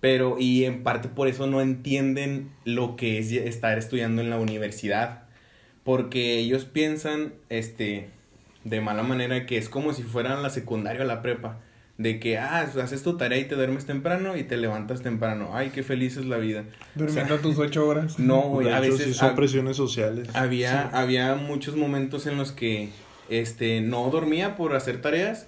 Pero, 0.00 0.38
y 0.40 0.64
en 0.64 0.82
parte 0.82 1.08
por 1.08 1.28
eso 1.28 1.46
no 1.46 1.60
entienden 1.60 2.50
lo 2.64 2.96
que 2.96 3.18
es 3.18 3.30
estar 3.30 3.78
estudiando 3.78 4.22
en 4.22 4.30
la 4.30 4.40
universidad. 4.40 5.27
Porque 5.88 6.36
ellos 6.36 6.66
piensan, 6.66 7.32
este, 7.48 8.10
de 8.62 8.82
mala 8.82 9.02
manera 9.04 9.46
que 9.46 9.56
es 9.56 9.70
como 9.70 9.94
si 9.94 10.02
fueran 10.02 10.42
la 10.42 10.50
secundaria 10.50 11.00
o 11.00 11.06
la 11.06 11.22
prepa. 11.22 11.60
De 11.96 12.20
que, 12.20 12.36
ah, 12.36 12.60
haces 12.60 13.02
tu 13.02 13.16
tarea 13.16 13.38
y 13.38 13.46
te 13.46 13.54
duermes 13.54 13.86
temprano 13.86 14.36
y 14.36 14.42
te 14.42 14.58
levantas 14.58 15.00
temprano. 15.00 15.52
Ay, 15.54 15.70
qué 15.74 15.82
feliz 15.82 16.18
es 16.18 16.26
la 16.26 16.36
vida. 16.36 16.64
Durmiendo 16.94 17.38
tus 17.38 17.56
ocho 17.56 17.88
horas. 17.88 18.18
No, 18.18 18.60
a 18.60 18.80
veces... 18.80 19.16
son 19.16 19.34
presiones 19.34 19.78
sociales. 19.78 20.28
Había, 20.34 20.90
había 20.90 21.36
muchos 21.36 21.74
momentos 21.74 22.26
en 22.26 22.36
los 22.36 22.52
que 22.52 22.90
este, 23.30 23.80
no 23.80 24.10
dormía 24.10 24.56
por 24.56 24.76
hacer 24.76 25.00
tareas 25.00 25.46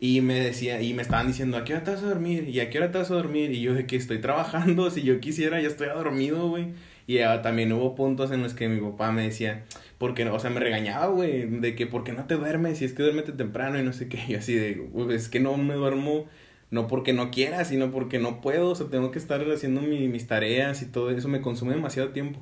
y 0.00 0.20
me 0.20 0.40
decía, 0.40 0.82
y 0.82 0.94
me 0.94 1.02
estaban 1.02 1.28
diciendo, 1.28 1.58
¿a 1.58 1.64
qué 1.64 1.74
hora 1.74 1.84
te 1.84 1.92
vas 1.92 2.02
a 2.02 2.06
dormir? 2.06 2.48
¿Y 2.48 2.58
a 2.58 2.70
qué 2.70 2.78
hora 2.78 2.90
te 2.90 2.98
vas 2.98 3.12
a 3.12 3.14
dormir? 3.14 3.52
Y 3.52 3.60
yo 3.60 3.72
de 3.72 3.86
que 3.86 3.94
estoy 3.94 4.18
trabajando, 4.18 4.90
si 4.90 5.02
yo 5.02 5.20
quisiera 5.20 5.60
ya 5.60 5.68
estoy 5.68 5.86
dormido, 5.90 6.48
güey. 6.48 6.70
Y 7.06 7.18
también 7.42 7.72
hubo 7.72 7.94
puntos 7.94 8.32
en 8.32 8.42
los 8.42 8.54
que 8.54 8.68
mi 8.68 8.80
papá 8.80 9.12
me 9.12 9.22
decía, 9.22 9.64
porque 9.98 10.26
o 10.26 10.38
sea, 10.40 10.50
me 10.50 10.60
regañaba, 10.60 11.06
güey, 11.06 11.46
de 11.46 11.76
que 11.76 11.86
¿por 11.86 12.02
qué 12.02 12.12
no 12.12 12.24
te 12.26 12.34
duermes? 12.34 12.78
Si 12.78 12.84
es 12.84 12.92
que 12.92 13.02
duérmete 13.04 13.32
temprano 13.32 13.78
y 13.78 13.82
no 13.82 13.92
sé 13.92 14.08
qué. 14.08 14.18
Y 14.28 14.34
así 14.34 14.54
de, 14.54 14.88
es 15.10 15.28
que 15.28 15.38
no 15.40 15.56
me 15.56 15.74
duermo, 15.74 16.26
no 16.70 16.88
porque 16.88 17.12
no 17.12 17.30
quiera, 17.30 17.64
sino 17.64 17.92
porque 17.92 18.18
no 18.18 18.40
puedo, 18.40 18.70
o 18.70 18.74
sea, 18.74 18.88
tengo 18.88 19.12
que 19.12 19.18
estar 19.18 19.40
haciendo 19.50 19.82
mis 19.82 20.26
tareas 20.26 20.82
y 20.82 20.86
todo 20.86 21.10
eso 21.10 21.28
me 21.28 21.40
consume 21.40 21.74
demasiado 21.74 22.10
tiempo. 22.10 22.40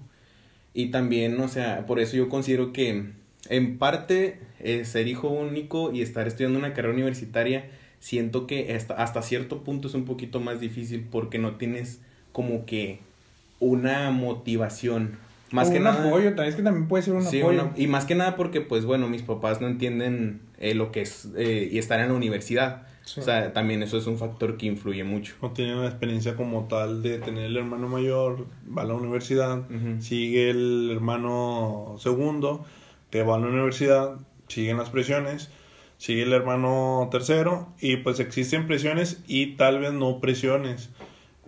Y 0.73 0.91
también, 0.91 1.39
o 1.41 1.49
sea, 1.49 1.87
por 1.87 2.01
eso 2.01 2.17
yo 2.17 2.29
considero 2.29 2.73
que 2.73 3.13
en 3.49 3.79
parte, 3.79 4.41
eh, 4.61 4.85
ser 4.85 5.09
hijo 5.09 5.29
único 5.29 5.93
y 5.93 6.03
estar 6.03 6.27
estudiando 6.27 6.59
una 6.59 6.73
carrera 6.73 6.95
universitaria, 6.95 7.67
siento 8.01 8.47
que 8.47 8.75
hasta, 8.75 8.95
hasta 8.95 9.23
cierto 9.23 9.63
punto 9.63 9.89
es 9.89 9.95
un 9.95 10.05
poquito 10.05 10.41
más 10.41 10.61
difícil 10.61 11.07
porque 11.11 11.39
no 11.39 11.57
tienes 11.57 12.01
como 12.33 12.67
que 12.67 13.01
una 13.65 14.11
motivación. 14.11 15.19
Más 15.51 15.71
que 15.71 15.79
un 15.79 15.85
nada, 15.85 16.09
apoyo, 16.09 16.31
es 16.31 16.57
que 16.57 16.63
también 16.63 16.89
puede 16.89 17.05
ser 17.05 17.15
un 17.15 17.27
apoyo. 17.27 17.71
y 17.77 17.87
más 17.87 18.07
que 18.07 18.15
nada 18.15 18.35
porque, 18.35 18.61
pues 18.61 18.85
bueno, 18.85 19.09
mis 19.09 19.23
papás 19.23 19.61
no 19.61 19.69
entienden 19.69 20.41
eh, 20.59 20.75
lo 20.75 20.91
que 20.91 21.03
es 21.03 21.29
eh, 21.37 21.69
y 21.71 21.79
estar 21.79 22.01
en 22.01 22.09
la 22.09 22.15
universidad. 22.15 22.87
O 23.19 23.23
sea, 23.23 23.53
también 23.53 23.83
eso 23.83 23.99
es 23.99 24.07
un 24.07 24.17
factor 24.17 24.57
que 24.57 24.65
influye 24.65 25.05
mucho. 25.05 25.35
No 25.43 25.51
tienen 25.53 25.77
una 25.77 25.89
experiencia 25.89 26.37
como 26.37 26.65
tal 26.69 27.03
de 27.03 27.19
tener 27.19 27.45
el 27.45 27.57
hermano 27.57 27.87
mayor, 27.87 28.47
va 28.67 28.83
a 28.83 28.87
la 28.87 28.95
universidad, 28.95 29.63
sigue 29.99 30.49
el 30.49 30.91
hermano 30.91 31.97
segundo, 31.99 32.65
que 33.11 33.23
va 33.23 33.37
a 33.37 33.39
la 33.39 33.49
universidad, 33.49 34.17
siguen 34.49 34.79
las 34.79 34.89
presiones, 34.89 35.51
sigue 35.99 36.23
el 36.23 36.33
hermano 36.33 37.09
tercero 37.11 37.69
y 37.79 37.97
pues 37.99 38.21
existen 38.21 38.67
presiones 38.67 39.23
y 39.27 39.57
tal 39.57 39.81
vez 39.81 39.93
no 39.93 40.21
presiones. 40.21 40.91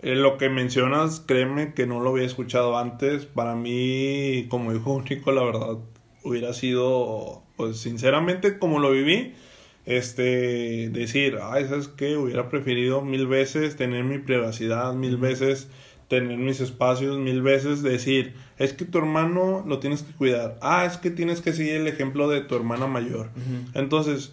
Eh, 0.01 0.15
lo 0.15 0.37
que 0.37 0.49
mencionas, 0.49 1.19
créeme 1.19 1.73
que 1.73 1.87
no 1.87 1.99
lo 1.99 2.11
había 2.11 2.25
escuchado 2.25 2.77
antes. 2.77 3.25
Para 3.25 3.55
mí, 3.55 4.45
como 4.49 4.73
hijo 4.73 4.93
único, 4.93 5.31
la 5.31 5.43
verdad, 5.43 5.77
hubiera 6.23 6.53
sido, 6.53 7.43
pues 7.55 7.77
sinceramente, 7.77 8.59
como 8.59 8.79
lo 8.79 8.91
viví, 8.91 9.33
este, 9.85 10.89
decir, 10.89 11.39
ay, 11.41 11.65
¿sabes 11.67 11.87
qué? 11.87 12.17
Hubiera 12.17 12.49
preferido 12.49 13.01
mil 13.01 13.27
veces 13.27 13.75
tener 13.75 14.03
mi 14.03 14.19
privacidad, 14.19 14.93
mil 14.93 15.17
veces 15.17 15.69
tener 16.07 16.37
mis 16.37 16.61
espacios 16.61 17.17
mil 17.17 17.41
veces, 17.41 17.83
decir, 17.83 18.33
es 18.57 18.73
que 18.73 18.85
tu 18.85 18.97
hermano 18.97 19.63
lo 19.67 19.79
tienes 19.79 20.03
que 20.03 20.13
cuidar, 20.13 20.57
ah, 20.61 20.85
es 20.85 20.97
que 20.97 21.11
tienes 21.11 21.41
que 21.41 21.53
seguir 21.53 21.75
el 21.75 21.87
ejemplo 21.87 22.29
de 22.29 22.41
tu 22.41 22.55
hermana 22.55 22.87
mayor. 22.87 23.29
Entonces, 23.73 24.31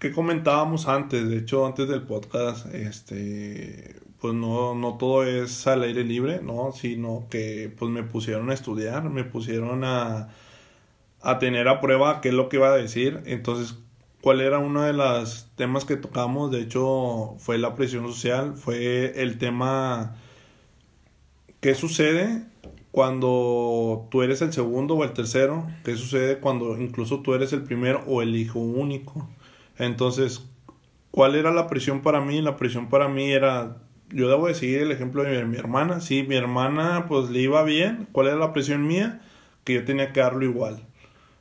¿qué 0.00 0.10
comentábamos 0.10 0.88
antes? 0.88 1.28
De 1.28 1.38
hecho, 1.38 1.66
antes 1.66 1.88
del 1.88 2.02
podcast, 2.02 2.72
este, 2.74 3.96
pues 4.24 4.32
no, 4.32 4.74
no 4.74 4.96
todo 4.96 5.22
es 5.24 5.66
al 5.66 5.82
aire 5.82 6.02
libre, 6.02 6.40
¿no? 6.42 6.72
Sino 6.72 7.26
que 7.28 7.70
pues 7.78 7.90
me 7.90 8.04
pusieron 8.04 8.48
a 8.48 8.54
estudiar, 8.54 9.10
me 9.10 9.22
pusieron 9.24 9.84
a, 9.84 10.30
a 11.20 11.38
tener 11.38 11.68
a 11.68 11.82
prueba 11.82 12.22
qué 12.22 12.30
es 12.30 12.34
lo 12.34 12.48
que 12.48 12.56
iba 12.56 12.68
a 12.68 12.74
decir. 12.74 13.22
Entonces, 13.26 13.76
cuál 14.22 14.40
era 14.40 14.60
uno 14.60 14.80
de 14.80 14.94
los 14.94 15.50
temas 15.56 15.84
que 15.84 15.96
tocamos, 15.96 16.50
de 16.50 16.62
hecho 16.62 17.34
fue 17.38 17.58
la 17.58 17.74
presión 17.74 18.08
social, 18.08 18.54
fue 18.54 19.20
el 19.20 19.36
tema 19.36 20.16
¿Qué 21.60 21.74
sucede 21.74 22.46
cuando 22.92 24.08
tú 24.10 24.22
eres 24.22 24.40
el 24.40 24.54
segundo 24.54 24.94
o 24.94 25.04
el 25.04 25.12
tercero? 25.12 25.66
¿Qué 25.84 25.96
sucede 25.96 26.38
cuando 26.38 26.78
incluso 26.78 27.20
tú 27.20 27.34
eres 27.34 27.52
el 27.52 27.62
primero 27.64 28.02
o 28.06 28.22
el 28.22 28.34
hijo 28.36 28.58
único? 28.58 29.28
Entonces, 29.76 30.46
¿cuál 31.10 31.34
era 31.34 31.52
la 31.52 31.66
presión 31.68 32.00
para 32.00 32.22
mí? 32.22 32.40
La 32.40 32.56
presión 32.56 32.88
para 32.88 33.08
mí 33.08 33.30
era, 33.30 33.83
yo 34.14 34.28
debo 34.28 34.46
decir 34.46 34.80
el 34.80 34.92
ejemplo 34.92 35.22
de 35.22 35.44
mi, 35.44 35.56
hermana. 35.56 36.00
Sí, 36.00 36.24
mi 36.26 36.36
hermana 36.36 37.06
pues 37.08 37.30
le 37.30 37.40
iba 37.40 37.62
bien. 37.64 38.08
¿Cuál 38.12 38.28
era 38.28 38.36
la 38.36 38.52
presión 38.52 38.86
mía? 38.86 39.20
Que 39.64 39.74
yo 39.74 39.84
tenía 39.84 40.12
que 40.12 40.20
darlo 40.20 40.44
igual. 40.44 40.80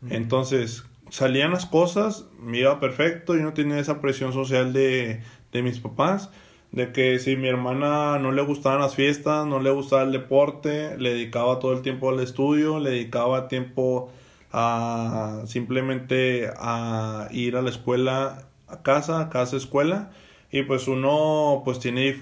Entonces, 0.09 0.83
salían 1.09 1.51
las 1.51 1.65
cosas, 1.65 2.25
me 2.41 2.59
iba 2.59 2.81
perfecto, 2.81 3.35
yo 3.35 3.41
no 3.41 3.53
tenía 3.53 3.79
esa 3.79 4.01
presión 4.01 4.33
social 4.33 4.73
de, 4.73 5.21
de 5.53 5.61
mis 5.61 5.79
papás 5.79 6.29
de 6.73 6.91
que 6.91 7.19
si 7.19 7.37
mi 7.37 7.47
hermana 7.47 8.17
no 8.17 8.31
le 8.31 8.41
gustaban 8.41 8.81
las 8.81 8.95
fiestas, 8.95 9.45
no 9.45 9.59
le 9.59 9.69
gustaba 9.69 10.01
el 10.01 10.11
deporte, 10.11 10.97
le 10.97 11.13
dedicaba 11.13 11.59
todo 11.59 11.71
el 11.71 11.83
tiempo 11.83 12.09
al 12.09 12.19
estudio, 12.19 12.79
le 12.79 12.89
dedicaba 12.89 13.47
tiempo 13.47 14.11
a 14.51 15.43
simplemente 15.45 16.49
a 16.57 17.27
ir 17.31 17.57
a 17.57 17.61
la 17.61 17.69
escuela, 17.69 18.47
a 18.67 18.81
casa, 18.81 19.29
casa, 19.29 19.55
escuela, 19.55 20.09
y 20.53 20.61
pues 20.61 20.87
uno 20.87 21.63
pues 21.65 21.79
tiene 21.79 22.15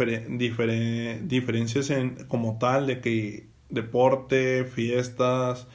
diferencias 1.21 1.89
en, 1.89 2.15
como 2.29 2.57
tal 2.59 2.87
de 2.87 3.01
que 3.01 3.47
deporte, 3.67 4.63
fiestas, 4.63 5.67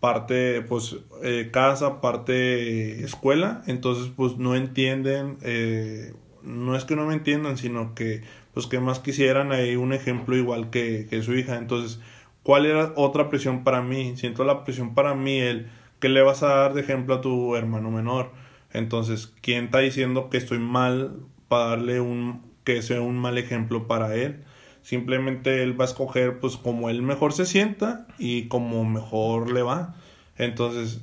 parte 0.00 0.60
pues 0.60 0.96
eh, 1.22 1.48
casa, 1.50 2.02
parte 2.02 3.02
escuela, 3.02 3.62
entonces 3.66 4.12
pues 4.14 4.36
no 4.36 4.54
entienden 4.54 5.38
eh, 5.40 6.12
no 6.42 6.76
es 6.76 6.84
que 6.84 6.94
no 6.94 7.06
me 7.06 7.14
entiendan, 7.14 7.56
sino 7.56 7.94
que 7.94 8.22
pues 8.52 8.66
que 8.66 8.80
más 8.80 8.98
quisieran 8.98 9.50
ahí 9.50 9.76
un 9.76 9.94
ejemplo 9.94 10.36
igual 10.36 10.68
que, 10.68 11.06
que 11.08 11.22
su 11.22 11.34
hija. 11.34 11.56
Entonces, 11.56 12.00
¿cuál 12.42 12.66
era 12.66 12.92
otra 12.96 13.30
presión 13.30 13.64
para 13.64 13.80
mí? 13.80 14.14
Siento 14.18 14.44
la 14.44 14.62
presión 14.64 14.94
para 14.94 15.14
mí, 15.14 15.38
el 15.38 15.70
que 16.00 16.10
le 16.10 16.20
vas 16.20 16.42
a 16.42 16.48
dar 16.48 16.74
de 16.74 16.82
ejemplo 16.82 17.14
a 17.14 17.20
tu 17.22 17.56
hermano 17.56 17.90
menor. 17.90 18.30
Entonces, 18.74 19.32
¿quién 19.40 19.66
está 19.66 19.78
diciendo 19.78 20.28
que 20.28 20.36
estoy 20.36 20.58
mal 20.58 21.16
para 21.48 21.70
darle 21.70 22.00
un 22.00 22.42
que 22.64 22.82
sea 22.82 23.00
un 23.00 23.18
mal 23.18 23.38
ejemplo 23.38 23.86
para 23.86 24.14
él? 24.14 24.44
Simplemente 24.82 25.62
él 25.62 25.78
va 25.78 25.84
a 25.84 25.88
escoger 25.88 26.40
pues 26.40 26.56
como 26.56 26.90
él 26.90 27.02
mejor 27.02 27.32
se 27.32 27.46
sienta 27.46 28.06
y 28.18 28.48
como 28.48 28.84
mejor 28.84 29.52
le 29.52 29.62
va. 29.62 29.94
Entonces, 30.36 31.02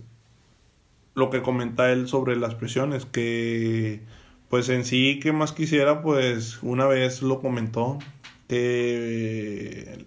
lo 1.15 1.29
que 1.29 1.41
comenta 1.41 1.91
él 1.91 2.07
sobre 2.07 2.35
las 2.35 2.55
presiones, 2.55 3.05
que 3.05 4.01
pues 4.49 4.69
en 4.69 4.85
sí, 4.85 5.19
que 5.21 5.31
más 5.31 5.53
quisiera? 5.53 6.01
Pues 6.01 6.61
una 6.61 6.85
vez 6.85 7.21
lo 7.21 7.39
comentó, 7.39 7.99
que 8.47 10.05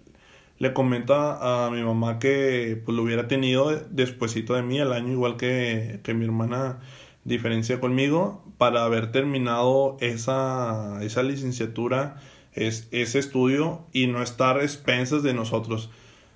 le 0.59 0.73
comenta 0.73 1.65
a 1.65 1.71
mi 1.71 1.81
mamá 1.81 2.19
que 2.19 2.81
pues 2.85 2.95
lo 2.95 3.03
hubiera 3.03 3.27
tenido 3.27 3.71
despuesito 3.89 4.53
de 4.53 4.61
mí, 4.63 4.79
el 4.79 4.93
año 4.93 5.13
igual 5.13 5.35
que, 5.37 5.99
que 6.03 6.13
mi 6.13 6.25
hermana 6.25 6.79
diferencia 7.23 7.79
conmigo, 7.81 8.44
para 8.57 8.83
haber 8.85 9.11
terminado 9.11 9.97
esa, 9.99 11.03
esa 11.03 11.23
licenciatura 11.23 12.17
es 12.53 12.87
ese 12.91 13.19
estudio 13.19 13.85
y 13.91 14.07
no 14.07 14.21
estar 14.21 14.61
expensas 14.61 15.23
de 15.23 15.33
nosotros. 15.33 15.89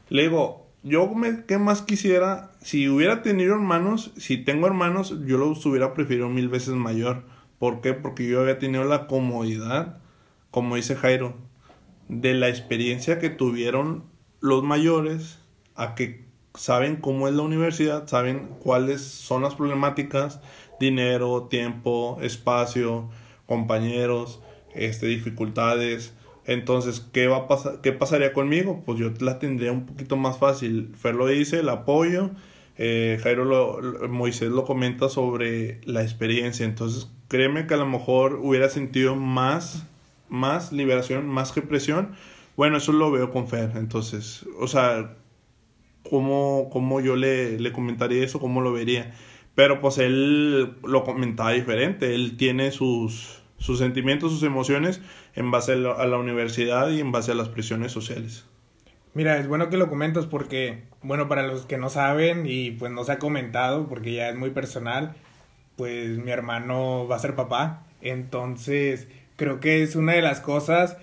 Le 0.10 0.24
digo, 0.24 0.68
yo 0.84 1.14
me, 1.14 1.46
¿qué 1.46 1.58
más 1.58 1.82
quisiera? 1.82 2.52
Si 2.62 2.90
hubiera 2.90 3.22
tenido 3.22 3.56
hermanos, 3.56 4.12
si 4.18 4.38
tengo 4.38 4.68
hermanos, 4.68 5.16
yo 5.26 5.38
los 5.38 5.66
hubiera 5.66 5.94
preferido 5.94 6.30
mil 6.30 6.50
veces 6.50 6.74
mayor. 6.74 7.24
¿Por 7.58 7.82
qué? 7.82 7.94
Porque 7.94 8.28
yo 8.28 8.42
había 8.42 8.60
tenido 8.60 8.84
la 8.86 9.08
comodidad, 9.08 10.00
como 10.52 10.76
dice 10.76 10.96
Jairo, 10.96 11.36
de 12.08 12.34
la 12.34 12.50
experiencia 12.50 13.20
que 13.20 13.30
tuvieron 13.30 14.04
los 14.42 14.64
mayores 14.64 15.40
a 15.76 15.96
que 15.96 16.26
saben 16.56 16.98
cómo 16.98 17.28
es 17.28 17.34
la 17.34 17.44
universidad, 17.44 18.08
saben 18.08 18.50
cuáles 18.60 19.02
son 19.02 19.44
las 19.44 19.56
problemáticas, 19.56 20.42
dinero, 20.80 21.48
tiempo, 21.50 22.18
espacio, 22.22 23.10
compañeros, 23.46 24.42
este, 24.76 25.08
dificultades. 25.08 26.14
Entonces, 26.46 27.00
¿qué 27.14 27.28
va 27.28 27.38
a 27.38 27.48
pasar? 27.48 27.82
¿Qué 27.82 27.92
pasaría 27.92 28.34
conmigo? 28.34 28.82
Pues 28.86 29.00
yo 29.00 29.12
la 29.20 29.40
tendría 29.40 29.72
un 29.72 29.86
poquito 29.86 30.18
más 30.18 30.38
fácil. 30.38 30.94
Fer 30.96 31.16
lo 31.16 31.28
dice, 31.28 31.60
el 31.60 31.70
apoyo. 31.70 32.32
Eh, 32.78 33.20
Jairo 33.22 33.44
lo, 33.46 34.08
Moisés 34.10 34.50
lo 34.50 34.66
comenta 34.66 35.10
sobre 35.10 35.82
la 35.86 36.02
experiencia. 36.02 36.66
Entonces, 36.66 37.12
créeme 37.28 37.68
que 37.68 37.74
a 37.74 37.78
lo 37.78 37.86
mejor 37.86 38.40
hubiera 38.42 38.70
sentido 38.70 39.16
más, 39.16 39.86
más 40.30 40.72
liberación, 40.72 41.28
más 41.28 41.52
que 41.52 41.62
presión. 41.62 42.16
Bueno, 42.56 42.78
eso 42.78 42.94
lo 42.94 43.12
veo 43.12 43.32
con 43.32 43.48
Fer. 43.48 43.74
Entonces, 43.76 44.46
o 44.60 44.68
sea, 44.68 45.16
¿cómo, 46.10 46.70
cómo 46.72 47.02
yo 47.02 47.16
le, 47.16 47.60
le 47.60 47.72
comentaría 47.72 48.24
eso? 48.24 48.40
¿Cómo 48.40 48.62
lo 48.62 48.72
vería? 48.72 49.14
Pero 49.60 49.82
pues 49.82 49.98
él 49.98 50.78
lo 50.84 51.04
comentaba 51.04 51.52
diferente. 51.52 52.16
Él 52.16 52.38
tiene 52.38 52.72
sus, 52.72 53.42
sus 53.58 53.78
sentimientos, 53.78 54.32
sus 54.32 54.44
emociones 54.44 55.02
en 55.36 55.52
base 55.52 55.74
a 55.74 55.76
la, 55.76 56.18
universidad 56.18 56.90
y 56.92 57.02
en 57.02 57.12
base 57.12 57.34
a 57.34 57.36
las 57.36 57.50
presiones 57.50 57.92
sociales. 57.92 58.46
Mira, 59.14 59.38
es 59.38 59.50
bueno 59.50 59.70
que 59.70 59.76
lo 59.76 59.90
comentas 59.90 60.28
porque, 60.28 60.84
bueno, 61.02 61.28
para 61.28 61.46
los 61.46 61.66
que 61.66 61.78
no 61.78 61.90
saben 61.90 62.46
y 62.48 62.72
pues 62.72 62.90
no 62.94 63.04
se 63.04 63.12
ha 63.12 63.20
comentado 63.20 63.90
porque 63.90 64.14
ya 64.14 64.30
es 64.30 64.38
muy 64.38 64.52
personal, 64.52 65.18
pues 65.76 66.18
mi 66.18 66.32
hermano 66.32 67.06
va 67.06 67.18
a 67.18 67.20
ser 67.20 67.36
papá. 67.36 67.86
Entonces, 68.00 69.10
creo 69.36 69.60
que 69.60 69.84
es 69.84 69.98
una 69.98 70.14
de 70.14 70.22
las 70.22 70.40
cosas 70.40 70.96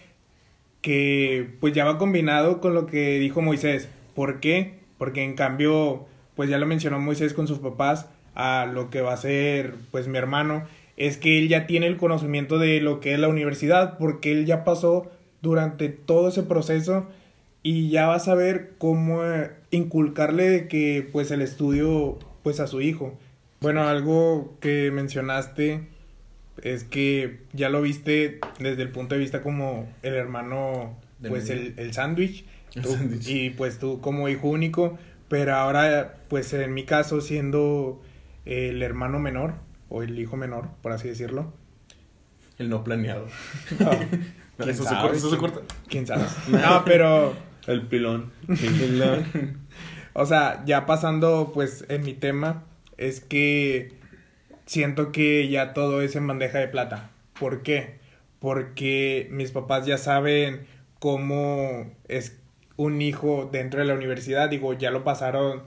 que 0.80 1.59
pues 1.61 1.74
ya 1.74 1.84
va 1.84 1.98
combinado 1.98 2.62
con 2.62 2.72
lo 2.72 2.86
que 2.86 3.18
dijo 3.18 3.42
Moisés. 3.42 3.90
¿Por 4.14 4.40
qué? 4.40 4.78
Porque 4.96 5.24
en 5.24 5.34
cambio, 5.34 6.07
pues 6.34 6.48
ya 6.48 6.57
lo 6.57 6.64
mencionó 6.64 6.98
Moisés 6.98 7.34
con 7.34 7.46
sus 7.46 7.59
papás 7.59 8.09
a 8.37 8.66
lo 8.66 8.91
que 8.91 9.01
va 9.01 9.14
a 9.14 9.16
ser 9.16 9.74
pues 9.91 10.07
mi 10.07 10.18
hermano 10.18 10.64
es 10.97 11.16
que 11.16 11.39
él 11.39 11.49
ya 11.49 11.66
tiene 11.66 11.87
el 11.87 11.97
conocimiento 11.97 12.59
de 12.59 12.80
lo 12.80 13.01
que 13.01 13.12
es 13.12 13.18
la 13.18 13.28
universidad, 13.28 13.99
porque 13.99 14.32
él 14.32 14.47
ya 14.47 14.64
pasó 14.64 15.11
durante 15.43 15.89
todo 15.89 16.28
ese 16.28 16.43
proceso 16.43 17.07
y 17.62 17.91
ya 17.91 18.07
va 18.07 18.14
a 18.14 18.20
saber 18.20 18.72
cómo 18.78 19.24
eh, 19.24 19.51
inculcarle 19.70 20.68
que 20.68 21.07
pues 21.12 21.30
el 21.30 21.43
estudio 21.43 22.18
pues 22.43 22.61
a 22.61 22.66
su 22.66 22.80
hijo. 22.80 23.18
Bueno, 23.61 23.89
algo 23.89 24.57
que 24.61 24.91
mencionaste 24.91 25.89
es 26.62 26.84
que 26.84 27.41
ya 27.53 27.68
lo 27.68 27.82
viste 27.82 28.41
desde 28.59 28.82
el 28.82 28.91
punto 28.91 29.14
de 29.14 29.20
vista 29.20 29.43
como 29.43 29.89
el 30.03 30.14
hermano, 30.14 30.97
pues 31.26 31.51
el, 31.51 31.74
el 31.76 31.93
sándwich, 31.93 32.45
y 33.26 33.51
pues 33.51 33.78
tú 33.78 34.01
como 34.01 34.28
hijo 34.28 34.49
único, 34.49 34.99
pero 35.28 35.55
ahora 35.55 36.14
pues 36.28 36.53
en 36.55 36.72
mi 36.72 36.84
caso 36.84 37.20
siendo 37.20 38.01
el 38.47 38.82
hermano 38.82 39.18
menor, 39.18 39.55
o 39.88 40.03
el 40.03 40.18
hijo 40.18 40.36
menor, 40.36 40.68
por 40.82 40.92
así 40.92 41.09
decirlo. 41.09 41.53
El 42.59 42.70
no 42.70 42.82
planeado. 42.82 43.26
¿Quién 44.57 44.70
eso, 44.70 44.84
sabe? 44.84 45.18
Se 45.18 45.36
corta, 45.36 45.61
¿Quién 45.88 46.07
sabe? 46.07 46.24
No, 46.49 46.82
pero... 46.84 47.34
El 47.66 47.82
pilón. 47.82 48.30
o 50.12 50.24
sea, 50.24 50.62
ya 50.64 50.86
pasando 50.86 51.51
pues 51.53 51.84
en 51.88 52.05
mi 52.05 52.14
tema, 52.14 52.62
es 52.97 53.20
que 53.20 53.92
siento 54.64 55.11
que 55.11 55.49
ya 55.49 55.72
todo 55.72 56.01
es 56.01 56.14
en 56.14 56.28
bandeja 56.28 56.59
de 56.59 56.68
plata. 56.68 57.11
¿Por 57.38 57.62
qué? 57.62 57.99
Porque 58.38 59.26
mis 59.32 59.51
papás 59.51 59.84
ya 59.84 59.99
saben 59.99 60.66
cómo 61.01 61.90
es 62.07 62.38
un 62.76 63.03
hijo 63.03 63.49
dentro 63.51 63.80
de 63.80 63.86
la 63.86 63.94
universidad. 63.94 64.49
Digo, 64.49 64.72
ya 64.74 64.92
lo 64.92 65.03
pasaron 65.03 65.62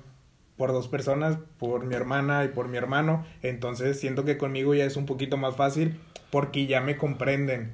por 0.60 0.74
dos 0.74 0.90
personas, 0.90 1.38
por 1.58 1.86
mi 1.86 1.96
hermana 1.96 2.44
y 2.44 2.50
por 2.50 2.68
mi 2.68 2.78
hermano. 2.78 3.26
Entonces 3.42 3.98
siento 3.98 4.26
que 4.26 4.38
conmigo 4.38 4.76
ya 4.76 4.84
es 4.84 4.98
un 4.98 5.06
poquito 5.06 5.38
más 5.38 5.56
fácil 5.56 5.98
porque 6.32 6.68
ya 6.68 6.82
me 6.82 6.98
comprenden. 6.98 7.72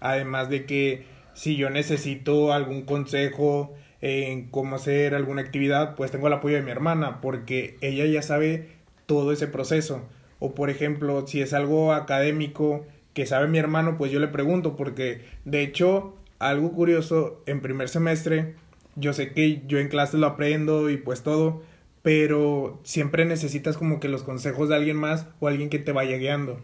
Además 0.00 0.48
de 0.48 0.64
que 0.64 1.04
si 1.34 1.56
yo 1.56 1.68
necesito 1.68 2.54
algún 2.54 2.82
consejo 2.82 3.74
en 4.00 4.48
cómo 4.48 4.76
hacer 4.76 5.14
alguna 5.14 5.42
actividad, 5.42 5.94
pues 5.94 6.10
tengo 6.10 6.26
el 6.26 6.32
apoyo 6.32 6.56
de 6.56 6.62
mi 6.62 6.70
hermana 6.70 7.20
porque 7.20 7.76
ella 7.82 8.06
ya 8.06 8.22
sabe 8.22 8.70
todo 9.04 9.30
ese 9.32 9.46
proceso. 9.46 10.08
O 10.38 10.54
por 10.54 10.70
ejemplo, 10.70 11.26
si 11.26 11.42
es 11.42 11.52
algo 11.52 11.92
académico 11.92 12.86
que 13.12 13.26
sabe 13.26 13.46
mi 13.46 13.58
hermano, 13.58 13.98
pues 13.98 14.10
yo 14.10 14.20
le 14.20 14.28
pregunto 14.28 14.74
porque 14.74 15.20
de 15.44 15.62
hecho 15.62 16.16
algo 16.38 16.72
curioso 16.72 17.42
en 17.44 17.60
primer 17.60 17.90
semestre, 17.90 18.54
yo 18.96 19.12
sé 19.12 19.34
que 19.34 19.60
yo 19.66 19.78
en 19.78 19.88
clase 19.88 20.16
lo 20.16 20.28
aprendo 20.28 20.88
y 20.88 20.96
pues 20.96 21.22
todo, 21.22 21.62
pero 22.02 22.80
siempre 22.82 23.24
necesitas 23.24 23.76
como 23.76 24.00
que 24.00 24.08
los 24.08 24.24
consejos 24.24 24.68
de 24.68 24.74
alguien 24.74 24.96
más 24.96 25.28
o 25.38 25.46
alguien 25.46 25.70
que 25.70 25.78
te 25.78 25.92
vaya 25.92 26.16
guiando. 26.16 26.60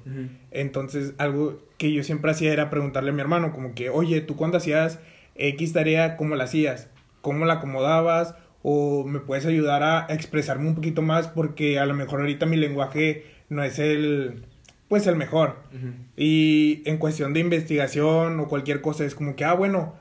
Entonces, 0.51 1.15
algo 1.19 1.63
que 1.79 1.93
yo 1.93 2.03
siempre 2.03 2.33
hacía 2.33 2.53
era 2.53 2.71
preguntarle 2.71 3.11
a 3.11 3.13
mi 3.13 3.21
hermano, 3.21 3.53
como 3.53 3.75
que, 3.75 3.89
oye, 3.89 4.21
¿tú 4.21 4.35
cuando 4.35 4.59
hacías 4.59 4.99
X 5.37 5.73
tarea, 5.73 6.17
cómo 6.17 6.35
la 6.35 6.45
hacías? 6.45 6.89
¿Cómo 7.21 7.45
la 7.45 7.55
acomodabas? 7.55 8.35
¿O 8.63 9.05
me 9.05 9.21
puedes 9.21 9.47
ayudar 9.47 9.85
a 9.85 10.07
expresarme 10.09 10.69
un 10.69 10.75
poquito 10.75 11.03
más? 11.03 11.29
Porque 11.29 11.79
a 11.79 11.87
lo 11.87 11.95
mejor 11.95 12.21
ahorita 12.21 12.45
mi 12.45 12.57
lenguaje 12.57 13.25
no 13.49 13.63
es 13.63 13.79
el, 13.79 14.43
pues 14.89 15.07
el 15.07 15.15
mejor. 15.15 15.57
Y 16.17 16.83
en 16.85 16.99
cuestión 16.99 17.33
de 17.33 17.41
investigación 17.41 18.41
o 18.41 18.49
cualquier 18.49 18.81
cosa, 18.81 19.05
es 19.05 19.15
como 19.15 19.37
que, 19.37 19.45
ah, 19.45 19.55
bueno, 19.55 19.95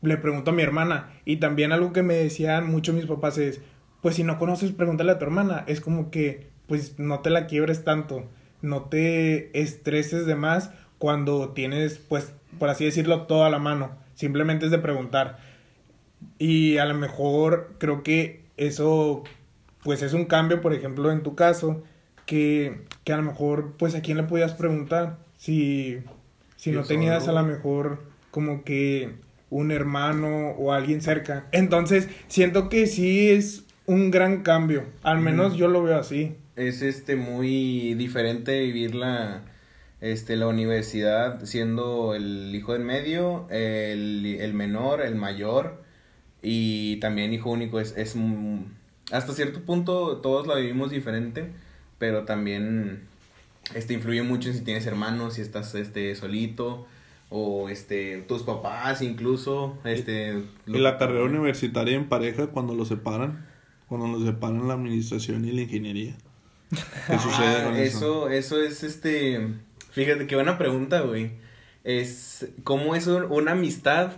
le 0.00 0.16
pregunto 0.16 0.50
a 0.50 0.54
mi 0.54 0.62
hermana. 0.62 1.12
Y 1.26 1.36
también 1.36 1.72
algo 1.72 1.92
que 1.92 2.02
me 2.02 2.14
decían 2.14 2.70
mucho 2.70 2.94
mis 2.94 3.06
papás 3.06 3.36
es, 3.36 3.60
pues 4.02 4.16
si 4.16 4.24
no 4.24 4.36
conoces, 4.36 4.72
pregúntale 4.72 5.12
a 5.12 5.18
tu 5.18 5.24
hermana. 5.24 5.64
Es 5.66 5.80
como 5.80 6.10
que, 6.10 6.48
pues 6.66 6.98
no 6.98 7.20
te 7.20 7.30
la 7.30 7.46
quiebres 7.46 7.84
tanto, 7.84 8.24
no 8.60 8.82
te 8.82 9.58
estreses 9.58 10.26
de 10.26 10.34
más 10.34 10.72
cuando 10.98 11.50
tienes, 11.50 11.98
pues, 11.98 12.32
por 12.58 12.68
así 12.68 12.84
decirlo, 12.84 13.22
todo 13.22 13.44
a 13.44 13.50
la 13.50 13.58
mano. 13.58 13.92
Simplemente 14.14 14.66
es 14.66 14.72
de 14.72 14.78
preguntar. 14.78 15.38
Y 16.38 16.78
a 16.78 16.84
lo 16.84 16.94
mejor 16.94 17.74
creo 17.78 18.02
que 18.02 18.44
eso, 18.56 19.22
pues 19.82 20.02
es 20.02 20.12
un 20.12 20.26
cambio, 20.26 20.60
por 20.60 20.74
ejemplo, 20.74 21.10
en 21.12 21.22
tu 21.22 21.34
caso, 21.36 21.82
que, 22.26 22.84
que 23.04 23.12
a 23.12 23.16
lo 23.16 23.22
mejor, 23.22 23.74
pues, 23.78 23.94
a 23.94 24.02
quién 24.02 24.16
le 24.16 24.24
podías 24.24 24.52
preguntar 24.52 25.18
si, 25.36 25.98
si 26.56 26.72
no 26.72 26.82
tenías 26.82 27.28
a 27.28 27.32
lo 27.32 27.42
mejor 27.44 28.02
como 28.32 28.64
que 28.64 29.14
un 29.50 29.70
hermano 29.70 30.50
o 30.52 30.72
alguien 30.72 31.02
cerca. 31.02 31.46
Entonces, 31.52 32.08
siento 32.26 32.68
que 32.68 32.86
sí 32.86 33.30
es 33.30 33.64
un 33.92 34.10
gran 34.10 34.42
cambio. 34.42 34.84
Al 35.02 35.20
menos 35.20 35.54
yo 35.56 35.68
lo 35.68 35.82
veo 35.82 35.98
así. 35.98 36.36
Es 36.56 36.82
este 36.82 37.16
muy 37.16 37.94
diferente 37.94 38.58
vivir 38.60 38.94
la, 38.94 39.42
este, 40.00 40.36
la 40.36 40.46
universidad 40.46 41.44
siendo 41.44 42.14
el 42.14 42.54
hijo 42.54 42.72
del 42.72 42.82
medio, 42.82 43.46
el, 43.50 44.52
menor, 44.54 45.02
el 45.02 45.14
mayor 45.14 45.82
y 46.42 46.96
también 46.96 47.32
hijo 47.32 47.50
único. 47.50 47.80
Es, 47.80 47.96
es 47.96 48.16
hasta 49.10 49.32
cierto 49.32 49.60
punto 49.60 50.18
todos 50.18 50.46
la 50.46 50.56
vivimos 50.56 50.90
diferente, 50.90 51.50
pero 51.98 52.24
también 52.24 53.02
este 53.74 53.94
influye 53.94 54.22
mucho 54.22 54.48
en 54.48 54.56
si 54.56 54.62
tienes 54.62 54.86
hermanos, 54.86 55.34
si 55.34 55.42
estás 55.42 55.74
este 55.74 56.14
solito 56.14 56.86
o 57.34 57.70
este 57.70 58.18
tus 58.28 58.42
papás 58.42 59.00
incluso 59.00 59.78
este 59.84 60.42
y 60.66 60.78
la 60.78 60.98
carrera 60.98 61.24
universitaria 61.24 61.96
en 61.96 62.06
pareja 62.06 62.48
cuando 62.48 62.74
lo 62.74 62.84
separan 62.84 63.46
cuando 63.92 64.08
nos 64.08 64.26
separan 64.26 64.66
la 64.66 64.72
administración 64.72 65.44
y 65.44 65.52
la 65.52 65.60
ingeniería. 65.60 66.14
¿Qué 66.70 67.18
sucede 67.22 67.64
con 67.64 67.76
eso? 67.76 68.30
Eso, 68.30 68.62
es 68.62 68.82
este. 68.82 69.48
Fíjate 69.90 70.26
qué 70.26 70.34
buena 70.34 70.56
pregunta, 70.56 71.02
güey. 71.02 71.32
Es. 71.84 72.46
¿Cómo 72.64 72.94
es 72.94 73.06
una 73.06 73.52
amistad 73.52 74.12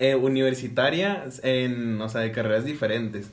eh, 0.00 0.16
universitaria 0.16 1.26
en. 1.44 2.00
O 2.00 2.08
sea, 2.08 2.22
de 2.22 2.32
carreras 2.32 2.64
diferentes? 2.64 3.30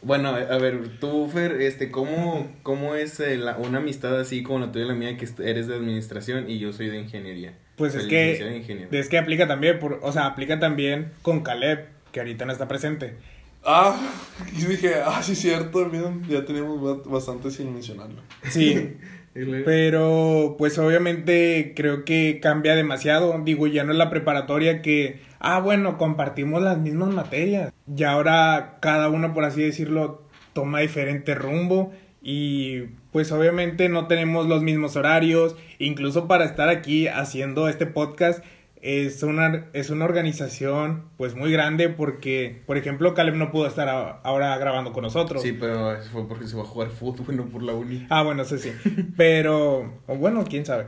Bueno, 0.00 0.30
a 0.30 0.56
ver, 0.56 0.98
tú, 1.00 1.28
Fer, 1.28 1.60
este, 1.60 1.90
¿cómo, 1.90 2.50
cómo 2.62 2.94
es 2.94 3.20
eh, 3.20 3.38
una 3.58 3.76
amistad 3.76 4.18
así 4.18 4.42
como 4.42 4.60
la 4.60 4.72
tuya 4.72 4.86
y 4.86 4.88
la 4.88 4.94
mía, 4.94 5.18
que 5.18 5.28
eres 5.44 5.66
de 5.66 5.74
administración 5.74 6.48
y 6.48 6.58
yo 6.58 6.72
soy 6.72 6.88
de 6.88 6.98
ingeniería? 6.98 7.52
Pues 7.76 7.94
es 7.94 8.06
que, 8.06 8.86
es 8.90 9.08
que 9.10 9.18
aplica 9.18 9.46
también, 9.46 9.78
por, 9.78 10.00
o 10.02 10.12
sea, 10.12 10.24
aplica 10.24 10.58
también 10.58 11.12
con 11.20 11.42
Caleb, 11.42 11.88
que 12.12 12.20
ahorita 12.20 12.46
no 12.46 12.52
está 12.52 12.66
presente. 12.66 13.16
Ah, 13.64 13.98
y 14.56 14.64
dije, 14.64 14.94
ah, 15.04 15.22
sí, 15.22 15.34
cierto, 15.34 15.86
miren, 15.86 16.24
ya 16.28 16.44
tenemos 16.44 17.04
bastante 17.04 17.50
sin 17.50 17.72
mencionarlo. 17.72 18.22
Sí, 18.48 18.96
Pero 19.32 20.56
pues 20.58 20.76
obviamente 20.78 21.72
creo 21.76 22.04
que 22.04 22.40
cambia 22.42 22.74
demasiado. 22.74 23.40
Digo, 23.44 23.66
ya 23.66 23.84
no 23.84 23.92
es 23.92 23.98
la 23.98 24.10
preparatoria 24.10 24.82
que, 24.82 25.20
ah, 25.38 25.60
bueno, 25.60 25.98
compartimos 25.98 26.62
las 26.62 26.78
mismas 26.78 27.10
materias. 27.10 27.72
Y 27.96 28.02
ahora 28.02 28.78
cada 28.80 29.08
uno, 29.08 29.32
por 29.32 29.44
así 29.44 29.62
decirlo, 29.62 30.22
toma 30.52 30.80
diferente 30.80 31.34
rumbo 31.34 31.92
y 32.22 32.82
pues 33.12 33.32
obviamente 33.32 33.88
no 33.88 34.08
tenemos 34.08 34.46
los 34.46 34.62
mismos 34.62 34.96
horarios. 34.96 35.54
Incluso 35.78 36.26
para 36.26 36.44
estar 36.44 36.68
aquí 36.68 37.06
haciendo 37.06 37.68
este 37.68 37.86
podcast 37.86 38.44
es 38.82 39.22
una, 39.22 39.66
es 39.72 39.90
una 39.90 40.06
organización 40.06 41.04
pues 41.16 41.34
muy 41.34 41.52
grande 41.52 41.88
porque, 41.88 42.62
por 42.66 42.78
ejemplo, 42.78 43.12
Caleb 43.12 43.34
no 43.34 43.50
pudo 43.50 43.66
estar 43.66 44.20
ahora 44.22 44.56
grabando 44.56 44.92
con 44.92 45.02
nosotros. 45.02 45.42
Sí, 45.42 45.52
pero 45.52 45.96
fue 46.12 46.26
porque 46.26 46.46
se 46.46 46.56
va 46.56 46.62
a 46.62 46.66
jugar 46.66 46.88
fútbol, 46.88 47.36
no 47.36 47.46
por 47.46 47.62
la 47.62 47.72
uni. 47.72 48.06
Ah, 48.08 48.22
bueno, 48.22 48.44
sí, 48.44 48.58
sí. 48.58 48.72
pero, 49.16 50.00
bueno, 50.06 50.44
quién 50.48 50.64
sabe. 50.64 50.86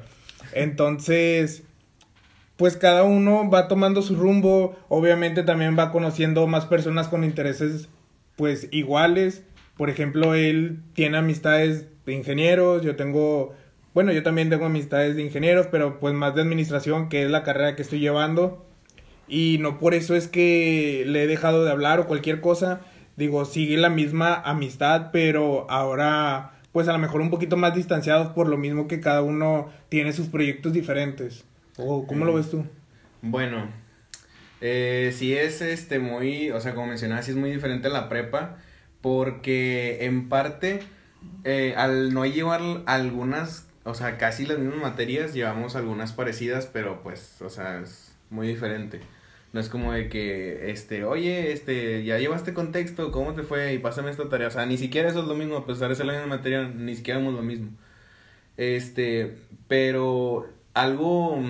Entonces, 0.54 1.64
pues 2.56 2.76
cada 2.76 3.02
uno 3.02 3.50
va 3.50 3.68
tomando 3.68 4.00
su 4.02 4.16
rumbo, 4.16 4.76
obviamente 4.88 5.42
también 5.42 5.78
va 5.78 5.92
conociendo 5.92 6.46
más 6.46 6.64
personas 6.64 7.08
con 7.08 7.24
intereses 7.24 7.88
pues 8.36 8.68
iguales. 8.70 9.42
Por 9.76 9.90
ejemplo, 9.90 10.34
él 10.34 10.80
tiene 10.94 11.18
amistades 11.18 11.88
de 12.06 12.12
ingenieros, 12.14 12.82
yo 12.82 12.96
tengo 12.96 13.54
bueno, 13.94 14.12
yo 14.12 14.22
también 14.22 14.50
tengo 14.50 14.66
amistades 14.66 15.16
de 15.16 15.22
ingenieros, 15.22 15.66
pero 15.66 16.00
pues 16.00 16.14
más 16.14 16.34
de 16.34 16.42
administración, 16.42 17.08
que 17.08 17.24
es 17.24 17.30
la 17.30 17.42
carrera 17.42 17.76
que 17.76 17.82
estoy 17.82 18.00
llevando. 18.00 18.64
Y 19.28 19.58
no 19.60 19.78
por 19.78 19.94
eso 19.94 20.14
es 20.14 20.28
que 20.28 21.04
le 21.06 21.24
he 21.24 21.26
dejado 21.26 21.64
de 21.64 21.70
hablar 21.70 22.00
o 22.00 22.06
cualquier 22.06 22.40
cosa. 22.40 22.80
Digo, 23.16 23.44
sigue 23.44 23.76
la 23.76 23.90
misma 23.90 24.34
amistad, 24.34 25.10
pero 25.12 25.70
ahora 25.70 26.52
pues 26.72 26.88
a 26.88 26.92
lo 26.92 26.98
mejor 26.98 27.20
un 27.20 27.30
poquito 27.30 27.56
más 27.56 27.74
distanciados 27.74 28.28
por 28.28 28.48
lo 28.48 28.56
mismo 28.56 28.88
que 28.88 29.00
cada 29.00 29.22
uno 29.22 29.70
tiene 29.90 30.12
sus 30.12 30.28
proyectos 30.28 30.72
diferentes. 30.72 31.44
¿O 31.76 32.06
cómo 32.06 32.24
lo 32.24 32.34
ves 32.34 32.50
tú? 32.50 32.64
Bueno, 33.20 33.68
eh, 34.60 35.12
sí 35.14 35.34
es 35.34 35.60
este 35.60 35.98
muy, 35.98 36.50
o 36.50 36.60
sea, 36.60 36.74
como 36.74 36.86
mencionaba, 36.86 37.22
sí 37.22 37.30
es 37.30 37.36
muy 37.36 37.50
diferente 37.50 37.88
la 37.90 38.08
prepa, 38.08 38.56
porque 39.02 40.04
en 40.06 40.28
parte, 40.28 40.80
eh, 41.44 41.74
al 41.76 42.14
no 42.14 42.24
llevar 42.24 42.60
algunas 42.86 43.68
o 43.84 43.94
sea, 43.94 44.18
casi 44.18 44.46
las 44.46 44.58
mismas 44.58 44.80
materias, 44.80 45.34
llevamos 45.34 45.76
algunas 45.76 46.12
parecidas, 46.12 46.66
pero 46.66 47.02
pues, 47.02 47.40
o 47.42 47.50
sea, 47.50 47.80
es 47.80 48.14
muy 48.30 48.48
diferente. 48.48 49.00
No 49.52 49.60
es 49.60 49.68
como 49.68 49.92
de 49.92 50.08
que, 50.08 50.70
este, 50.70 51.04
oye, 51.04 51.52
este, 51.52 52.04
ya 52.04 52.18
llevaste 52.18 52.54
contexto, 52.54 53.12
¿cómo 53.12 53.34
te 53.34 53.42
fue? 53.42 53.74
Y 53.74 53.78
pásame 53.78 54.10
esta 54.10 54.28
tarea. 54.28 54.48
O 54.48 54.50
sea, 54.50 54.64
ni 54.66 54.78
siquiera 54.78 55.08
eso 55.10 55.20
es 55.20 55.26
lo 55.26 55.34
mismo, 55.34 55.56
a 55.56 55.66
pesar 55.66 55.90
de 55.90 55.96
ser 55.96 56.06
la 56.06 56.14
misma 56.14 56.28
materia, 56.28 56.68
ni 56.68 56.96
siquiera 56.96 57.20
es 57.20 57.26
lo 57.26 57.42
mismo. 57.42 57.70
Este, 58.56 59.36
pero 59.68 60.48
algo 60.74 61.42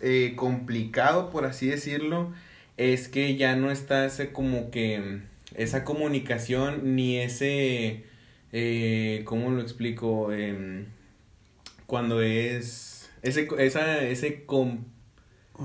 eh, 0.00 0.34
complicado, 0.36 1.30
por 1.30 1.44
así 1.46 1.68
decirlo, 1.68 2.32
es 2.76 3.08
que 3.08 3.36
ya 3.36 3.56
no 3.56 3.70
está 3.70 4.06
ese 4.06 4.32
como 4.32 4.70
que, 4.70 5.20
esa 5.54 5.84
comunicación, 5.84 6.96
ni 6.96 7.18
ese, 7.18 8.04
eh, 8.52 9.22
¿cómo 9.26 9.50
lo 9.50 9.60
explico? 9.62 10.32
Eh, 10.32 10.86
cuando 11.88 12.20
es 12.20 13.10
ese 13.22 13.48
esa 13.58 14.02
ese 14.02 14.44
con 14.44 14.84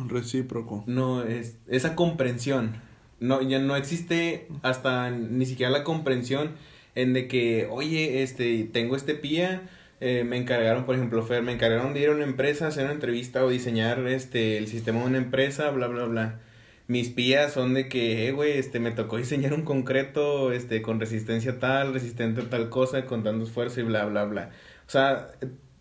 recíproco. 0.07 0.83
No, 0.87 1.21
es 1.21 1.57
esa 1.67 1.95
comprensión. 1.95 2.81
No 3.19 3.41
ya 3.41 3.59
no 3.59 3.75
existe 3.75 4.47
hasta 4.63 5.11
ni 5.11 5.45
siquiera 5.45 5.71
la 5.71 5.83
comprensión 5.83 6.53
en 6.95 7.13
de 7.13 7.27
que, 7.27 7.67
oye, 7.69 8.23
este 8.23 8.63
tengo 8.71 8.95
este 8.95 9.15
pía 9.15 9.69
eh, 9.99 10.23
me 10.23 10.37
encargaron, 10.37 10.85
por 10.85 10.95
ejemplo, 10.95 11.23
Fer, 11.23 11.43
me 11.43 11.51
encargaron 11.53 11.93
de 11.93 12.01
ir 12.01 12.09
a 12.09 12.13
una 12.13 12.23
empresa, 12.23 12.67
hacer 12.67 12.85
una 12.85 12.93
entrevista 12.93 13.43
o 13.43 13.49
diseñar 13.49 13.99
este 14.07 14.57
el 14.57 14.67
sistema 14.67 15.01
de 15.01 15.05
una 15.07 15.17
empresa, 15.17 15.69
bla 15.71 15.87
bla 15.87 16.05
bla. 16.05 16.39
Mis 16.87 17.09
pías 17.09 17.53
son 17.53 17.73
de 17.73 17.89
que, 17.89 18.27
eh, 18.27 18.31
güey, 18.31 18.53
este, 18.57 18.79
me 18.79 18.91
tocó 18.91 19.17
diseñar 19.17 19.53
un 19.53 19.63
concreto, 19.63 20.51
este, 20.53 20.81
con 20.81 20.99
resistencia 20.99 21.59
tal, 21.59 21.93
resistente 21.93 22.41
a 22.41 22.49
tal 22.49 22.69
cosa, 22.69 23.05
con 23.05 23.23
tanto 23.23 23.45
esfuerzo 23.45 23.81
y 23.81 23.83
bla, 23.83 24.05
bla, 24.05 24.25
bla. 24.25 24.51
O 24.87 24.89
sea, 24.89 25.31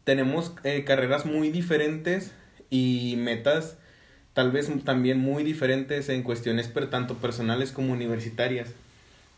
tenemos 0.05 0.53
eh, 0.65 0.85
carreras 0.85 1.27
muy 1.27 1.51
diferentes 1.51 2.33
y 2.71 3.15
metas 3.19 3.77
tal 4.35 4.51
vez 4.51 4.71
también 4.85 5.19
muy 5.19 5.45
diferentes 5.45 6.09
en 6.09 6.23
cuestiones 6.23 6.69
per, 6.69 6.89
tanto 6.91 7.17
personales 7.17 7.73
como 7.73 7.93
universitarias. 7.93 8.71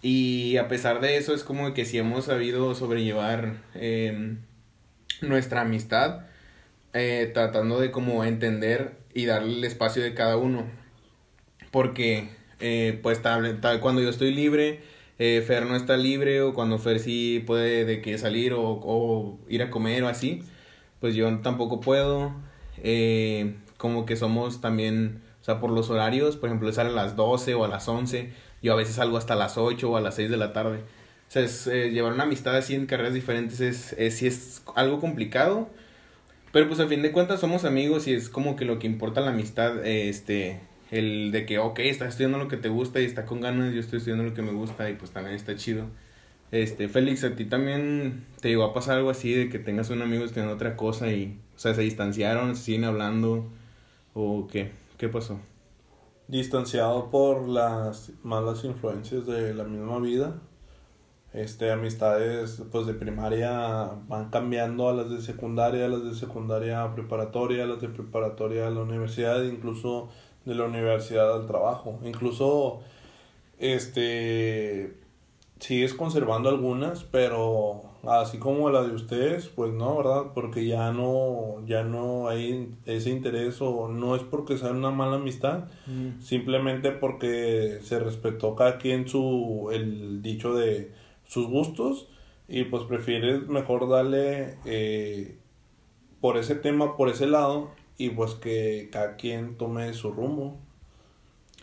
Y 0.02 0.56
a 0.58 0.68
pesar 0.68 1.00
de 1.00 1.16
eso 1.16 1.34
es 1.34 1.44
como 1.44 1.72
que 1.74 1.84
si 1.84 1.98
hemos 1.98 2.26
sabido 2.26 2.74
sobrellevar 2.74 3.54
em, 3.74 4.38
nuestra 5.22 5.62
amistad, 5.62 6.26
eh, 6.92 7.30
tratando 7.32 7.80
de 7.80 7.90
como 7.90 8.24
entender 8.24 8.92
y 9.14 9.26
darle 9.26 9.54
el 9.58 9.64
espacio 9.64 10.02
de 10.02 10.14
cada 10.14 10.36
uno. 10.36 10.66
Porque 11.70 12.28
eh, 12.60 12.98
pues 13.02 13.22
tal, 13.22 13.60
tal, 13.60 13.80
cuando 13.80 14.02
yo 14.02 14.10
estoy 14.10 14.32
libre, 14.32 14.80
eh, 15.18 15.42
Fer 15.46 15.66
no 15.66 15.76
está 15.76 15.96
libre 15.96 16.42
o 16.42 16.54
cuando 16.54 16.78
Fer 16.78 17.00
sí 17.00 17.42
puede 17.46 17.84
de 17.84 18.00
que 18.00 18.18
salir 18.18 18.52
o 18.54 19.38
ir 19.48 19.62
a 19.62 19.70
comer 19.70 20.04
o 20.04 20.08
así, 20.08 20.42
pues 21.04 21.14
yo 21.14 21.30
tampoco 21.40 21.82
puedo. 21.82 22.32
Eh, 22.82 23.56
como 23.76 24.06
que 24.06 24.16
somos 24.16 24.62
también, 24.62 25.20
o 25.42 25.44
sea, 25.44 25.60
por 25.60 25.68
los 25.68 25.90
horarios, 25.90 26.38
por 26.38 26.48
ejemplo, 26.48 26.72
sale 26.72 26.88
a 26.88 26.92
las 26.94 27.14
12 27.14 27.52
o 27.52 27.62
a 27.62 27.68
las 27.68 27.86
11, 27.88 28.32
yo 28.62 28.72
a 28.72 28.76
veces 28.76 28.94
salgo 28.94 29.18
hasta 29.18 29.34
las 29.34 29.58
8 29.58 29.90
o 29.90 29.98
a 29.98 30.00
las 30.00 30.14
6 30.14 30.30
de 30.30 30.38
la 30.38 30.54
tarde. 30.54 30.78
O 30.78 31.30
sea, 31.30 31.42
es, 31.42 31.66
eh, 31.66 31.90
llevar 31.90 32.14
una 32.14 32.22
amistad 32.22 32.56
así 32.56 32.74
en 32.74 32.86
carreras 32.86 33.12
diferentes 33.12 33.60
es, 33.60 33.92
es, 33.98 34.16
sí 34.16 34.26
es 34.26 34.62
algo 34.76 34.98
complicado, 34.98 35.68
pero 36.52 36.68
pues 36.68 36.80
al 36.80 36.88
fin 36.88 37.02
de 37.02 37.12
cuentas 37.12 37.38
somos 37.38 37.66
amigos 37.66 38.06
y 38.06 38.14
es 38.14 38.30
como 38.30 38.56
que 38.56 38.64
lo 38.64 38.78
que 38.78 38.86
importa 38.86 39.20
la 39.20 39.32
amistad, 39.32 39.84
este, 39.84 40.58
el 40.90 41.32
de 41.32 41.44
que, 41.44 41.58
ok, 41.58 41.80
estás 41.80 42.08
estudiando 42.08 42.38
lo 42.38 42.48
que 42.48 42.56
te 42.56 42.70
gusta 42.70 42.98
y 43.02 43.04
está 43.04 43.26
con 43.26 43.42
ganas, 43.42 43.74
yo 43.74 43.80
estoy 43.80 43.98
estudiando 43.98 44.24
lo 44.24 44.32
que 44.32 44.40
me 44.40 44.52
gusta 44.52 44.88
y 44.88 44.94
pues 44.94 45.10
también 45.10 45.36
está 45.36 45.54
chido. 45.54 45.84
Este, 46.54 46.88
Félix, 46.88 47.24
¿a 47.24 47.34
ti 47.34 47.46
también 47.46 48.26
te 48.40 48.48
llegó 48.48 48.62
a 48.62 48.72
pasar 48.72 48.98
algo 48.98 49.10
así 49.10 49.34
de 49.34 49.48
que 49.48 49.58
tengas 49.58 49.90
un 49.90 50.02
amigo 50.02 50.24
estudiando 50.24 50.54
otra 50.54 50.76
cosa 50.76 51.10
y, 51.10 51.40
o 51.56 51.58
sea, 51.58 51.74
se 51.74 51.80
distanciaron, 51.80 52.54
se 52.54 52.62
siguen 52.62 52.84
hablando 52.84 53.46
o 54.14 54.46
qué? 54.46 54.70
¿Qué 54.96 55.08
pasó? 55.08 55.40
Distanciado 56.28 57.10
por 57.10 57.48
las 57.48 58.12
malas 58.22 58.62
influencias 58.62 59.26
de 59.26 59.52
la 59.52 59.64
misma 59.64 59.98
vida. 59.98 60.40
Este, 61.32 61.72
amistades 61.72 62.62
pues 62.70 62.86
de 62.86 62.94
primaria 62.94 63.90
van 64.06 64.30
cambiando 64.30 64.88
a 64.88 64.92
las 64.92 65.10
de 65.10 65.22
secundaria, 65.22 65.86
a 65.86 65.88
las 65.88 66.04
de 66.04 66.14
secundaria 66.14 66.84
a 66.84 66.94
preparatoria, 66.94 67.64
a 67.64 67.66
las 67.66 67.80
de 67.80 67.88
preparatoria 67.88 68.68
a 68.68 68.70
la 68.70 68.82
universidad, 68.82 69.42
incluso 69.42 70.08
de 70.44 70.54
la 70.54 70.66
universidad 70.66 71.34
al 71.34 71.48
trabajo. 71.48 71.98
Incluso 72.04 72.78
este 73.58 75.03
sigues 75.60 75.94
conservando 75.94 76.48
algunas, 76.48 77.04
pero 77.04 77.82
así 78.06 78.38
como 78.38 78.70
la 78.70 78.82
de 78.82 78.94
ustedes, 78.94 79.48
pues 79.48 79.72
no, 79.72 79.96
¿verdad? 79.96 80.32
Porque 80.34 80.66
ya 80.66 80.92
no, 80.92 81.64
ya 81.66 81.84
no 81.84 82.28
hay 82.28 82.74
ese 82.86 83.10
interés 83.10 83.60
o 83.60 83.88
no 83.88 84.16
es 84.16 84.22
porque 84.22 84.58
sea 84.58 84.70
una 84.70 84.90
mala 84.90 85.16
amistad, 85.16 85.64
mm. 85.86 86.20
simplemente 86.20 86.90
porque 86.90 87.78
se 87.82 87.98
respetó 87.98 88.54
cada 88.56 88.78
quien 88.78 89.08
su, 89.08 89.70
el 89.72 90.22
dicho 90.22 90.54
de 90.54 90.92
sus 91.26 91.48
gustos 91.48 92.08
y 92.48 92.64
pues 92.64 92.84
prefieres 92.84 93.48
mejor 93.48 93.88
darle 93.88 94.58
eh, 94.64 95.38
por 96.20 96.36
ese 96.36 96.54
tema, 96.54 96.96
por 96.96 97.08
ese 97.08 97.26
lado 97.26 97.70
y 97.96 98.10
pues 98.10 98.34
que 98.34 98.88
cada 98.92 99.16
quien 99.16 99.56
tome 99.56 99.94
su 99.94 100.12
rumbo. 100.12 100.58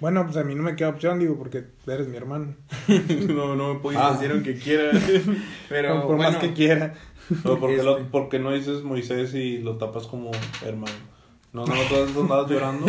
Bueno, 0.01 0.25
pues 0.25 0.35
a 0.37 0.43
mí 0.43 0.55
no 0.55 0.63
me 0.63 0.75
queda 0.75 0.89
opción, 0.89 1.19
digo, 1.19 1.37
porque 1.37 1.63
eres 1.85 2.07
mi 2.07 2.17
hermano. 2.17 2.55
no, 3.27 3.55
no 3.55 3.75
me 3.75 3.79
puedes 3.79 4.01
ah. 4.01 4.13
decir 4.13 4.31
aunque 4.31 4.55
quiera. 4.55 4.91
Pero 5.69 6.07
por, 6.07 6.17
más 6.17 6.37
que 6.37 6.53
quiera. 6.53 6.95
Pero 7.43 7.59
porque, 7.59 7.77
este 7.77 8.05
porque 8.11 8.39
no 8.39 8.51
dices 8.51 8.81
Moisés 8.81 9.35
y 9.35 9.59
lo 9.59 9.77
tapas 9.77 10.07
como 10.07 10.31
hermano. 10.65 10.95
No, 11.53 11.65
no, 11.65 11.73
todas 11.87 12.15
andabas 12.17 12.49
llorando. 12.49 12.87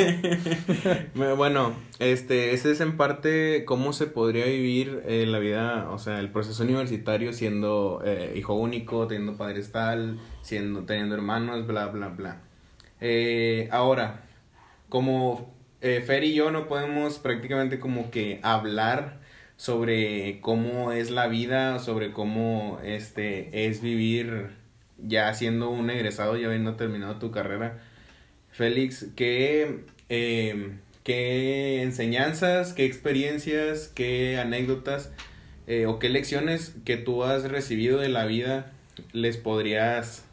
bueno, 1.36 1.74
este, 1.98 2.54
ese 2.54 2.70
es 2.70 2.80
en 2.80 2.96
parte 2.96 3.66
cómo 3.66 3.92
se 3.92 4.06
podría 4.06 4.46
vivir 4.46 5.02
eh, 5.04 5.26
la 5.26 5.38
vida, 5.38 5.90
o 5.90 5.98
sea, 5.98 6.18
el 6.18 6.30
proceso 6.30 6.62
universitario 6.62 7.34
siendo 7.34 8.00
eh, 8.06 8.32
hijo 8.36 8.54
único, 8.54 9.06
teniendo 9.06 9.36
padres 9.36 9.70
tal, 9.70 10.18
siendo, 10.40 10.84
teniendo 10.84 11.14
hermanos, 11.14 11.66
bla, 11.66 11.88
bla, 11.88 12.08
bla. 12.08 12.40
Eh, 13.00 13.68
ahora, 13.70 14.22
como 14.88 15.52
eh, 15.82 16.00
Fer 16.00 16.24
y 16.24 16.34
yo 16.34 16.50
no 16.50 16.68
podemos 16.68 17.18
prácticamente 17.18 17.78
como 17.78 18.10
que 18.10 18.40
hablar 18.42 19.20
sobre 19.56 20.40
cómo 20.40 20.92
es 20.92 21.10
la 21.10 21.26
vida, 21.26 21.78
sobre 21.78 22.12
cómo 22.12 22.80
este 22.82 23.66
es 23.66 23.82
vivir 23.82 24.50
ya 24.98 25.34
siendo 25.34 25.70
un 25.70 25.90
egresado, 25.90 26.36
ya 26.36 26.46
habiendo 26.46 26.76
terminado 26.76 27.16
tu 27.16 27.30
carrera. 27.30 27.80
Félix, 28.50 29.08
¿qué, 29.16 29.84
em, 30.08 30.78
qué 31.04 31.82
enseñanzas, 31.82 32.72
qué 32.72 32.84
experiencias, 32.84 33.88
qué 33.88 34.38
anécdotas 34.38 35.12
eh, 35.66 35.86
o 35.86 35.98
qué 35.98 36.08
lecciones 36.08 36.74
que 36.84 36.96
tú 36.96 37.24
has 37.24 37.44
recibido 37.44 37.98
de 37.98 38.08
la 38.08 38.24
vida 38.24 38.72
les 39.12 39.36
podrías 39.36 40.24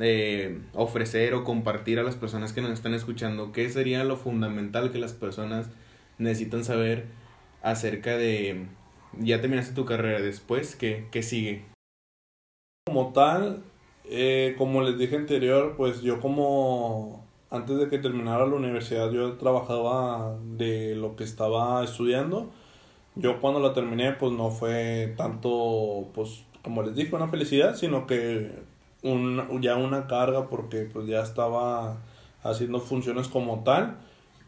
eh, 0.00 0.60
ofrecer 0.74 1.34
o 1.34 1.44
compartir 1.44 1.98
a 1.98 2.02
las 2.02 2.16
personas 2.16 2.52
que 2.52 2.62
nos 2.62 2.72
están 2.72 2.94
escuchando? 2.94 3.52
¿Qué 3.52 3.68
sería 3.70 4.04
lo 4.04 4.16
fundamental 4.16 4.90
que 4.90 4.98
las 4.98 5.12
personas 5.12 5.70
necesitan 6.18 6.64
saber 6.64 7.06
acerca 7.62 8.16
de, 8.16 8.66
ya 9.18 9.40
terminaste 9.40 9.74
tu 9.74 9.84
carrera 9.84 10.20
después, 10.20 10.76
¿qué, 10.76 11.08
qué 11.10 11.22
sigue? 11.22 11.64
Como 12.86 13.12
tal, 13.12 13.62
eh, 14.04 14.54
como 14.58 14.82
les 14.82 14.98
dije 14.98 15.16
anterior, 15.16 15.74
pues 15.76 16.02
yo 16.02 16.20
como 16.20 17.24
antes 17.50 17.76
de 17.78 17.88
que 17.88 17.98
terminara 17.98 18.46
la 18.46 18.56
universidad 18.56 19.10
yo 19.10 19.34
trabajaba 19.34 20.38
de 20.56 20.94
lo 20.96 21.16
que 21.16 21.24
estaba 21.24 21.84
estudiando. 21.84 22.50
Yo 23.14 23.40
cuando 23.40 23.60
la 23.60 23.74
terminé 23.74 24.12
pues 24.12 24.32
no 24.32 24.50
fue 24.50 25.14
tanto 25.16 26.08
pues 26.14 26.44
como 26.62 26.82
les 26.82 26.96
dije 26.96 27.14
una 27.14 27.28
felicidad, 27.28 27.76
sino 27.76 28.06
que 28.06 28.50
un, 29.02 29.60
ya 29.60 29.76
una 29.76 30.06
carga 30.06 30.48
porque 30.48 30.88
pues 30.92 31.06
ya 31.06 31.22
estaba 31.22 31.98
haciendo 32.42 32.80
funciones 32.80 33.28
como 33.28 33.62
tal. 33.64 33.98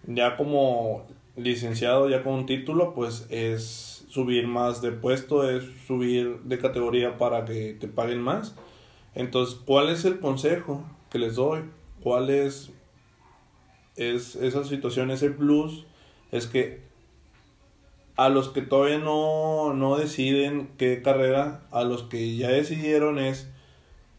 Ya 0.06 0.36
como 0.36 1.06
licenciado, 1.36 2.08
ya 2.08 2.22
con 2.22 2.34
un 2.34 2.46
título, 2.46 2.94
pues 2.94 3.26
es 3.30 4.06
subir 4.08 4.46
más 4.46 4.82
de 4.82 4.92
puesto, 4.92 5.48
es 5.48 5.64
subir 5.86 6.40
de 6.44 6.58
categoría 6.58 7.18
para 7.18 7.44
que 7.44 7.74
te 7.74 7.88
paguen 7.88 8.20
más. 8.20 8.54
Entonces, 9.14 9.56
¿cuál 9.64 9.88
es 9.88 10.04
el 10.04 10.20
consejo 10.20 10.84
que 11.10 11.18
les 11.18 11.36
doy? 11.36 11.62
¿Cuál 12.02 12.30
es, 12.30 12.70
es 13.96 14.36
esa 14.36 14.64
situación, 14.64 15.10
ese 15.10 15.30
plus? 15.30 15.86
Es 16.30 16.46
que 16.46 16.82
a 18.16 18.28
los 18.28 18.48
que 18.48 18.62
todavía 18.62 18.98
no, 18.98 19.74
no 19.74 19.96
deciden 19.96 20.68
qué 20.78 21.02
carrera, 21.02 21.62
a 21.72 21.82
los 21.82 22.04
que 22.04 22.36
ya 22.36 22.48
decidieron 22.48 23.18
es 23.18 23.48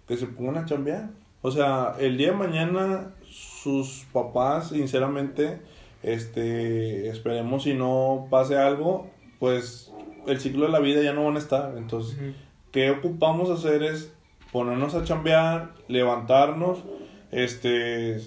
que 0.08 0.18
se 0.18 0.28
pongan 0.28 0.58
a 0.58 0.66
chambear. 0.66 1.10
O 1.41 1.51
sea, 1.51 1.95
el 1.99 2.18
día 2.18 2.32
de 2.32 2.38
mañana 2.38 3.14
sus 3.30 4.06
papás, 4.12 4.70
sinceramente, 4.70 5.62
este, 6.03 7.10
esperemos 7.10 7.64
si 7.64 7.74
no 7.74 8.28
pase 8.30 8.58
algo, 8.58 9.08
pues 9.39 9.91
el 10.28 10.39
ciclo 10.39 10.66
de 10.66 10.72
la 10.72 10.80
vida 10.80 11.01
ya 11.01 11.14
no 11.14 11.26
van 11.26 11.36
a 11.36 11.39
estar. 11.39 11.78
Entonces, 11.78 12.18
¿qué 12.72 12.91
ocupamos 12.91 13.49
hacer 13.49 13.84
es 13.84 14.14
ponernos 14.51 14.95
a 14.95 15.03
chambear, 15.03 15.74
levantarnos, 15.88 16.84
este, 17.32 18.22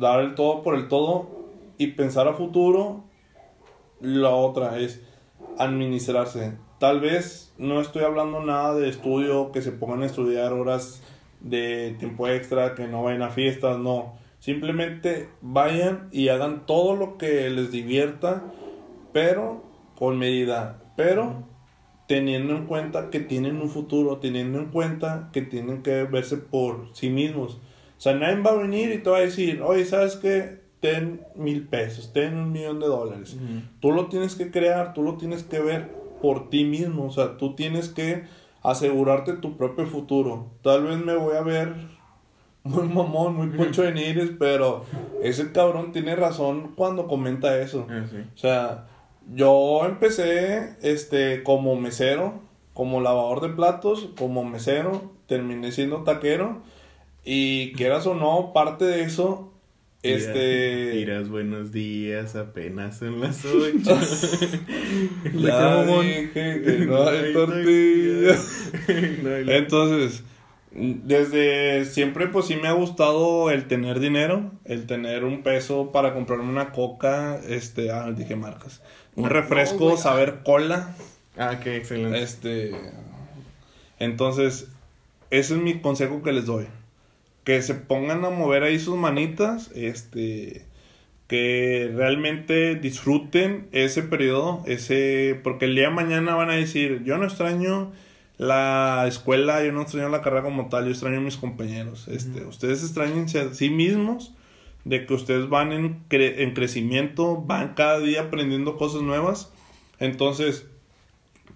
dar 0.00 0.20
el 0.20 0.34
todo 0.34 0.62
por 0.62 0.74
el 0.74 0.88
todo 0.88 1.28
y 1.78 1.88
pensar 1.88 2.28
a 2.28 2.34
futuro. 2.34 3.04
La 4.00 4.30
otra 4.30 4.78
es 4.78 5.02
administrarse. 5.58 6.56
Tal 6.84 7.00
vez 7.00 7.50
no 7.56 7.80
estoy 7.80 8.04
hablando 8.04 8.42
nada 8.42 8.74
de 8.74 8.90
estudio, 8.90 9.52
que 9.52 9.62
se 9.62 9.72
pongan 9.72 10.02
a 10.02 10.04
estudiar 10.04 10.52
horas 10.52 11.02
de 11.40 11.96
tiempo 11.98 12.28
extra, 12.28 12.74
que 12.74 12.86
no 12.86 13.02
vayan 13.02 13.22
a 13.22 13.30
fiestas, 13.30 13.78
no. 13.78 14.18
Simplemente 14.38 15.30
vayan 15.40 16.10
y 16.12 16.28
hagan 16.28 16.66
todo 16.66 16.94
lo 16.94 17.16
que 17.16 17.48
les 17.48 17.72
divierta, 17.72 18.44
pero 19.14 19.64
con 19.96 20.18
medida. 20.18 20.82
Pero 20.94 21.44
teniendo 22.06 22.54
en 22.54 22.66
cuenta 22.66 23.08
que 23.08 23.20
tienen 23.20 23.62
un 23.62 23.70
futuro, 23.70 24.18
teniendo 24.18 24.58
en 24.58 24.66
cuenta 24.66 25.30
que 25.32 25.40
tienen 25.40 25.82
que 25.82 26.04
verse 26.04 26.36
por 26.36 26.94
sí 26.94 27.08
mismos. 27.08 27.62
O 27.96 28.00
sea, 28.00 28.12
nadie 28.12 28.42
va 28.42 28.50
a 28.50 28.56
venir 28.56 28.92
y 28.92 28.98
te 28.98 29.08
va 29.08 29.16
a 29.16 29.22
decir, 29.22 29.62
oye, 29.62 29.86
¿sabes 29.86 30.16
qué? 30.16 30.60
Ten 30.80 31.22
mil 31.34 31.66
pesos, 31.66 32.12
ten 32.12 32.36
un 32.36 32.52
millón 32.52 32.78
de 32.78 32.88
dólares. 32.88 33.38
Tú 33.80 33.90
lo 33.90 34.08
tienes 34.08 34.34
que 34.34 34.50
crear, 34.50 34.92
tú 34.92 35.02
lo 35.02 35.16
tienes 35.16 35.44
que 35.44 35.60
ver 35.60 36.03
por 36.24 36.48
ti 36.48 36.64
mismo. 36.64 37.04
O 37.04 37.10
sea, 37.10 37.36
tú 37.36 37.54
tienes 37.54 37.90
que 37.90 38.24
asegurarte 38.62 39.34
tu 39.34 39.58
propio 39.58 39.84
futuro. 39.84 40.46
Tal 40.62 40.84
vez 40.84 40.96
me 40.96 41.14
voy 41.14 41.36
a 41.36 41.42
ver 41.42 41.74
muy 42.62 42.88
mamón, 42.88 43.36
muy 43.36 43.48
poncho 43.48 43.82
de 43.82 43.92
nires, 43.92 44.30
pero 44.38 44.86
ese 45.22 45.52
cabrón 45.52 45.92
tiene 45.92 46.16
razón 46.16 46.72
cuando 46.76 47.08
comenta 47.08 47.58
eso. 47.58 47.86
Ah, 47.90 48.04
O 48.34 48.38
sea, 48.38 48.86
yo 49.34 49.82
empecé 49.84 50.76
este 50.80 51.42
como 51.42 51.76
mesero, 51.76 52.40
como 52.72 53.02
lavador 53.02 53.42
de 53.42 53.50
platos, 53.50 54.08
como 54.16 54.44
mesero, 54.44 55.12
terminé 55.26 55.72
siendo 55.72 56.04
taquero 56.04 56.62
y 57.22 57.72
quieras 57.74 58.06
o 58.06 58.14
no, 58.14 58.54
parte 58.54 58.86
de 58.86 59.02
eso 59.02 59.52
este 60.04 60.90
Dirás 60.92 61.28
buenos 61.28 61.72
días, 61.72 62.36
apenas 62.36 62.98
son 62.98 63.20
las 63.20 63.44
ocho. 63.44 63.98
ya 65.34 65.84
dije 65.84 66.62
que 66.62 66.84
no 66.86 67.08
hay 67.08 67.32
tortilla. 67.32 68.36
Entonces, 69.56 70.22
desde 70.72 71.84
siempre 71.86 72.28
pues 72.28 72.46
sí 72.46 72.56
me 72.56 72.68
ha 72.68 72.72
gustado 72.72 73.50
el 73.50 73.66
tener 73.66 74.00
dinero, 74.00 74.52
el 74.64 74.86
tener 74.86 75.24
un 75.24 75.42
peso 75.42 75.90
para 75.92 76.12
comprarme 76.14 76.48
una 76.50 76.72
coca, 76.72 77.40
este, 77.48 77.90
ah, 77.90 78.10
dije 78.12 78.36
marcas, 78.36 78.82
un 79.14 79.30
refresco, 79.30 79.96
saber 79.96 80.40
cola, 80.44 80.94
Ah, 81.36 81.58
qué 81.62 81.76
excelente. 81.76 82.22
este, 82.22 82.72
entonces, 83.98 84.68
ese 85.30 85.54
es 85.54 85.60
mi 85.60 85.80
consejo 85.80 86.22
que 86.22 86.32
les 86.32 86.46
doy, 86.46 86.66
que 87.44 87.62
se 87.62 87.74
pongan 87.74 88.24
a 88.24 88.30
mover 88.30 88.62
ahí 88.62 88.78
sus 88.78 88.96
manitas, 88.96 89.70
este, 89.74 90.64
que 91.28 91.90
realmente 91.94 92.74
disfruten 92.74 93.68
ese 93.72 94.02
periodo, 94.02 94.62
ese, 94.66 95.38
porque 95.44 95.66
el 95.66 95.74
día 95.74 95.88
de 95.88 95.94
mañana 95.94 96.34
van 96.34 96.50
a 96.50 96.54
decir, 96.54 97.02
yo 97.04 97.18
no 97.18 97.24
extraño 97.24 97.92
la 98.38 99.04
escuela, 99.06 99.62
yo 99.64 99.72
no 99.72 99.82
extraño 99.82 100.08
la 100.08 100.22
carrera 100.22 100.42
como 100.42 100.68
tal, 100.68 100.86
yo 100.86 100.90
extraño 100.90 101.18
a 101.18 101.20
mis 101.20 101.36
compañeros. 101.36 102.08
Este, 102.08 102.44
Ustedes 102.44 102.82
extrañense 102.82 103.40
a 103.40 103.54
sí 103.54 103.70
mismos, 103.70 104.34
de 104.84 105.06
que 105.06 105.14
ustedes 105.14 105.48
van 105.48 105.72
en, 105.72 106.06
cre- 106.08 106.34
en 106.38 106.52
crecimiento, 106.52 107.36
van 107.40 107.74
cada 107.74 108.00
día 108.00 108.22
aprendiendo 108.22 108.76
cosas 108.76 109.02
nuevas. 109.02 109.50
Entonces, 109.98 110.66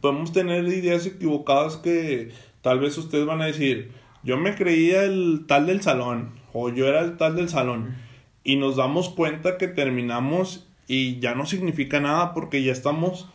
podemos 0.01 0.32
tener 0.32 0.64
ideas 0.68 1.05
equivocadas 1.05 1.76
que 1.76 2.30
tal 2.62 2.78
vez 2.80 2.97
ustedes 2.97 3.26
van 3.26 3.43
a 3.43 3.47
decir, 3.47 3.91
yo 4.29 4.37
me 4.37 4.55
creía 4.55 5.05
el 5.05 5.47
tal 5.49 5.64
del 5.64 5.81
salón, 5.81 6.35
o 6.53 6.68
yo 6.68 6.87
era 6.87 7.01
el 7.01 7.16
tal 7.16 7.35
del 7.35 7.49
salón, 7.49 7.97
y 8.45 8.57
nos 8.57 8.76
damos 8.76 9.09
cuenta 9.09 9.57
que 9.57 9.68
terminamos 9.68 10.68
y 10.87 11.18
ya 11.18 11.35
no 11.35 11.47
significa 11.47 11.99
nada 11.99 12.35
porque 12.35 12.62
ya 12.62 12.72
estamos 12.72 13.31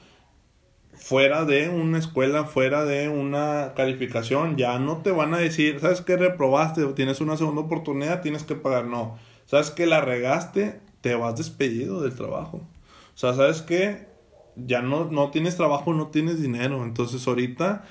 fuera 0.94 1.46
de 1.46 1.70
una 1.70 1.98
escuela, 1.98 2.44
fuera 2.44 2.86
de 2.86 3.10
una 3.10 3.74
calificación, 3.76 4.56
ya 4.56 4.78
no 4.78 4.98
te 4.98 5.10
van 5.10 5.34
a 5.34 5.40
decir, 5.40 5.80
¿sabes 5.80 6.02
qué 6.02 6.16
reprobaste? 6.16 6.86
Tienes 6.94 7.22
una 7.22 7.38
segunda 7.38 7.62
oportunidad, 7.62 8.22
tienes 8.22 8.44
que 8.44 8.54
pagar. 8.54 8.86
No, 8.86 9.18
¿sabes 9.48 9.72
que 9.72 9.88
la 9.88 10.00
regaste? 10.00 10.80
Te 11.02 11.16
vas 11.16 11.36
despedido 11.36 12.02
del 12.02 12.14
trabajo. 12.14 12.58
O 12.58 13.18
sea, 13.18 13.34
¿sabes 13.34 13.64
qué? 13.64 14.10
Ya 14.56 14.84
no, 14.84 15.06
no 15.06 15.32
tienes 15.32 15.58
trabajo, 15.58 15.92
no 15.96 16.10
tienes 16.10 16.40
dinero. 16.40 16.84
Entonces 16.84 17.28
ahorita, 17.28 17.84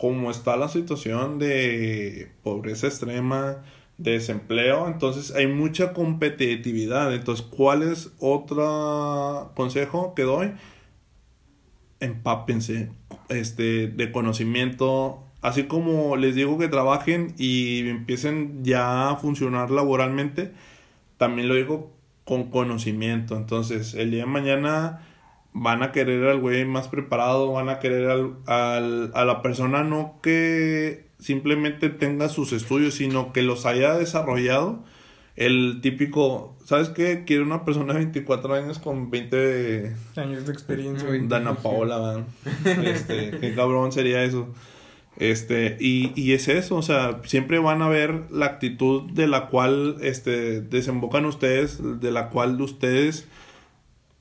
como 0.00 0.30
está 0.30 0.56
la 0.56 0.68
situación 0.68 1.38
de 1.38 2.32
pobreza 2.42 2.86
extrema, 2.86 3.62
de 3.98 4.12
desempleo, 4.12 4.88
entonces 4.88 5.34
hay 5.34 5.46
mucha 5.46 5.92
competitividad. 5.92 7.14
Entonces, 7.14 7.44
¿cuál 7.44 7.82
es 7.82 8.10
otro 8.18 9.52
consejo 9.54 10.14
que 10.14 10.22
doy? 10.22 10.52
empápense 12.00 12.90
este, 13.28 13.88
de 13.88 14.10
conocimiento. 14.10 15.22
Así 15.42 15.64
como 15.64 16.16
les 16.16 16.34
digo 16.34 16.58
que 16.58 16.68
trabajen 16.68 17.34
y 17.38 17.88
empiecen 17.88 18.64
ya 18.64 19.10
a 19.10 19.16
funcionar 19.16 19.70
laboralmente, 19.70 20.52
también 21.16 21.48
lo 21.48 21.54
digo 21.54 21.92
con 22.24 22.50
conocimiento. 22.50 23.36
Entonces, 23.36 23.94
el 23.94 24.10
día 24.10 24.24
de 24.24 24.30
mañana 24.30 25.06
van 25.52 25.82
a 25.82 25.92
querer 25.92 26.24
al 26.28 26.38
güey 26.40 26.64
más 26.64 26.88
preparado, 26.88 27.52
van 27.52 27.68
a 27.68 27.78
querer 27.78 28.08
al, 28.10 28.34
al- 28.46 29.10
a 29.14 29.24
la 29.24 29.42
persona 29.42 29.82
no 29.82 30.18
que 30.22 31.06
simplemente 31.18 31.88
tenga 31.90 32.28
sus 32.28 32.52
estudios, 32.52 32.94
sino 32.94 33.32
que 33.32 33.42
los 33.42 33.66
haya 33.66 33.94
desarrollado. 33.94 34.82
El 35.36 35.80
típico, 35.80 36.56
¿sabes 36.64 36.90
qué? 36.90 37.24
Quiero 37.26 37.44
una 37.44 37.64
persona 37.64 37.94
de 37.94 38.00
24 38.00 38.52
años 38.54 38.78
con 38.78 39.10
20 39.10 39.36
de 39.36 39.96
Años 40.16 40.46
de 40.46 40.52
experiencia. 40.52 41.08
Dana 41.28 41.54
Paola, 41.54 41.98
man. 41.98 42.26
Este, 42.84 43.38
qué 43.40 43.54
cabrón 43.54 43.90
sería 43.92 44.22
eso. 44.22 44.48
Este, 45.16 45.76
y, 45.80 46.12
y 46.14 46.32
es 46.32 46.48
eso, 46.48 46.76
o 46.76 46.82
sea, 46.82 47.20
siempre 47.24 47.58
van 47.58 47.82
a 47.82 47.88
ver 47.88 48.22
la 48.30 48.46
actitud 48.46 49.10
de 49.10 49.26
la 49.26 49.46
cual 49.48 49.96
este, 50.00 50.60
desembocan 50.62 51.24
ustedes, 51.26 51.78
de 52.00 52.10
la 52.10 52.28
cual 52.30 52.58
ustedes 52.60 53.26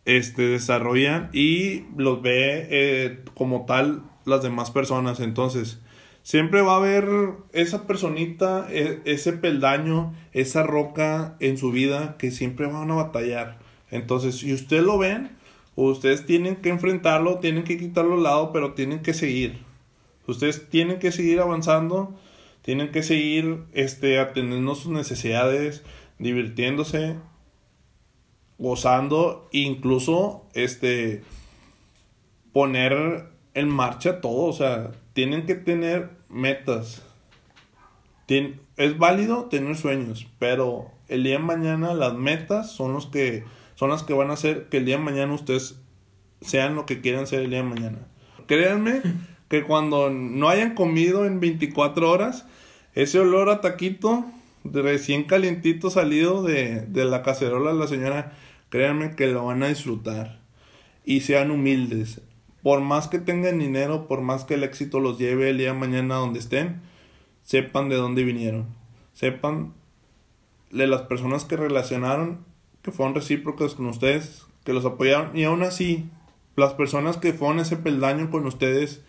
este, 0.10 0.42
desarrollan 0.48 1.30
y 1.34 1.84
los 1.96 2.22
ve 2.24 2.68
eh, 2.72 3.20
como 3.36 3.66
tal 3.66 4.02
las 4.26 4.42
demás 4.42 4.72
personas. 4.72 5.20
Entonces, 5.20 5.80
siempre 6.24 6.62
va 6.62 6.74
a 6.74 6.78
haber 6.78 7.08
esa 7.54 7.86
personita, 7.86 8.68
e- 8.72 9.02
ese 9.06 9.34
peldaño, 9.34 10.14
esa 10.34 10.64
roca 10.64 11.36
en 11.40 11.58
su 11.58 11.72
vida 11.72 12.16
que 12.18 12.32
siempre 12.32 12.66
van 12.66 12.90
a 12.90 12.96
batallar. 12.96 13.60
Entonces, 13.92 14.40
si 14.40 14.52
ustedes 14.52 14.84
lo 14.84 14.98
ven, 14.98 15.30
ustedes 15.76 16.26
tienen 16.26 16.56
que 16.56 16.70
enfrentarlo, 16.70 17.38
tienen 17.38 17.64
que 17.64 17.78
quitarlo 17.78 18.16
al 18.16 18.24
lado, 18.24 18.52
pero 18.52 18.74
tienen 18.74 19.02
que 19.02 19.14
seguir. 19.14 19.60
Ustedes 20.26 20.70
tienen 20.70 20.98
que 20.98 21.12
seguir 21.12 21.40
avanzando, 21.40 22.16
tienen 22.64 22.92
que 22.92 23.04
seguir 23.04 23.60
este, 23.74 24.20
atendiendo 24.20 24.74
sus 24.74 24.92
necesidades, 24.92 25.84
divirtiéndose, 26.18 27.16
gozando, 28.60 29.48
incluso 29.52 30.46
este, 30.54 31.24
poner 32.54 33.30
en 33.54 33.70
marcha 33.70 34.22
todo, 34.22 34.46
o 34.46 34.54
sea, 34.54 34.92
tienen 35.14 35.46
que 35.46 35.56
tener 35.56 36.12
metas. 36.30 37.02
es 38.28 38.98
válido 38.98 39.46
tener 39.46 39.76
sueños, 39.76 40.28
pero 40.38 40.92
el 41.08 41.24
día 41.24 41.38
de 41.38 41.44
mañana 41.44 41.94
las 41.94 42.14
metas 42.14 42.72
son 42.72 42.94
los 42.94 43.08
que 43.08 43.44
son 43.76 43.90
las 43.90 44.04
que 44.04 44.14
van 44.14 44.30
a 44.30 44.34
hacer 44.34 44.68
que 44.68 44.78
el 44.78 44.86
día 44.86 44.98
de 44.98 45.04
mañana 45.04 45.34
ustedes 45.34 45.80
sean 46.42 46.76
lo 46.76 46.86
que 46.86 47.00
quieran 47.00 47.28
ser 47.28 47.42
el 47.42 47.50
día 47.50 47.60
de 47.60 47.70
mañana. 47.70 48.00
Créanme 48.46 49.02
que 49.48 49.64
cuando 49.64 50.10
no 50.10 50.50
hayan 50.50 50.76
comido 50.76 51.26
en 51.26 51.40
24 51.40 52.12
horas, 52.12 52.46
ese 52.94 53.20
olor 53.20 53.50
a 53.50 53.62
taquito 53.62 54.26
recién 54.66 55.24
calientito 55.24 55.90
salido 55.90 56.44
de, 56.44 56.82
de 56.82 57.06
la 57.06 57.24
cacerola 57.24 57.72
de 57.72 57.80
la 57.80 57.88
señora, 57.88 58.34
créanme 58.70 59.16
que 59.16 59.28
lo 59.28 59.46
van 59.46 59.64
a 59.64 59.68
disfrutar. 59.68 60.40
Y 61.06 61.22
sean 61.22 61.52
humildes. 61.52 62.22
Por 62.62 62.82
más 62.82 63.08
que 63.08 63.20
tengan 63.20 63.60
dinero, 63.60 64.08
por 64.08 64.22
más 64.22 64.44
que 64.44 64.56
el 64.56 64.64
éxito 64.64 65.00
los 65.00 65.18
lleve 65.18 65.50
el 65.50 65.58
día 65.58 65.74
de 65.74 65.80
mañana 65.80 66.16
donde 66.16 66.40
estén, 66.40 66.82
sepan 67.44 67.90
de 67.90 67.96
dónde 67.96 68.24
vinieron. 68.24 68.68
Sepan 69.14 69.74
de 70.72 70.88
las 70.88 71.04
personas 71.04 71.46
que 71.46 71.58
relacionaron, 71.58 72.46
que 72.82 72.92
fueron 72.92 73.16
recíprocas 73.16 73.76
con 73.76 73.88
ustedes, 73.88 74.46
que 74.64 74.74
los 74.74 74.86
apoyaron. 74.86 75.36
Y 75.38 75.46
aún 75.46 75.64
así, 75.64 76.10
las 76.56 76.74
personas 76.74 77.18
que 77.18 77.34
fueron 77.34 77.60
ese 77.60 77.78
peldaño 77.78 78.30
con 78.30 78.46
ustedes, 78.46 79.02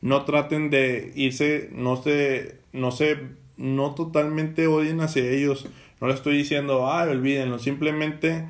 no 0.00 0.24
traten 0.24 0.70
de 0.70 1.12
irse, 1.16 1.70
no 1.72 1.96
se, 1.96 2.58
no 2.72 2.90
se, 2.90 3.18
no 3.56 3.94
totalmente 3.94 4.66
odien 4.66 5.00
hacia 5.00 5.28
ellos. 5.28 5.66
No 6.00 6.08
le 6.08 6.14
estoy 6.14 6.36
diciendo, 6.36 6.92
ay, 6.92 7.08
olvídenlo, 7.08 7.58
simplemente 7.58 8.44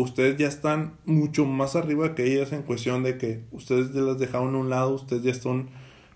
ustedes 0.00 0.36
ya 0.36 0.48
están 0.48 0.94
mucho 1.04 1.44
más 1.44 1.76
arriba 1.76 2.14
que 2.14 2.32
ellas 2.32 2.52
en 2.52 2.62
cuestión 2.62 3.02
de 3.02 3.18
que 3.18 3.44
ustedes 3.52 3.92
ya 3.92 4.00
las 4.00 4.18
dejaron 4.18 4.54
a 4.54 4.58
un 4.58 4.70
lado, 4.70 4.94
ustedes 4.94 5.22
ya 5.22 5.30
están, 5.30 5.68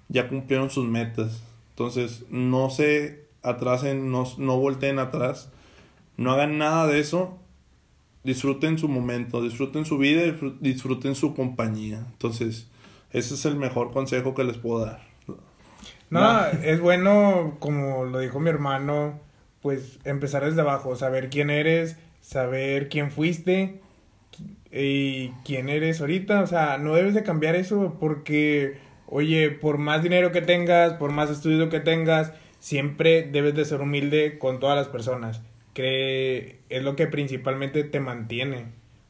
ya 0.08 0.28
cumplieron 0.28 0.70
sus 0.70 0.86
metas. 0.86 1.42
Entonces, 1.70 2.24
no 2.30 2.70
se 2.70 3.26
atrasen, 3.42 4.10
no, 4.10 4.24
no 4.38 4.58
volteen 4.58 4.98
atrás, 4.98 5.50
no 6.16 6.32
hagan 6.32 6.58
nada 6.58 6.86
de 6.86 7.00
eso 7.00 7.40
disfruten 8.22 8.78
su 8.78 8.88
momento, 8.88 9.42
disfruten 9.42 9.84
su 9.84 9.98
vida, 9.98 10.22
disfruten 10.60 11.14
su 11.14 11.34
compañía. 11.34 12.04
Entonces, 12.12 12.68
ese 13.12 13.34
es 13.34 13.44
el 13.44 13.56
mejor 13.56 13.92
consejo 13.92 14.34
que 14.34 14.44
les 14.44 14.58
puedo 14.58 14.84
dar. 14.84 15.02
No, 16.10 16.46
es 16.46 16.80
bueno, 16.80 17.56
como 17.60 18.04
lo 18.04 18.18
dijo 18.18 18.40
mi 18.40 18.50
hermano, 18.50 19.20
pues 19.62 20.00
empezar 20.04 20.44
desde 20.44 20.60
abajo, 20.60 20.96
saber 20.96 21.30
quién 21.30 21.50
eres, 21.50 21.96
saber 22.30 22.88
quién 22.88 23.10
fuiste 23.10 23.80
y 24.70 25.30
quién 25.44 25.68
eres 25.68 26.00
ahorita. 26.00 26.42
O 26.42 26.46
sea, 26.46 26.78
no 26.78 26.94
debes 26.94 27.14
de 27.14 27.24
cambiar 27.24 27.56
eso 27.56 27.96
porque, 27.98 28.78
oye, 29.06 29.50
por 29.50 29.78
más 29.78 30.02
dinero 30.02 30.30
que 30.30 30.42
tengas, 30.42 30.92
por 30.94 31.10
más 31.10 31.30
estudio 31.30 31.68
que 31.68 31.80
tengas, 31.80 32.32
siempre 32.60 33.22
debes 33.22 33.54
de 33.54 33.64
ser 33.64 33.80
humilde 33.80 34.38
con 34.38 34.60
todas 34.60 34.76
las 34.76 34.88
personas 34.88 35.42
que 35.74 36.60
es 36.68 36.82
lo 36.82 36.96
que 36.96 37.06
principalmente 37.06 37.84
te 37.84 38.00
mantiene. 38.00 38.66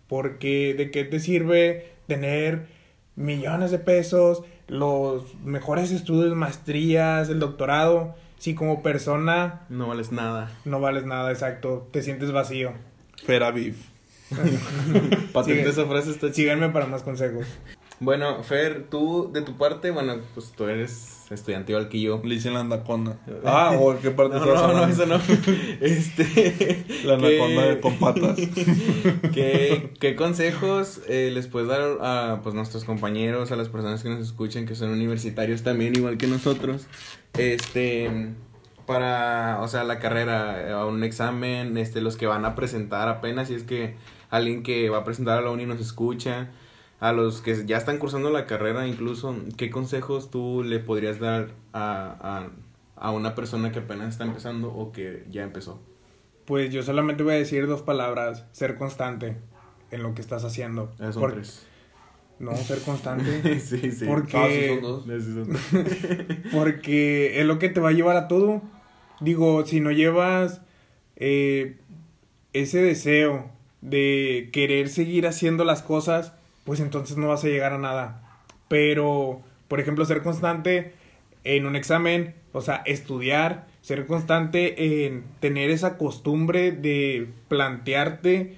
Porque 0.09 0.75
de 0.75 0.91
qué 0.91 1.05
te 1.05 1.21
sirve 1.21 1.93
tener 2.07 2.67
millones 3.17 3.71
de 3.71 3.79
pesos, 3.79 4.43
los 4.67 5.35
mejores 5.45 5.93
estudios, 5.93 6.35
maestrías, 6.35 7.29
el 7.29 7.39
doctorado, 7.39 8.15
si 8.39 8.55
como 8.55 8.83
persona... 8.83 9.63
No 9.69 9.89
vales 9.89 10.11
nada. 10.11 10.51
No 10.65 10.81
vales 10.81 11.05
nada, 11.05 11.31
exacto. 11.31 11.89
Te 11.93 12.03
sientes 12.03 12.33
vacío. 12.33 12.73
Feraviv. 13.25 13.77
Patente 15.33 15.69
esa 15.69 15.87
frase 15.87 16.11
está 16.11 16.33
Síganme 16.33 16.69
para 16.71 16.87
más 16.87 17.03
consejos. 17.03 17.47
Bueno, 17.99 18.43
Fer, 18.43 18.87
tú, 18.89 19.31
de 19.31 19.43
tu 19.43 19.59
parte, 19.59 19.91
bueno, 19.91 20.17
pues 20.33 20.53
tú 20.57 20.65
eres 20.65 21.27
estudiante 21.31 21.73
igual 21.73 21.91
que 21.91 22.01
yo. 22.01 22.23
Le 22.25 22.37
dicen 22.37 22.55
la 22.55 22.61
anaconda. 22.61 23.19
Ah, 23.45 23.77
o 23.79 23.99
qué 24.01 24.11
parte 24.11 24.37
no, 24.39 24.47
no, 24.47 24.73
no, 24.73 24.87
eso 24.87 25.05
no. 25.05 25.21
Este. 25.83 26.87
La 27.05 27.15
anaconda 27.15 27.79
con 27.83 27.99
patas. 27.99 28.39
¿Qué, 29.35 29.93
qué 30.01 30.17
consejos 30.17 31.03
eh, 31.09 31.31
les 31.31 31.47
puedes 31.47 31.69
dar 31.69 31.99
a 32.01 32.41
pues, 32.43 32.55
nuestros 32.55 32.85
compañeros, 32.85 33.53
a 33.53 33.57
las 33.57 33.69
personas 33.69 34.03
que 34.03 34.09
nos 34.09 34.21
escuchen, 34.21 34.65
que 34.65 34.75
son 34.75 34.89
universitarios 34.91 35.63
también, 35.63 35.95
igual 35.95 36.17
que 36.17 36.27
nosotros? 36.27 36.87
Este. 37.37 38.33
Para, 38.87 39.59
o 39.61 39.69
sea, 39.69 39.85
la 39.85 39.99
carrera, 39.99 40.81
a 40.81 40.87
un 40.87 41.05
examen, 41.05 41.77
este, 41.77 42.01
los 42.01 42.17
que 42.17 42.27
van 42.27 42.45
a 42.45 42.55
presentar 42.55 43.09
apenas, 43.09 43.49
si 43.49 43.55
es 43.55 43.65
que 43.65 43.97
alguien 44.31 44.63
que 44.63 44.89
va 44.91 44.99
a 44.99 45.05
presentar 45.05 45.39
a 45.39 45.43
la 45.43 45.51
uni 45.51 45.67
nos 45.67 45.81
escucha 45.81 46.51
a 47.01 47.13
los 47.13 47.41
que 47.41 47.67
ya 47.67 47.79
están 47.79 47.99
cursando 47.99 48.31
la 48.31 48.47
carrera 48.47 48.87
incluso, 48.87 49.35
¿qué 49.57 49.71
consejos 49.71 50.31
tú 50.31 50.63
le 50.63 50.79
podrías 50.79 51.19
dar 51.19 51.49
a, 51.73 52.51
a, 52.97 53.11
una 53.11 53.35
persona 53.35 53.73
que 53.73 53.79
apenas 53.79 54.11
está 54.11 54.25
empezando 54.25 54.69
o 54.69 54.93
que 54.93 55.25
ya 55.31 55.43
empezó? 55.43 55.81
Pues 56.45 56.71
yo 56.73 56.83
solamente 56.83 57.23
voy 57.23 57.35
a 57.35 57.39
decir 57.39 57.67
dos 57.67 57.81
palabras, 57.83 58.45
ser 58.53 58.75
constante 58.75 59.39
en 59.91 60.03
lo 60.03 60.15
que 60.15 60.21
estás 60.21 60.45
haciendo. 60.45 60.93
Eso 61.01 61.21
tres. 61.27 61.67
No, 62.41 62.57
ser 62.57 62.81
constante. 62.81 63.61
sí, 63.61 63.93
sí. 63.93 64.07
Porque... 64.07 64.81
son 64.81 64.81
dos. 64.81 65.05
porque 66.53 67.39
es 67.39 67.47
lo 67.47 67.59
que 67.59 67.69
te 67.69 67.81
va 67.81 67.91
a 67.91 67.93
llevar 67.93 68.17
a 68.17 68.29
todo. 68.29 68.63
Digo, 69.21 69.65
si 69.67 69.81
no 69.81 69.91
llevas 69.91 70.63
eh, 71.17 71.77
ese 72.55 72.83
deseo 72.83 73.51
de 73.83 74.49
querer 74.53 74.89
seguir 74.89 75.27
haciendo 75.27 75.65
las 75.65 75.83
cosas, 75.83 76.33
pues 76.65 76.81
entonces 76.81 77.19
no 77.19 77.29
vas 77.29 77.45
a 77.45 77.49
llegar 77.49 77.75
a 77.75 77.79
nada. 77.79 78.23
Pero, 78.69 79.43
por 79.69 79.79
ejemplo, 79.79 80.07
ser 80.07 80.23
constante 80.23 80.95
en 81.45 81.67
un 81.67 81.77
examen, 81.77 82.35
o 82.53 82.63
sea, 82.63 82.77
estudiar, 82.87 83.67
ser 83.83 84.07
constante 84.07 85.05
en 85.05 85.25
tener 85.41 85.71
esa 85.71 85.99
costumbre 85.99 86.73
de 86.73 87.29
plantearte 87.49 88.57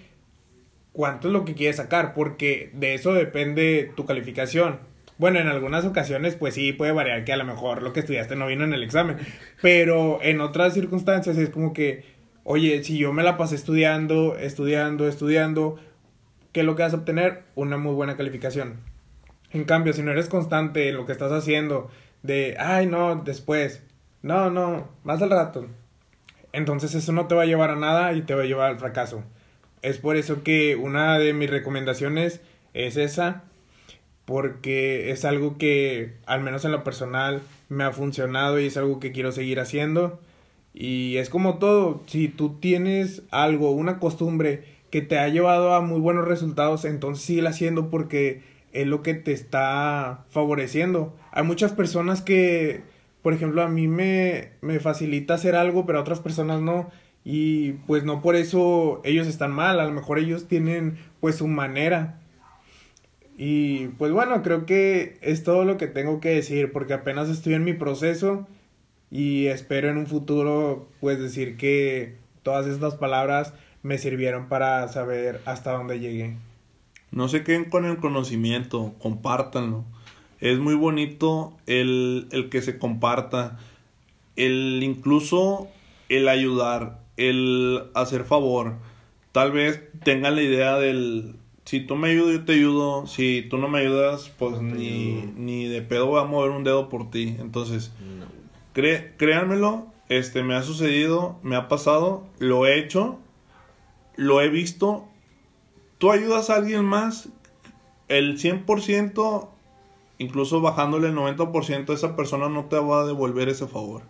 cuánto 0.92 1.28
es 1.28 1.32
lo 1.32 1.44
que 1.44 1.54
quieres 1.54 1.76
sacar, 1.76 2.14
porque 2.14 2.70
de 2.74 2.94
eso 2.94 3.14
depende 3.14 3.92
tu 3.96 4.04
calificación. 4.04 4.78
Bueno, 5.18 5.38
en 5.38 5.48
algunas 5.48 5.84
ocasiones, 5.84 6.36
pues 6.36 6.54
sí, 6.54 6.72
puede 6.72 6.92
variar 6.92 7.24
que 7.24 7.32
a 7.32 7.36
lo 7.36 7.44
mejor 7.44 7.82
lo 7.82 7.92
que 7.92 8.00
estudiaste 8.00 8.36
no 8.36 8.46
vino 8.46 8.64
en 8.64 8.74
el 8.74 8.82
examen, 8.82 9.18
pero 9.60 10.20
en 10.22 10.40
otras 10.40 10.74
circunstancias 10.74 11.36
es 11.36 11.50
como 11.50 11.72
que, 11.72 12.04
oye, 12.44 12.82
si 12.82 12.98
yo 12.98 13.12
me 13.12 13.22
la 13.22 13.36
pasé 13.36 13.54
estudiando, 13.54 14.36
estudiando, 14.36 15.06
estudiando, 15.06 15.78
¿qué 16.52 16.60
es 16.60 16.66
lo 16.66 16.76
que 16.76 16.82
vas 16.82 16.94
a 16.94 16.96
obtener? 16.96 17.44
Una 17.54 17.76
muy 17.76 17.94
buena 17.94 18.16
calificación. 18.16 18.80
En 19.52 19.64
cambio, 19.64 19.92
si 19.92 20.02
no 20.02 20.10
eres 20.10 20.28
constante 20.28 20.88
en 20.88 20.96
lo 20.96 21.06
que 21.06 21.12
estás 21.12 21.30
haciendo, 21.30 21.90
de, 22.22 22.56
ay, 22.58 22.86
no, 22.86 23.16
después, 23.16 23.82
no, 24.22 24.50
no, 24.50 24.88
más 25.04 25.20
al 25.22 25.30
rato, 25.30 25.66
entonces 26.52 26.94
eso 26.94 27.12
no 27.12 27.26
te 27.26 27.34
va 27.34 27.42
a 27.42 27.46
llevar 27.46 27.70
a 27.70 27.76
nada 27.76 28.12
y 28.12 28.22
te 28.22 28.34
va 28.34 28.42
a 28.42 28.46
llevar 28.46 28.70
al 28.70 28.78
fracaso. 28.78 29.24
Es 29.82 29.98
por 29.98 30.16
eso 30.16 30.42
que 30.42 30.76
una 30.76 31.18
de 31.18 31.32
mis 31.34 31.50
recomendaciones 31.50 32.40
es 32.72 32.96
esa, 32.96 33.42
porque 34.24 35.10
es 35.10 35.24
algo 35.24 35.58
que, 35.58 36.14
al 36.26 36.40
menos 36.40 36.64
en 36.64 36.72
lo 36.72 36.84
personal, 36.84 37.42
me 37.68 37.84
ha 37.84 37.92
funcionado 37.92 38.60
y 38.60 38.66
es 38.66 38.76
algo 38.76 39.00
que 39.00 39.12
quiero 39.12 39.32
seguir 39.32 39.60
haciendo. 39.60 40.20
Y 40.72 41.16
es 41.16 41.28
como 41.28 41.58
todo, 41.58 42.02
si 42.06 42.28
tú 42.28 42.58
tienes 42.60 43.22
algo, 43.30 43.72
una 43.72 43.98
costumbre 43.98 44.64
que 44.90 45.02
te 45.02 45.18
ha 45.18 45.28
llevado 45.28 45.74
a 45.74 45.80
muy 45.80 46.00
buenos 46.00 46.28
resultados, 46.28 46.84
entonces 46.84 47.24
sigue 47.24 47.46
haciendo 47.46 47.90
porque 47.90 48.42
es 48.72 48.86
lo 48.86 49.02
que 49.02 49.14
te 49.14 49.32
está 49.32 50.24
favoreciendo. 50.30 51.14
Hay 51.30 51.44
muchas 51.44 51.72
personas 51.72 52.22
que, 52.22 52.82
por 53.22 53.34
ejemplo, 53.34 53.62
a 53.62 53.68
mí 53.68 53.88
me, 53.88 54.50
me 54.60 54.80
facilita 54.80 55.34
hacer 55.34 55.56
algo, 55.56 55.86
pero 55.86 55.98
a 55.98 56.02
otras 56.02 56.20
personas 56.20 56.60
no. 56.60 56.90
Y 57.24 57.72
pues 57.86 58.04
no 58.04 58.20
por 58.20 58.34
eso 58.34 59.00
ellos 59.04 59.26
están 59.26 59.52
mal, 59.52 59.78
a 59.80 59.84
lo 59.84 59.92
mejor 59.92 60.18
ellos 60.18 60.48
tienen 60.48 60.98
pues 61.20 61.36
su 61.36 61.46
manera. 61.46 62.20
Y 63.36 63.88
pues 63.98 64.12
bueno, 64.12 64.42
creo 64.42 64.66
que 64.66 65.18
es 65.22 65.42
todo 65.42 65.64
lo 65.64 65.76
que 65.76 65.86
tengo 65.86 66.20
que 66.20 66.30
decir 66.30 66.72
porque 66.72 66.94
apenas 66.94 67.28
estoy 67.28 67.54
en 67.54 67.64
mi 67.64 67.72
proceso 67.72 68.46
y 69.10 69.46
espero 69.46 69.90
en 69.90 69.98
un 69.98 70.06
futuro 70.06 70.88
pues 71.00 71.18
decir 71.18 71.56
que 71.56 72.16
todas 72.42 72.66
estas 72.66 72.96
palabras 72.96 73.54
me 73.82 73.98
sirvieron 73.98 74.48
para 74.48 74.86
saber 74.88 75.40
hasta 75.44 75.72
dónde 75.72 76.00
llegué. 76.00 76.36
No 77.10 77.28
se 77.28 77.44
queden 77.44 77.66
con 77.66 77.84
el 77.84 77.98
conocimiento, 77.98 78.94
compártanlo. 78.98 79.84
Es 80.40 80.58
muy 80.58 80.74
bonito 80.74 81.56
el, 81.66 82.26
el 82.32 82.48
que 82.48 82.62
se 82.62 82.78
comparta, 82.78 83.58
el 84.34 84.80
incluso 84.82 85.68
el 86.08 86.28
ayudar, 86.28 87.01
el 87.16 87.84
hacer 87.94 88.24
favor. 88.24 88.74
Tal 89.32 89.52
vez 89.52 89.82
tengan 90.04 90.36
la 90.36 90.42
idea 90.42 90.76
del 90.76 91.36
si 91.64 91.80
tú 91.80 91.96
me 91.96 92.10
ayudas, 92.10 92.34
yo 92.34 92.44
te 92.44 92.52
ayudo. 92.52 93.06
Si 93.06 93.46
tú 93.48 93.58
no 93.58 93.68
me 93.68 93.80
ayudas, 93.80 94.30
pues 94.38 94.60
ni, 94.60 95.32
ni 95.36 95.66
de 95.66 95.82
pedo 95.82 96.06
voy 96.06 96.20
a 96.20 96.24
mover 96.24 96.50
un 96.50 96.64
dedo 96.64 96.88
por 96.88 97.10
ti. 97.10 97.36
Entonces, 97.38 97.92
créanmelo, 98.72 99.86
este, 100.08 100.42
me 100.42 100.54
ha 100.54 100.62
sucedido, 100.62 101.38
me 101.42 101.56
ha 101.56 101.68
pasado, 101.68 102.26
lo 102.38 102.66
he 102.66 102.78
hecho, 102.78 103.18
lo 104.16 104.40
he 104.40 104.48
visto. 104.48 105.06
Tú 105.98 106.10
ayudas 106.10 106.50
a 106.50 106.56
alguien 106.56 106.84
más, 106.84 107.28
el 108.08 108.38
100%, 108.38 109.48
incluso 110.18 110.60
bajándole 110.60 111.08
el 111.08 111.14
90%, 111.14 111.94
esa 111.94 112.16
persona 112.16 112.48
no 112.48 112.64
te 112.64 112.76
va 112.76 113.02
a 113.02 113.06
devolver 113.06 113.48
ese 113.48 113.68
favor. 113.68 114.02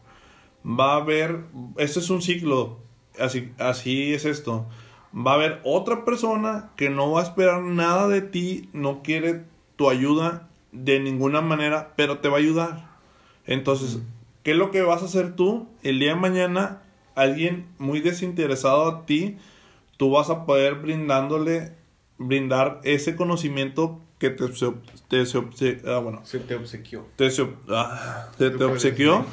Va 0.67 0.95
a 0.95 0.97
haber, 0.97 1.45
este 1.77 2.01
es 2.01 2.09
un 2.09 2.23
ciclo, 2.23 2.79
así, 3.19 3.53
así 3.59 4.15
es 4.15 4.25
esto. 4.25 4.67
Va 5.15 5.33
a 5.33 5.35
haber 5.35 5.61
otra 5.65 6.05
persona 6.05 6.71
que 6.77 6.89
no 6.89 7.11
va 7.13 7.21
a 7.21 7.25
esperar 7.25 7.63
nada 7.63 8.09
de 8.09 8.23
ti, 8.23 8.69
no 8.73 9.03
quiere 9.03 9.45
tu 9.77 9.91
ayuda 9.91 10.49
de 10.73 11.01
ninguna 11.01 11.41
manera, 11.41 11.93
pero 11.97 12.19
te 12.19 12.29
va 12.29 12.37
a 12.37 12.41
ayudar. 12.41 12.89
Entonces, 13.47 14.01
¿qué 14.43 14.53
es 14.53 14.57
lo 14.57 14.71
que 14.71 14.83
vas 14.83 15.03
a 15.03 15.07
hacer 15.07 15.37
tú? 15.37 15.69
El 15.83 15.99
día 15.99 16.15
de 16.15 16.21
mañana, 16.21 16.83
alguien 17.15 17.67
muy 17.79 18.01
desinteresado 18.01 18.89
a 18.89 19.07
ti, 19.07 19.37
tú 19.99 20.11
vas 20.11 20.31
a 20.31 20.47
poder 20.47 20.77
brindándole, 20.77 21.75
brindar 22.19 22.81
ese 22.85 23.17
conocimiento 23.17 24.01
que 24.19 24.31
te, 24.31 24.47
te, 24.49 25.83
ah, 25.87 25.99
bueno, 25.99 26.21
se 26.25 26.39
te 26.39 26.55
obsequió. 26.55 27.05
Te, 27.17 27.29
ah, 27.71 28.29
te, 28.39 28.51
te 28.51 28.65
obsequió. 28.65 29.27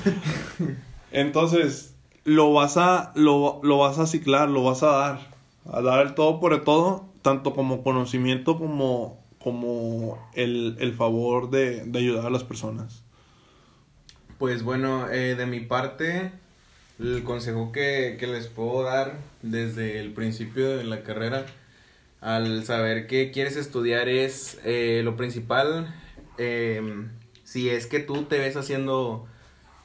Entonces, 1.10 1.94
lo 2.28 2.52
vas 2.52 2.76
a, 2.76 3.12
lo, 3.14 3.60
lo 3.62 3.78
vas 3.78 3.98
a 3.98 4.06
ciclar, 4.06 4.50
lo 4.50 4.62
vas 4.62 4.82
a 4.82 4.88
dar. 4.88 5.38
A 5.70 5.80
dar 5.80 6.06
el 6.06 6.14
todo 6.14 6.40
por 6.40 6.52
el 6.52 6.62
todo, 6.62 7.06
tanto 7.22 7.54
como 7.54 7.82
conocimiento 7.82 8.58
como, 8.58 9.18
como 9.38 10.18
el, 10.34 10.76
el 10.78 10.94
favor 10.94 11.50
de, 11.50 11.84
de 11.84 11.98
ayudar 11.98 12.26
a 12.26 12.30
las 12.30 12.44
personas. 12.44 13.02
Pues 14.38 14.62
bueno, 14.62 15.08
eh, 15.10 15.34
de 15.34 15.46
mi 15.46 15.60
parte, 15.60 16.30
el 16.98 17.24
consejo 17.24 17.72
que, 17.72 18.16
que, 18.20 18.26
les 18.26 18.46
puedo 18.46 18.82
dar 18.82 19.18
desde 19.42 19.98
el 19.98 20.12
principio 20.12 20.76
de 20.76 20.84
la 20.84 21.02
carrera, 21.02 21.46
al 22.20 22.64
saber 22.64 23.06
que 23.06 23.30
quieres 23.30 23.56
estudiar 23.56 24.08
es 24.08 24.58
eh, 24.64 25.00
lo 25.02 25.16
principal, 25.16 25.94
em, 26.36 27.08
si 27.42 27.70
es 27.70 27.86
que 27.86 28.00
tú 28.00 28.24
te 28.24 28.38
ves 28.38 28.56
haciendo, 28.56 29.26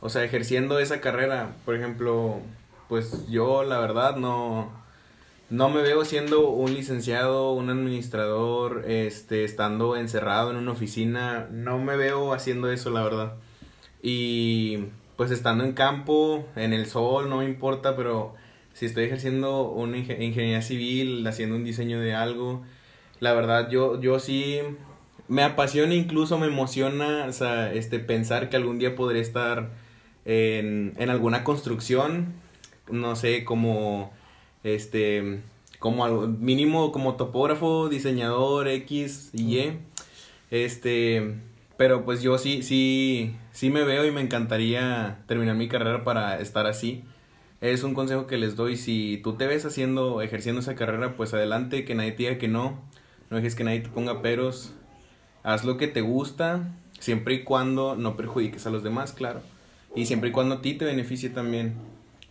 o 0.03 0.09
sea, 0.09 0.25
ejerciendo 0.25 0.79
esa 0.79 0.99
carrera, 0.99 1.55
por 1.63 1.75
ejemplo, 1.75 2.41
pues 2.89 3.25
yo 3.29 3.63
la 3.63 3.79
verdad 3.79 4.17
no, 4.17 4.69
no 5.49 5.69
me 5.69 5.81
veo 5.81 6.03
siendo 6.03 6.49
un 6.49 6.73
licenciado, 6.73 7.53
un 7.53 7.69
administrador, 7.69 8.83
este, 8.85 9.45
estando 9.45 9.95
encerrado 9.95 10.51
en 10.51 10.57
una 10.57 10.73
oficina, 10.73 11.47
no 11.51 11.79
me 11.79 11.95
veo 11.95 12.33
haciendo 12.33 12.69
eso, 12.69 12.89
la 12.89 13.01
verdad. 13.01 13.35
Y 14.01 14.87
pues 15.15 15.31
estando 15.31 15.63
en 15.63 15.71
campo, 15.71 16.45
en 16.57 16.73
el 16.73 16.85
sol, 16.85 17.29
no 17.29 17.37
me 17.37 17.45
importa, 17.45 17.95
pero 17.95 18.35
si 18.73 18.85
estoy 18.87 19.05
ejerciendo 19.05 19.69
una 19.69 19.99
ingeniería 19.99 20.61
civil, 20.61 21.25
haciendo 21.25 21.55
un 21.55 21.63
diseño 21.63 22.01
de 22.01 22.13
algo, 22.13 22.61
la 23.21 23.31
verdad 23.31 23.69
yo, 23.69 24.01
yo 24.01 24.19
sí 24.19 24.59
me 25.29 25.43
apasiona, 25.43 25.93
incluso 25.95 26.37
me 26.37 26.47
emociona, 26.47 27.25
o 27.29 27.31
sea, 27.31 27.71
este, 27.71 27.99
pensar 27.99 28.49
que 28.49 28.57
algún 28.57 28.79
día 28.79 28.95
podré 28.97 29.21
estar 29.21 29.81
en, 30.25 30.93
en 30.97 31.09
alguna 31.09 31.43
construcción, 31.43 32.33
no 32.89 33.15
sé, 33.15 33.43
como, 33.43 34.11
este, 34.63 35.41
como 35.79 36.27
mínimo 36.27 36.91
como 36.91 37.15
topógrafo, 37.15 37.89
diseñador 37.89 38.67
X 38.67 39.31
y 39.33 39.57
Y, 39.57 39.79
este, 40.51 41.35
pero 41.77 42.05
pues 42.05 42.21
yo 42.21 42.37
sí, 42.37 42.63
sí, 42.63 43.35
sí 43.51 43.69
me 43.69 43.83
veo 43.83 44.05
y 44.05 44.11
me 44.11 44.21
encantaría 44.21 45.19
terminar 45.27 45.55
mi 45.55 45.67
carrera 45.67 46.03
para 46.03 46.39
estar 46.39 46.67
así. 46.67 47.03
Es 47.61 47.83
un 47.83 47.93
consejo 47.93 48.27
que 48.27 48.37
les 48.37 48.55
doy. 48.55 48.75
Si 48.77 49.21
tú 49.23 49.33
te 49.33 49.47
ves 49.47 49.65
haciendo, 49.65 50.21
ejerciendo 50.21 50.61
esa 50.61 50.75
carrera, 50.75 51.15
pues 51.15 51.33
adelante, 51.33 51.85
que 51.85 51.95
nadie 51.95 52.11
te 52.11 52.23
diga 52.23 52.37
que 52.37 52.47
no. 52.47 52.81
No 53.29 53.37
dejes 53.37 53.55
que 53.55 53.63
nadie 53.63 53.79
te 53.79 53.89
ponga 53.89 54.21
peros. 54.21 54.73
Haz 55.43 55.63
lo 55.63 55.77
que 55.77 55.87
te 55.87 56.01
gusta, 56.01 56.73
siempre 56.99 57.35
y 57.35 57.43
cuando 57.43 57.95
no 57.95 58.15
perjudiques 58.15 58.67
a 58.67 58.69
los 58.69 58.83
demás, 58.83 59.13
claro. 59.13 59.41
Y 59.95 60.05
siempre 60.05 60.29
y 60.29 60.31
cuando 60.31 60.55
a 60.55 60.61
ti 60.61 60.73
te 60.73 60.85
beneficie 60.85 61.29
también. 61.29 61.75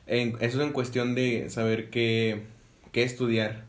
eso 0.07 0.39
es 0.41 0.55
en 0.55 0.73
cuestión 0.73 1.15
de 1.15 1.49
saber 1.49 1.91
qué, 1.91 2.43
qué 2.91 3.03
estudiar. 3.05 3.65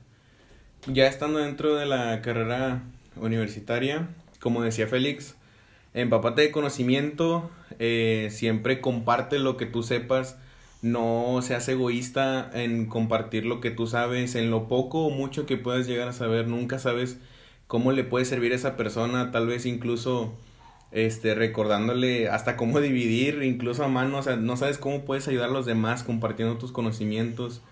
Ya 0.88 1.08
estando 1.08 1.40
dentro 1.40 1.76
de 1.76 1.86
la 1.86 2.22
carrera 2.22 2.84
universitaria, 3.16 4.10
como 4.40 4.62
decía 4.62 4.88
Félix, 4.88 5.36
empapate 5.94 6.42
de 6.42 6.52
conocimiento, 6.52 7.50
eh, 7.80 8.30
siempre 8.32 8.82
comparte 8.82 9.40
lo 9.40 9.58
que 9.58 9.66
tú 9.66 9.84
sepas, 9.84 10.38
no 10.82 11.40
seas 11.42 11.70
egoísta 11.70 12.50
en 12.54 12.88
compartir 12.88 13.46
lo 13.46 13.62
que 13.62 13.72
tú 13.72 13.88
sabes, 13.88 14.36
en 14.36 14.52
lo 14.52 14.68
poco 14.68 15.06
o 15.06 15.10
mucho 15.12 15.46
que 15.46 15.56
puedas 15.56 15.88
llegar 15.88 16.10
a 16.10 16.14
saber, 16.14 16.48
nunca 16.48 16.80
sabes 16.80 17.18
cómo 17.68 17.92
le 17.92 18.04
puede 18.04 18.26
servir 18.26 18.52
a 18.52 18.56
esa 18.56 18.76
persona, 18.76 19.32
tal 19.32 19.48
vez 19.48 19.66
incluso 19.66 20.34
este 20.94 21.34
recordándole 21.34 22.30
hasta 22.30 22.56
cómo 22.56 22.80
dividir, 22.80 23.42
incluso 23.44 23.84
a 23.84 23.88
mano, 23.88 24.20
o 24.20 24.24
sea, 24.24 24.36
no 24.36 24.56
sabes 24.58 24.78
cómo 24.78 25.06
puedes 25.06 25.28
ayudar 25.28 25.50
a 25.50 25.54
los 25.54 25.66
demás 25.66 26.04
compartiendo 26.04 26.58
tus 26.58 26.72
conocimientos. 26.72 27.64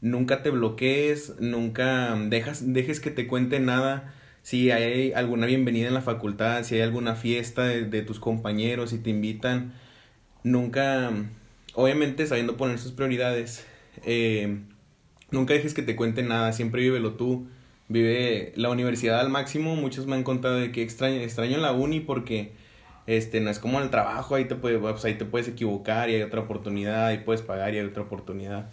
Nunca 0.00 0.42
te 0.42 0.48
bloquees, 0.50 1.34
nunca 1.40 2.16
dejas, 2.28 2.72
dejes 2.72 3.00
que 3.00 3.10
te 3.10 3.26
cuente 3.26 3.60
nada. 3.60 4.14
Si 4.42 4.70
hay 4.70 5.12
alguna 5.12 5.46
bienvenida 5.46 5.88
en 5.88 5.94
la 5.94 6.00
facultad, 6.00 6.64
si 6.64 6.76
hay 6.76 6.80
alguna 6.80 7.14
fiesta 7.14 7.64
de, 7.64 8.02
tus 8.02 8.18
compañeros, 8.18 8.90
si 8.90 8.98
te 8.98 9.10
invitan, 9.10 9.74
nunca, 10.42 11.12
obviamente 11.74 12.26
sabiendo 12.26 12.56
poner 12.56 12.78
sus 12.78 12.92
prioridades, 12.92 13.66
eh, 14.06 14.60
nunca 15.30 15.52
dejes 15.52 15.74
que 15.74 15.82
te 15.82 15.96
cuenten 15.96 16.28
nada, 16.28 16.54
siempre 16.54 16.80
vívelo 16.80 17.12
tú, 17.12 17.46
vive 17.88 18.54
la 18.56 18.70
universidad 18.70 19.20
al 19.20 19.28
máximo, 19.28 19.76
muchos 19.76 20.06
me 20.06 20.16
han 20.16 20.22
contado 20.22 20.54
de 20.56 20.72
que 20.72 20.82
extraño, 20.82 21.20
extraño 21.20 21.58
la 21.58 21.72
uni 21.72 22.00
porque 22.00 22.52
este 23.16 23.40
no 23.40 23.50
es 23.50 23.58
como 23.58 23.80
el 23.80 23.90
trabajo, 23.90 24.34
ahí 24.34 24.46
te, 24.46 24.54
pues, 24.54 25.04
ahí 25.04 25.14
te 25.14 25.24
puedes 25.24 25.48
equivocar 25.48 26.10
y 26.10 26.14
hay 26.16 26.22
otra 26.22 26.40
oportunidad, 26.40 27.06
ahí 27.06 27.18
puedes 27.18 27.42
pagar 27.42 27.74
y 27.74 27.78
hay 27.78 27.86
otra 27.86 28.02
oportunidad, 28.02 28.70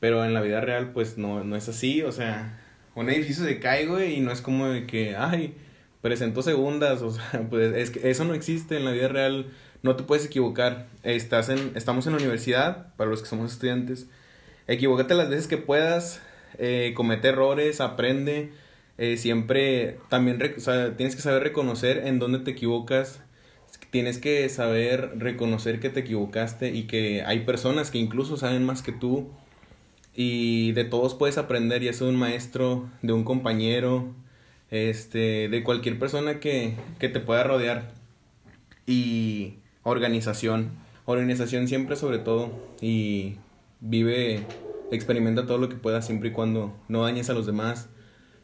pero 0.00 0.24
en 0.24 0.34
la 0.34 0.40
vida 0.40 0.60
real 0.60 0.92
pues 0.92 1.18
no, 1.18 1.44
no 1.44 1.56
es 1.56 1.68
así, 1.68 2.02
o 2.02 2.12
sea 2.12 2.60
un 2.94 3.08
edificio 3.08 3.44
se 3.44 3.58
cae, 3.58 3.86
güey, 3.86 4.16
y 4.16 4.20
no 4.20 4.32
es 4.32 4.40
como 4.40 4.68
de 4.68 4.86
que, 4.86 5.16
ay, 5.16 5.54
presentó 6.00 6.42
segundas, 6.42 7.02
o 7.02 7.10
sea, 7.10 7.46
pues 7.48 7.74
es 7.74 7.90
que 7.90 8.10
eso 8.10 8.24
no 8.24 8.34
existe 8.34 8.76
en 8.76 8.84
la 8.84 8.92
vida 8.92 9.08
real, 9.08 9.46
no 9.82 9.96
te 9.96 10.02
puedes 10.02 10.26
equivocar. 10.26 10.88
Estás 11.02 11.48
en, 11.48 11.72
estamos 11.74 12.06
en 12.06 12.12
la 12.12 12.18
universidad, 12.18 12.94
para 12.96 13.10
los 13.10 13.22
que 13.22 13.28
somos 13.28 13.52
estudiantes, 13.52 14.08
equivócate 14.66 15.14
las 15.14 15.28
veces 15.30 15.46
que 15.46 15.56
puedas, 15.56 16.20
eh, 16.58 16.92
comete 16.94 17.28
errores, 17.28 17.80
aprende, 17.80 18.52
eh, 18.98 19.16
siempre, 19.16 19.98
también, 20.08 20.38
o 20.56 20.60
sea, 20.60 20.96
tienes 20.96 21.16
que 21.16 21.22
saber 21.22 21.42
reconocer 21.42 22.06
en 22.06 22.18
dónde 22.18 22.40
te 22.40 22.50
equivocas, 22.50 23.22
tienes 23.90 24.18
que 24.18 24.48
saber 24.48 25.12
reconocer 25.16 25.80
que 25.80 25.90
te 25.90 26.00
equivocaste 26.00 26.70
y 26.74 26.84
que 26.84 27.22
hay 27.22 27.40
personas 27.40 27.90
que 27.90 27.98
incluso 27.98 28.36
saben 28.36 28.64
más 28.64 28.82
que 28.82 28.92
tú 28.92 29.28
y 30.14 30.72
de 30.72 30.84
todos 30.84 31.14
puedes 31.14 31.38
aprender, 31.38 31.82
ya 31.82 31.92
sea 31.92 32.06
de 32.06 32.12
un 32.12 32.18
maestro, 32.18 32.88
de 33.02 33.12
un 33.12 33.24
compañero, 33.24 34.14
este, 34.70 35.48
de 35.48 35.62
cualquier 35.62 35.98
persona 35.98 36.40
que, 36.40 36.74
que 36.98 37.08
te 37.08 37.20
pueda 37.20 37.44
rodear. 37.44 37.92
Y 38.86 39.54
organización, 39.82 40.70
organización 41.06 41.68
siempre 41.68 41.96
sobre 41.96 42.18
todo 42.18 42.50
y 42.80 43.36
vive, 43.80 44.44
experimenta 44.90 45.46
todo 45.46 45.58
lo 45.58 45.68
que 45.68 45.76
puedas 45.76 46.06
siempre 46.06 46.30
y 46.30 46.32
cuando 46.32 46.76
no 46.88 47.02
dañes 47.02 47.30
a 47.30 47.34
los 47.34 47.46
demás 47.46 47.88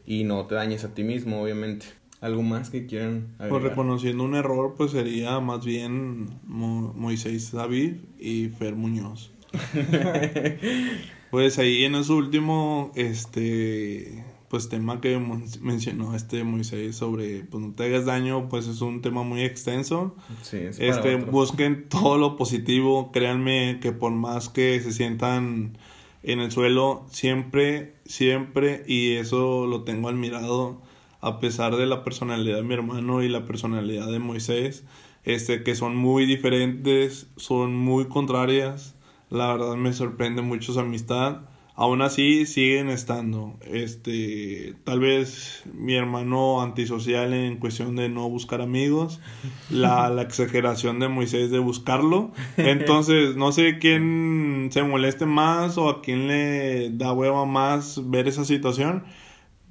y 0.07 0.25
no 0.25 0.47
te 0.47 0.55
dañes 0.55 0.85
a 0.85 0.95
ti 0.95 1.03
mismo, 1.03 1.43
obviamente. 1.43 1.87
¿Algo 2.21 2.43
más 2.43 2.71
que 2.71 2.87
quieran 2.87 3.35
agregar? 3.35 3.51
Pues 3.51 3.63
reconociendo 3.63 4.25
un 4.25 4.35
error, 4.35 4.75
pues 4.77 4.93
sería 4.93 5.39
más 5.41 5.65
bien 5.65 6.29
Moisés 6.45 7.53
David 7.53 7.97
y 8.19 8.49
Fer 8.49 8.75
Muñoz. 8.75 9.33
Pues 11.31 11.59
ahí 11.59 11.85
en 11.85 11.97
ese 11.97 12.13
último, 12.13 12.93
este, 12.95 14.25
pues 14.49 14.69
tema 14.69 15.01
que 15.01 15.19
mencionó 15.61 16.15
este 16.15 16.45
Moisés 16.45 16.97
sobre, 16.97 17.43
pues 17.45 17.63
no 17.63 17.73
te 17.73 17.85
hagas 17.85 18.05
daño, 18.07 18.49
pues 18.49 18.69
es 18.69 18.81
un 18.81 19.03
tema 19.03 19.23
muy 19.23 19.43
extenso. 19.43 20.15
Sí, 20.43 20.59
es 20.59 20.79
este, 20.79 21.17
busquen 21.17 21.89
todo 21.89 22.17
lo 22.17 22.37
positivo, 22.37 23.11
créanme 23.13 23.81
que 23.81 23.93
por 23.93 24.13
más 24.13 24.49
que 24.49 24.81
se 24.81 24.93
sientan 24.93 25.77
en 26.23 26.41
el 26.41 26.51
suelo, 26.51 27.07
siempre, 27.11 27.95
siempre, 28.05 28.85
y 28.87 29.13
eso 29.15 29.67
lo 29.67 29.83
tengo 29.83 30.09
admirado, 30.09 30.81
a 31.27 31.41
pesar 31.41 31.75
de 31.75 31.87
la 31.87 32.05
personalidad 32.05 32.59
de 32.59 32.63
mi 32.63 32.75
hermano 32.75 33.21
y 33.21 33.29
la 33.29 33.45
personalidad 33.45 34.07
de 34.07 34.21
Moisés, 34.21 34.85
este, 35.25 35.65
que 35.65 35.75
son 35.75 35.97
muy 35.97 36.25
diferentes, 36.25 37.29
son 37.37 37.75
muy 37.75 38.07
contrarias, 38.07 38.95
la 39.29 39.49
verdad 39.49 39.75
me 39.75 39.93
sorprende 39.93 40.43
mucho 40.43 40.73
su 40.73 40.79
amistad. 40.79 41.41
aún 41.75 42.01
así 42.01 42.47
siguen 42.47 42.89
estando. 42.91 43.59
Este, 43.61 44.77
tal 44.85 45.01
vez 45.01 45.65
mi 45.75 45.95
hermano 45.97 46.63
antisocial 46.63 47.35
en 47.35 47.57
cuestión 47.57 47.97
de 47.97 48.09
no 48.09 48.31
buscar 48.31 48.63
amigos, 48.63 49.21
la, 49.69 50.09
la 50.17 50.23
exageración 50.23 51.01
de 51.01 51.09
Moisés 51.09 51.51
de 51.51 51.59
buscarlo. 51.59 52.31
Entonces, 52.57 53.35
no 53.35 53.51
sé 53.51 53.79
quién 53.81 54.69
se 54.71 54.85
moleste 54.85 55.27
más 55.27 55.77
o 55.77 55.91
a 55.91 56.03
quién 56.03 56.29
le 56.29 56.91
da 56.91 57.13
hueva 57.13 57.45
más 57.47 58.09
ver 58.09 58.29
esa 58.29 58.45
situación. 58.45 59.03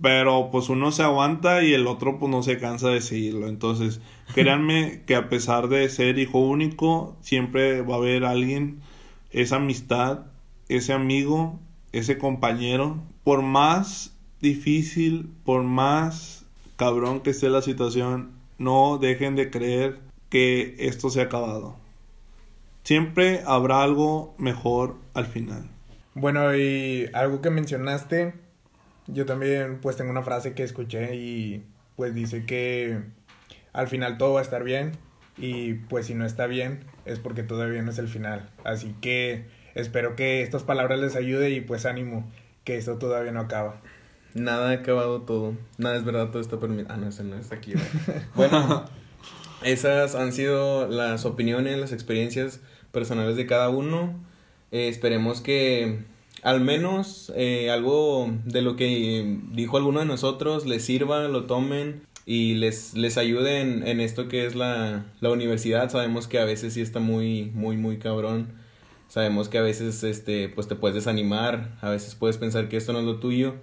Pero 0.02 0.50
pues 0.52 0.70
uno 0.70 0.92
se 0.92 1.04
aguanta 1.04 1.64
y 1.64 1.74
el 1.74 1.88
otro 1.88 2.20
pues 2.20 2.30
no 2.30 2.44
se 2.44 2.58
cansa 2.58 2.90
de 2.90 3.02
seguirlo. 3.02 3.48
Entonces, 3.48 4.02
créanme 4.34 5.04
que 5.06 5.16
a 5.16 5.30
pesar 5.30 5.68
de 5.68 5.88
ser 5.90 6.20
hijo 6.20 6.40
único, 6.40 7.18
siempre 7.22 7.82
va 7.82 7.96
a 7.96 7.98
haber 7.98 8.26
alguien, 8.26 8.82
esa 9.32 9.58
amistad, 9.58 10.26
ese 10.70 10.94
amigo, 10.94 11.60
ese 11.92 12.18
compañero, 12.18 12.98
por 13.24 13.42
más 13.42 14.16
difícil, 14.42 15.30
por 15.44 15.64
más 15.64 16.46
cabrón 16.76 17.22
que 17.22 17.32
esté 17.32 17.50
la 17.50 17.62
situación, 17.62 18.32
no 18.58 18.98
dejen 18.98 19.36
de 19.36 19.50
creer 19.50 20.00
que 20.30 20.76
esto 20.80 21.10
se 21.10 21.22
ha 21.22 21.24
acabado. 21.24 21.76
Siempre 22.84 23.42
habrá 23.46 23.82
algo 23.82 24.36
mejor 24.38 24.98
al 25.14 25.26
final. 25.26 25.70
Bueno, 26.14 26.56
y 26.56 27.10
algo 27.14 27.42
que 27.42 27.50
mencionaste, 27.50 28.34
yo 29.08 29.26
también 29.26 29.80
pues 29.82 29.98
tengo 29.98 30.12
una 30.12 30.24
frase 30.24 30.54
que 30.54 30.64
escuché 30.64 31.16
y 31.16 31.64
pues 31.96 32.14
dice 32.14 32.46
que 32.46 33.00
al 33.74 33.88
final 33.88 34.18
todo 34.18 34.34
va 34.34 34.40
a 34.40 34.44
estar 34.44 34.64
bien 34.64 34.94
y 35.38 35.74
pues 35.74 36.08
si 36.08 36.14
no 36.14 36.26
está 36.26 36.48
bien 36.48 36.86
es 37.06 37.20
porque 37.20 37.44
todavía 37.44 37.82
no 37.82 37.92
es 37.92 38.00
el 38.00 38.08
final. 38.08 38.50
Así 38.64 38.96
que 39.02 39.46
espero 39.76 40.16
que 40.16 40.42
estas 40.42 40.64
palabras 40.64 41.00
les 41.00 41.16
ayude 41.16 41.52
y 41.52 41.62
pues 41.62 41.86
ánimo, 41.86 42.30
que 42.64 42.78
esto 42.78 42.98
todavía 42.98 43.32
no 43.32 43.42
acaba. 43.42 43.82
Nada 44.34 44.70
ha 44.70 44.74
acabado 44.74 45.22
todo. 45.22 45.54
Nada 45.78 45.96
es 45.96 46.04
verdad, 46.04 46.30
todo 46.30 46.42
está 46.42 46.60
permitido. 46.60 46.88
Ah, 46.90 46.98
no, 46.98 47.08
ese 47.08 47.24
no 47.24 47.38
está 47.38 47.56
aquí. 47.56 47.74
bueno, 48.36 48.86
esas 49.64 50.16
han 50.16 50.34
sido 50.34 50.88
las 50.88 51.26
opiniones, 51.26 51.78
las 51.78 51.94
experiencias 51.94 52.60
personales 52.92 53.38
de 53.38 53.46
cada 53.46 53.70
uno. 53.70 54.14
Eh, 54.72 54.90
esperemos 54.90 55.42
que 55.42 56.00
al 56.46 56.62
menos 56.62 57.34
eh, 57.36 57.72
algo 57.72 58.32
de 58.46 58.62
lo 58.62 58.76
que 58.76 59.40
dijo 59.52 59.78
alguno 59.78 60.02
de 60.02 60.06
nosotros 60.06 60.68
les 60.68 60.86
sirva, 60.86 61.28
lo 61.28 61.46
tomen 61.46 62.04
y 62.28 62.54
les, 62.54 62.94
les 62.94 63.18
ayude 63.18 63.62
en, 63.62 64.00
esto 64.00 64.28
que 64.28 64.46
es 64.46 64.54
la, 64.54 65.06
la 65.22 65.32
universidad. 65.32 65.90
Sabemos 65.90 66.28
que 66.28 66.38
a 66.38 66.46
veces 66.46 66.76
sí 66.76 66.82
está 66.82 67.00
muy, 67.00 67.52
muy, 67.56 67.78
muy 67.78 67.98
cabrón. 67.98 68.50
Sabemos 69.08 69.50
que 69.50 69.58
a 69.58 69.64
veces 69.64 70.04
este, 70.04 70.48
pues 70.50 70.68
te 70.68 70.76
puedes 70.76 70.94
desanimar, 70.94 71.80
a 71.82 71.90
veces 71.90 72.14
puedes 72.14 72.38
pensar 72.38 72.70
que 72.70 72.78
esto 72.78 72.94
no 72.94 73.00
es 73.00 73.06
lo 73.06 73.20
tuyo, 73.20 73.56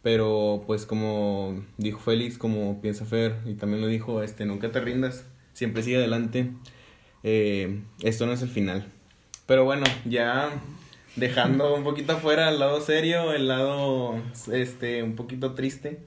pero 0.00 0.64
pues 0.66 0.86
como 0.86 1.62
dijo 1.76 2.00
Félix, 2.00 2.38
como 2.38 2.80
piensa 2.80 3.04
Fer, 3.04 3.36
y 3.44 3.52
también 3.52 3.82
lo 3.82 3.86
dijo, 3.86 4.22
este, 4.22 4.46
nunca 4.46 4.72
te 4.72 4.80
rindas, 4.80 5.26
siempre 5.52 5.82
sigue 5.82 5.98
adelante. 5.98 6.52
Eh, 7.22 7.82
esto 8.02 8.24
no 8.24 8.32
es 8.32 8.40
el 8.40 8.48
final. 8.48 8.86
Pero 9.44 9.64
bueno, 9.64 9.84
ya 10.06 10.50
dejando 11.16 11.74
un 11.74 11.84
poquito 11.84 12.12
afuera 12.12 12.48
el 12.48 12.58
lado 12.58 12.80
serio, 12.80 13.32
el 13.32 13.48
lado 13.48 14.20
este 14.52 15.02
un 15.02 15.16
poquito 15.16 15.54
triste. 15.54 15.98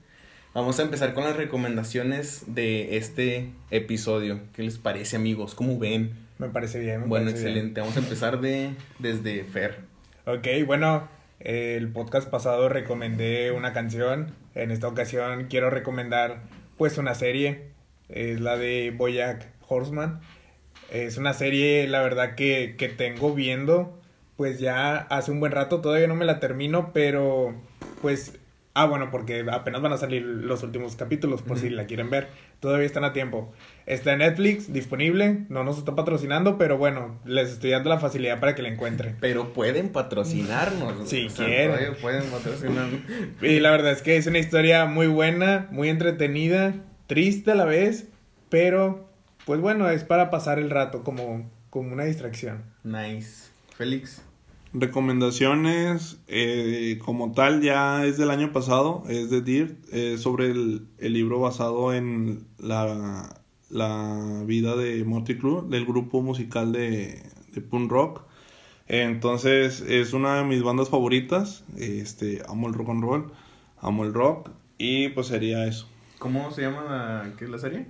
Vamos 0.53 0.79
a 0.79 0.83
empezar 0.83 1.13
con 1.13 1.23
las 1.23 1.35
recomendaciones 1.35 2.43
de 2.47 2.97
este 2.97 3.49
episodio. 3.71 4.39
¿Qué 4.53 4.61
les 4.61 4.77
parece, 4.77 5.15
amigos? 5.15 5.55
¿Cómo 5.55 5.79
ven? 5.79 6.13
Me 6.37 6.49
parece 6.49 6.79
bien. 6.79 7.01
Me 7.01 7.07
bueno, 7.07 7.25
parece 7.25 7.45
bien. 7.45 7.57
excelente. 7.57 7.81
Vamos 7.81 7.97
a 7.97 7.99
empezar 7.99 8.39
de 8.39 8.75
desde 8.99 9.43
Fer. 9.45 9.79
Ok, 10.25 10.47
bueno, 10.67 11.07
el 11.39 11.87
podcast 11.89 12.29
pasado 12.29 12.69
recomendé 12.69 13.51
una 13.51 13.73
canción. 13.73 14.35
En 14.53 14.69
esta 14.69 14.87
ocasión 14.87 15.47
quiero 15.49 15.71
recomendar 15.71 16.43
pues 16.77 16.99
una 16.99 17.15
serie. 17.15 17.71
Es 18.09 18.39
la 18.39 18.55
de 18.55 18.93
Boyack 18.95 19.47
Horseman. 19.67 20.21
Es 20.91 21.17
una 21.17 21.33
serie, 21.33 21.87
la 21.87 22.01
verdad, 22.01 22.35
que, 22.35 22.75
que 22.77 22.89
tengo 22.89 23.33
viendo 23.33 23.99
pues 24.37 24.59
ya 24.59 24.97
hace 24.97 25.31
un 25.31 25.39
buen 25.39 25.51
rato. 25.51 25.81
Todavía 25.81 26.07
no 26.07 26.15
me 26.15 26.25
la 26.25 26.39
termino, 26.39 26.91
pero 26.93 27.53
pues... 28.01 28.39
Ah, 28.75 28.87
bueno, 28.87 29.11
porque 29.11 29.45
apenas 29.51 29.83
van 29.83 29.93
a 29.93 29.97
salir 29.97 30.23
los 30.23 30.63
últimos 30.63 30.95
capítulos 30.95 31.43
por 31.43 31.59
si 31.59 31.69
la 31.69 31.85
quieren 31.85 32.09
ver. 32.09 32.29
Todavía 32.59 32.87
están 32.87 33.03
a 33.03 33.13
tiempo. 33.13 33.53
Está 33.85 34.13
en 34.13 34.17
Netflix, 34.17 34.73
disponible. 34.73 35.45
No 35.49 35.63
nos 35.63 35.77
está 35.77 35.93
patrocinando, 35.93 36.57
pero 36.57 36.79
bueno, 36.79 37.19
les 37.23 37.51
estoy 37.51 37.69
dando 37.69 37.91
la 37.91 37.99
facilidad 37.99 38.39
para 38.39 38.55
que 38.55 38.63
la 38.63 38.69
encuentren. 38.69 39.15
Pero 39.21 39.53
pueden 39.53 39.89
patrocinarnos. 39.89 41.07
Si 41.07 41.27
quieren. 41.27 41.93
Pueden 42.01 42.23
patrocinarnos. 42.31 43.01
Y 43.43 43.59
la 43.59 43.69
verdad 43.69 43.91
es 43.91 44.01
que 44.01 44.17
es 44.17 44.25
una 44.25 44.39
historia 44.39 44.85
muy 44.85 45.05
buena, 45.05 45.67
muy 45.69 45.89
entretenida, 45.89 46.73
triste 47.05 47.51
a 47.51 47.55
la 47.55 47.65
vez, 47.65 48.07
pero 48.49 49.07
pues 49.45 49.61
bueno, 49.61 49.87
es 49.87 50.03
para 50.03 50.31
pasar 50.31 50.57
el 50.57 50.71
rato 50.71 51.03
como, 51.03 51.47
como 51.69 51.93
una 51.93 52.05
distracción. 52.05 52.63
nice. 52.83 53.53
Félix. 53.77 54.22
Recomendaciones, 54.73 56.19
eh, 56.27 56.99
como 57.03 57.31
tal, 57.31 57.61
ya 57.61 58.05
es 58.05 58.17
del 58.17 58.31
año 58.31 58.51
pasado, 58.51 59.03
es 59.07 59.29
de 59.29 59.41
Dirt, 59.41 59.77
sobre 60.17 60.47
el, 60.51 60.87
el 60.97 61.13
libro 61.13 61.39
basado 61.39 61.93
en 61.93 62.45
la, 62.57 63.39
la 63.69 64.43
vida 64.45 64.75
de 64.75 65.03
Motley 65.03 65.37
Crue, 65.37 65.61
del 65.69 65.85
grupo 65.85 66.21
musical 66.21 66.71
de, 66.71 67.21
de 67.53 67.61
punk 67.61 67.91
rock. 67.91 68.21
Entonces, 68.87 69.81
es 69.81 70.13
una 70.13 70.37
de 70.37 70.43
mis 70.43 70.63
bandas 70.63 70.89
favoritas. 70.89 71.63
Este, 71.77 72.41
amo 72.49 72.67
el 72.67 72.73
rock 72.73 72.89
and 72.89 73.01
roll, 73.03 73.31
amo 73.79 74.03
el 74.05 74.13
rock, 74.13 74.49
y 74.77 75.09
pues 75.09 75.27
sería 75.27 75.65
eso. 75.67 75.87
¿Cómo 76.19 76.51
se 76.51 76.61
llama 76.63 76.83
la, 76.83 77.33
¿qué 77.37 77.45
es 77.45 77.51
la 77.51 77.57
serie? 77.59 77.85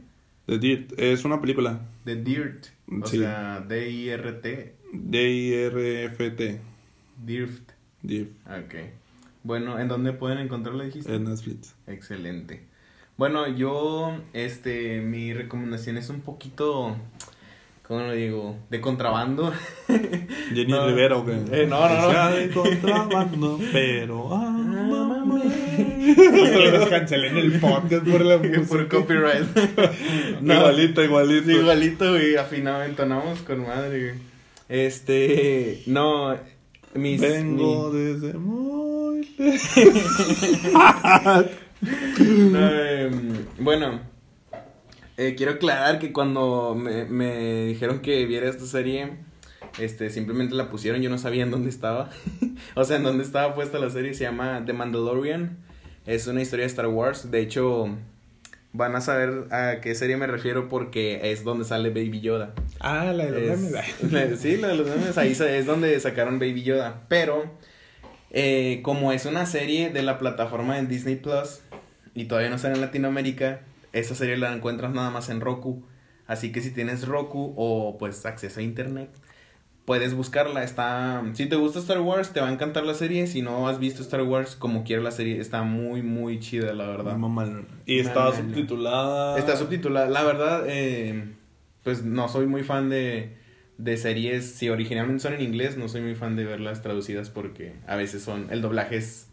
The 0.47 0.59
Dirt, 0.59 0.93
es 0.99 1.23
una 1.23 1.39
película. 1.39 1.79
The 2.03 2.17
Dirt. 2.17 2.65
O 3.01 3.07
Sí. 3.07 3.19
sea, 3.19 3.61
D-I-R-T. 3.61 4.75
D-I-R-F-T. 4.93 6.61
Dirt. 7.25 7.71
Dirt, 8.01 8.31
Ok. 8.47 8.75
Bueno, 9.43 9.79
¿en 9.79 9.87
dónde 9.89 10.13
pueden 10.13 10.37
encontrarla, 10.37 10.85
dijiste? 10.85 11.13
en 11.13 11.25
Netflix. 11.25 11.75
Excelente. 11.87 12.63
Bueno, 13.17 13.47
yo, 13.47 14.15
este, 14.33 15.01
mi 15.01 15.33
recomendación 15.33 15.97
es 15.97 16.09
un 16.09 16.21
poquito, 16.21 16.95
¿cómo 17.87 17.99
lo 18.01 18.13
digo? 18.13 18.57
De 18.69 18.79
contrabando. 18.81 19.53
Jenny 20.53 20.71
No. 20.71 20.87
Rivera 20.87 21.17
o 21.17 21.25
qué? 21.25 21.33
Eh, 21.51 21.67
no, 21.67 21.87
no, 21.87 22.13
no. 22.13 22.31
De 22.35 22.49
contrabando, 22.49 23.59
pero 23.71 24.33
ámame. 24.35 25.43
Que 26.15 26.71
nos 26.77 26.87
cancelen 26.89 27.37
el 27.37 27.59
podcast 27.59 28.07
por 28.07 28.21
la 28.25 28.37
música. 28.39 28.65
Por 28.67 28.87
copyright. 28.87 29.45
Igualito, 30.41 31.03
igualito. 31.03 31.45
Sí, 31.45 31.51
igualito, 31.57 32.09
güey, 32.11 32.35
afinado, 32.37 32.83
entonamos 32.83 33.41
con 33.41 33.61
madre, 33.63 33.99
güey. 33.99 34.33
Este, 34.69 35.83
no, 35.85 36.35
mis... 36.95 37.21
Vengo 37.21 37.89
mi- 37.91 37.99
desde 37.99 38.33
muy 38.33 39.27
lejos. 39.37 41.45
No, 41.81 42.69
em, 42.69 43.45
bueno, 43.59 43.99
eh, 45.17 45.35
quiero 45.35 45.53
aclarar 45.53 45.99
que 45.99 46.13
cuando 46.13 46.75
me, 46.75 47.05
me 47.05 47.65
dijeron 47.65 47.99
que 47.99 48.25
viera 48.25 48.49
esta 48.49 48.65
serie, 48.65 49.17
este, 49.79 50.09
simplemente 50.09 50.55
la 50.55 50.69
pusieron, 50.69 51.01
yo 51.01 51.09
no 51.09 51.17
sabía 51.17 51.43
en 51.43 51.51
dónde 51.51 51.69
estaba. 51.69 52.09
o 52.75 52.83
sea, 52.85 52.97
en 52.97 53.03
dónde 53.03 53.23
estaba 53.23 53.53
puesta 53.53 53.79
la 53.79 53.89
serie, 53.89 54.13
se 54.13 54.23
llama 54.23 54.63
The 54.65 54.73
Mandalorian. 54.73 55.57
Es 56.05 56.27
una 56.27 56.41
historia 56.41 56.63
de 56.63 56.67
Star 56.69 56.87
Wars, 56.87 57.31
de 57.31 57.39
hecho, 57.41 57.89
van 58.73 58.95
a 58.95 59.01
saber 59.01 59.45
a 59.53 59.79
qué 59.81 59.93
serie 59.95 60.17
me 60.17 60.27
refiero 60.27 60.67
porque 60.67 61.31
es 61.31 61.43
donde 61.43 61.63
sale 61.63 61.89
Baby 61.89 62.21
Yoda. 62.21 62.53
Ah, 62.79 63.13
la 63.13 63.25
de 63.25 63.31
los 63.31 63.59
Es- 63.59 64.03
memes. 64.11 64.39
sí, 64.41 64.57
la 64.57 64.69
de 64.69 64.75
los 64.75 64.87
memes, 64.87 65.17
ahí 65.17 65.31
es 65.31 65.65
donde 65.65 65.99
sacaron 65.99 66.39
Baby 66.39 66.63
Yoda. 66.63 67.03
Pero, 67.07 67.43
eh, 68.31 68.79
como 68.83 69.11
es 69.11 69.25
una 69.25 69.45
serie 69.45 69.89
de 69.91 70.01
la 70.01 70.17
plataforma 70.17 70.75
de 70.75 70.87
Disney 70.87 71.15
Plus 71.15 71.61
y 72.15 72.25
todavía 72.25 72.49
no 72.49 72.57
sale 72.57 72.75
en 72.75 72.81
Latinoamérica, 72.81 73.61
esa 73.93 74.15
serie 74.15 74.37
la 74.37 74.51
encuentras 74.53 74.93
nada 74.93 75.09
más 75.11 75.29
en 75.29 75.39
Roku. 75.39 75.85
Así 76.25 76.51
que 76.51 76.61
si 76.61 76.71
tienes 76.71 77.07
Roku 77.07 77.53
o 77.57 77.97
pues 77.99 78.25
acceso 78.25 78.59
a 78.59 78.63
internet, 78.63 79.09
puedes 79.85 80.13
buscarla. 80.13 80.63
Está, 80.63 81.23
si 81.33 81.45
te 81.47 81.55
gusta 81.55 81.79
Star 81.79 82.01
Wars, 82.01 82.31
te 82.31 82.39
va 82.41 82.47
a 82.49 82.51
encantar 82.53 82.83
la 82.85 82.93
serie. 82.93 83.27
Si 83.27 83.41
no 83.41 83.67
has 83.67 83.79
visto 83.79 84.01
Star 84.01 84.21
Wars, 84.23 84.55
como 84.55 84.83
quiera 84.83 85.01
la 85.01 85.11
serie, 85.11 85.39
está 85.39 85.63
muy, 85.63 86.01
muy 86.01 86.39
chida, 86.39 86.73
la 86.73 86.87
verdad. 86.87 87.15
Mamalona. 87.17 87.67
Y 87.85 87.99
está 87.99 88.25
Mamalona. 88.25 88.37
subtitulada. 88.49 89.39
Está 89.39 89.55
subtitulada. 89.57 90.07
La 90.09 90.23
verdad, 90.23 90.63
eh, 90.67 91.33
pues 91.83 92.03
no 92.03 92.29
soy 92.29 92.45
muy 92.47 92.63
fan 92.63 92.89
de, 92.89 93.35
de 93.77 93.97
series. 93.97 94.53
Si 94.55 94.69
originalmente 94.69 95.21
son 95.21 95.33
en 95.33 95.41
inglés, 95.41 95.77
no 95.77 95.87
soy 95.89 96.01
muy 96.01 96.15
fan 96.15 96.35
de 96.35 96.45
verlas 96.45 96.81
traducidas 96.81 97.29
porque 97.29 97.73
a 97.87 97.95
veces 97.95 98.23
son. 98.23 98.47
El 98.51 98.61
doblaje 98.61 98.97
es. 98.97 99.27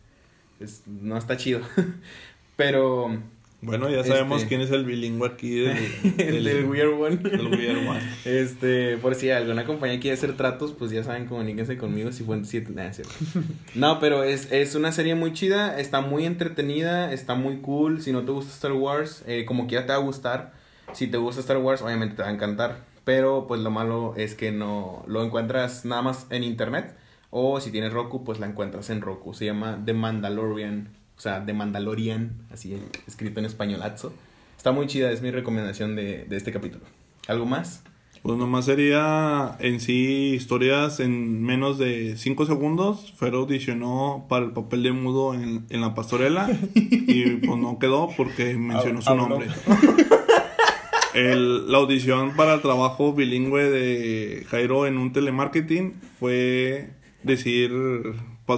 es- 0.59 0.83
no 0.87 1.17
está 1.17 1.37
chido. 1.37 1.61
Pero 2.57 3.23
Bueno, 3.63 3.91
ya 3.91 4.03
sabemos 4.05 4.39
Este- 4.39 4.49
quién 4.49 4.61
es 4.63 4.71
el 4.71 4.85
bilingüe 4.87 5.29
aquí 5.29 5.51
del, 5.61 5.77
El 6.19 6.45
del 6.45 6.65
Weird 6.65 6.95
One. 6.99 7.17
del 7.17 7.47
Weird 7.49 7.87
One. 7.89 8.01
Este, 8.25 8.97
por 8.97 9.15
si 9.15 9.31
alguna 9.31 9.67
compañía 9.67 10.01
quiere 10.01 10.17
hacer 10.17 10.35
tratos, 10.37 10.73
pues 10.73 10.91
ya 10.91 11.05
saben, 11.05 11.27
comuníquense 11.27 11.77
conmigo 11.77 12.11
si 12.13 12.25
fuente 12.25 12.49
7. 12.49 12.73
Nada. 12.75 12.91
No, 13.75 14.01
pero 14.01 14.25
es, 14.25 14.51
es 14.51 14.75
una 14.75 14.93
serie 14.93 15.15
muy 15.15 15.33
chida, 15.35 15.79
está 15.79 16.01
muy 16.01 16.25
entretenida, 16.25 17.13
está 17.13 17.35
muy 17.35 17.59
cool. 17.59 18.01
Si 18.01 18.13
no 18.13 18.23
te 18.25 18.33
gusta 18.33 18.51
Star 18.53 18.73
Wars, 18.73 19.23
eh, 19.27 19.45
como 19.45 19.67
quiera 19.67 19.85
te 19.87 19.93
va 19.93 19.99
a 19.99 20.03
gustar. 20.03 20.53
Si 20.95 21.07
te 21.07 21.19
gusta 21.19 21.41
Star 21.41 21.59
Wars, 21.59 21.83
obviamente 21.83 22.17
te 22.17 22.23
va 22.23 22.29
a 22.29 22.33
encantar. 22.33 22.85
Pero 23.05 23.47
pues 23.47 23.61
lo 23.61 23.71
malo 23.71 24.15
es 24.17 24.35
que 24.35 24.53
no 24.53 25.05
lo 25.07 25.23
encuentras 25.25 25.85
nada 25.85 26.03
más 26.03 26.27
en 26.31 26.45
internet. 26.45 26.95
O 27.31 27.61
si 27.61 27.71
tienes 27.71 27.93
Roku, 27.93 28.25
pues 28.25 28.41
la 28.41 28.47
encuentras 28.47 28.91
en 28.91 29.01
Roku. 29.03 29.35
Se 29.35 29.45
llama 29.45 29.81
The 29.85 29.93
Mandalorian. 29.93 30.89
O 31.21 31.23
sea, 31.23 31.45
The 31.45 31.53
Mandalorian, 31.53 32.33
así 32.51 32.75
escrito 33.07 33.41
en 33.41 33.45
españolazo. 33.45 34.15
Está 34.57 34.73
muy 34.73 34.87
chida, 34.87 35.13
es 35.13 35.21
mi 35.21 35.31
recomendación 35.31 35.95
de, 35.95 36.25
de 36.25 36.35
este 36.39 36.51
capítulo. 36.51 36.83
¿Algo 37.29 37.45
más? 37.45 37.83
Pues 38.23 38.39
nomás 38.39 38.65
sería 38.65 39.55
en 39.59 39.81
sí 39.81 40.33
historias 40.35 40.99
en 40.99 41.43
menos 41.43 41.77
de 41.77 42.17
5 42.17 42.47
segundos. 42.47 43.13
Fer 43.19 43.35
audicionó 43.35 44.25
para 44.31 44.47
el 44.47 44.53
papel 44.53 44.83
de 44.83 44.93
mudo 44.93 45.35
en, 45.35 45.67
en 45.69 45.81
La 45.83 45.95
Pastorela 45.95 46.49
y 46.75 47.25
pues 47.37 47.59
no 47.61 47.79
quedó 47.79 48.09
porque 48.17 48.57
mencionó 48.57 49.03
su 49.03 49.15
nombre. 49.15 49.47
El- 51.15 51.71
la 51.71 51.79
audición 51.79 52.35
para 52.37 52.55
el 52.55 52.61
trabajo 52.63 53.13
bilingüe 53.13 53.69
de 53.69 54.47
Jairo 54.49 54.87
en 54.87 54.97
un 54.97 55.13
telemarketing 55.13 55.95
fue 56.19 56.91
decir 57.25 57.71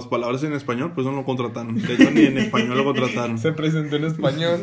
palabras 0.07 0.43
en 0.43 0.53
español, 0.53 0.91
pues 0.93 1.05
no 1.05 1.13
lo 1.13 1.23
contrataron. 1.25 1.75
De 1.75 1.93
hecho, 1.93 2.11
ni 2.11 2.21
en 2.21 2.37
español 2.37 2.77
lo 2.77 2.83
contrataron. 2.83 3.37
Se 3.37 3.51
presentó 3.53 3.95
en 3.97 4.05
español. 4.05 4.59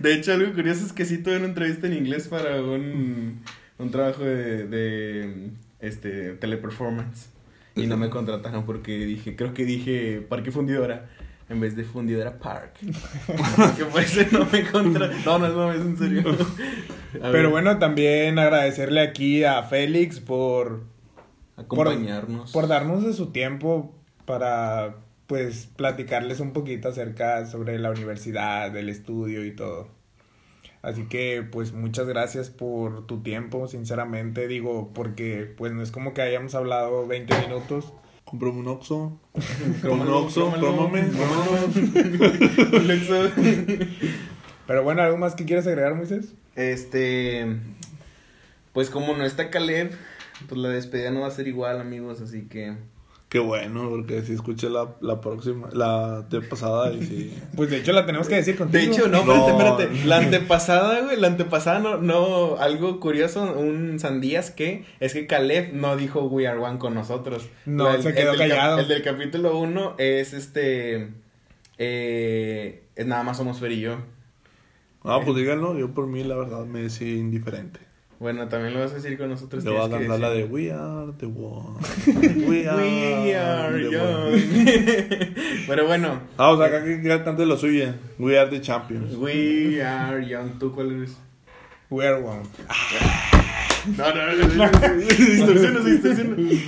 De 0.00 0.14
hecho, 0.14 0.32
algo 0.32 0.52
curioso 0.52 0.86
es 0.86 0.92
que 0.92 1.04
sí 1.04 1.18
tuve 1.18 1.36
una 1.36 1.46
entrevista 1.46 1.86
en 1.86 1.94
inglés 1.94 2.28
para 2.28 2.62
un, 2.62 3.40
un 3.78 3.90
trabajo 3.90 4.22
de, 4.22 4.66
de 4.66 5.50
este, 5.80 6.34
teleperformance. 6.34 7.28
Y 7.74 7.86
no 7.86 7.96
me 7.96 8.08
contrataron 8.08 8.64
porque 8.64 9.04
dije, 9.04 9.36
creo 9.36 9.52
que 9.52 9.64
dije 9.66 10.24
Parque 10.26 10.50
Fundidora 10.50 11.10
en 11.48 11.60
vez 11.60 11.76
de 11.76 11.84
Fundidora 11.84 12.38
Park. 12.38 12.74
que 13.76 13.84
por 13.84 14.00
eso 14.00 14.22
no 14.32 14.46
me 14.50 14.64
contrataron. 14.64 15.24
No, 15.24 15.38
no 15.38 15.46
es 15.46 15.54
mame, 15.54 15.74
es 15.76 15.80
en 15.82 15.98
serio. 15.98 16.36
Pero 17.12 17.50
bueno, 17.50 17.78
también 17.78 18.38
agradecerle 18.38 19.00
aquí 19.00 19.44
a 19.44 19.62
Félix 19.62 20.20
por, 20.20 20.84
acompañarnos. 21.56 22.52
por 22.52 22.68
darnos 22.68 23.04
de 23.04 23.12
su 23.12 23.32
tiempo 23.32 23.92
para 24.24 24.96
pues 25.26 25.68
platicarles 25.76 26.40
un 26.40 26.52
poquito 26.52 26.88
acerca 26.88 27.46
sobre 27.46 27.78
la 27.78 27.90
universidad, 27.90 28.70
del 28.70 28.88
estudio 28.88 29.44
y 29.44 29.54
todo. 29.54 29.88
Así 30.82 31.06
que 31.06 31.42
pues 31.42 31.72
muchas 31.72 32.06
gracias 32.06 32.50
por 32.50 33.06
tu 33.06 33.22
tiempo, 33.22 33.66
sinceramente 33.66 34.46
digo, 34.46 34.92
porque 34.94 35.52
pues 35.56 35.72
no 35.72 35.82
es 35.82 35.90
como 35.90 36.14
que 36.14 36.22
hayamos 36.22 36.54
hablado 36.54 37.08
20 37.08 37.40
minutos. 37.40 37.92
Comprame 38.24 38.58
un 38.58 38.68
Oxxo. 38.68 39.18
Crómalo, 39.82 40.20
un 40.20 40.24
Oxxo. 40.24 40.52
Pero 44.66 44.82
bueno, 44.82 45.02
¿algo 45.02 45.16
más 45.16 45.34
que 45.34 45.44
quieras 45.44 45.66
agregar, 45.66 45.94
Moisés? 45.94 46.34
Este, 46.56 47.46
pues 48.72 48.90
como 48.90 49.16
no 49.16 49.24
está 49.24 49.50
Caleb, 49.50 49.92
pues 50.48 50.60
la 50.60 50.68
despedida 50.70 51.10
no 51.10 51.20
va 51.20 51.28
a 51.28 51.30
ser 51.30 51.48
igual, 51.48 51.80
amigos, 51.80 52.20
así 52.20 52.46
que 52.48 52.74
Qué 53.28 53.40
bueno, 53.40 53.90
porque 53.90 54.22
si 54.22 54.34
escuché 54.34 54.70
la, 54.70 54.94
la 55.00 55.20
próxima, 55.20 55.68
la 55.72 56.22
de 56.22 56.40
pasada 56.42 56.92
y 56.92 57.02
sí. 57.02 57.34
Pues 57.56 57.70
de 57.70 57.78
hecho 57.78 57.92
la 57.92 58.06
tenemos 58.06 58.28
que 58.28 58.36
decir 58.36 58.56
contigo. 58.56 58.78
De 58.84 58.88
hecho, 58.88 59.08
no, 59.08 59.24
No. 59.24 59.48
espérate, 59.48 59.82
espérate. 59.82 60.04
La 60.08 60.18
antepasada, 60.18 61.00
güey, 61.00 61.18
la 61.18 61.26
antepasada 61.26 61.80
no, 61.80 61.98
no, 61.98 62.56
algo 62.58 63.00
curioso, 63.00 63.42
un 63.42 63.98
sandías 63.98 64.52
que 64.52 64.84
es 65.00 65.12
que 65.12 65.26
Caleb 65.26 65.72
no 65.74 65.96
dijo 65.96 66.22
We 66.26 66.46
Are 66.46 66.60
One 66.60 66.78
con 66.78 66.94
nosotros. 66.94 67.48
No, 67.66 67.92
el- 67.92 68.02
se 68.04 68.14
quedó 68.14 68.32
el 68.32 68.38
del 68.38 68.48
callado. 68.50 68.78
el 68.78 68.86
del 68.88 69.02
capítulo 69.02 69.58
1 69.58 69.96
es 69.98 70.32
este, 70.32 71.08
eh, 71.78 72.84
es 72.94 73.06
nada 73.06 73.24
más 73.24 73.36
somos 73.38 73.58
Fer 73.58 73.72
y 73.72 73.80
yo. 73.80 73.96
Ah, 75.02 75.20
pues 75.24 75.36
díganlo, 75.36 75.76
yo 75.78 75.92
por 75.94 76.06
mí 76.06 76.22
la 76.24 76.36
verdad 76.36 76.64
me 76.64 76.80
decía 76.82 77.08
indiferente. 77.08 77.80
Bueno, 78.18 78.48
también 78.48 78.72
lo 78.72 78.80
vas 78.80 78.92
a 78.92 78.94
decir 78.94 79.18
con 79.18 79.28
nosotros. 79.28 79.62
Le 79.62 79.70
voy 79.70 79.80
a 79.80 80.18
la 80.18 80.30
de. 80.30 80.44
We 80.44 80.72
Are 80.72 81.12
the 81.18 81.26
One. 81.26 81.78
We 82.46 82.66
Are, 82.66 82.82
We 82.82 83.34
are 83.36 83.76
the 83.76 83.90
young. 83.90 85.66
Pero 85.66 85.86
bueno, 85.86 86.20
Ah, 86.38 86.50
o 86.50 86.56
sea, 86.56 86.66
acá 86.66 86.82
que 86.82 87.02
cante 87.24 87.44
lo 87.44 87.58
suya. 87.58 87.94
We 88.18 88.38
Are 88.38 88.48
the 88.48 88.60
Champions. 88.62 89.14
We 89.16 89.82
are 89.82 90.26
young. 90.26 90.58
¿Tú 90.58 90.72
cuál 90.72 90.92
eres? 90.92 91.16
We're 91.90 92.14
one. 92.16 92.42
No, 93.96 94.14
no, 94.14 94.32
no. 94.32 94.64
Distorsiones, 94.96 95.84
distorsiones. 95.84 96.62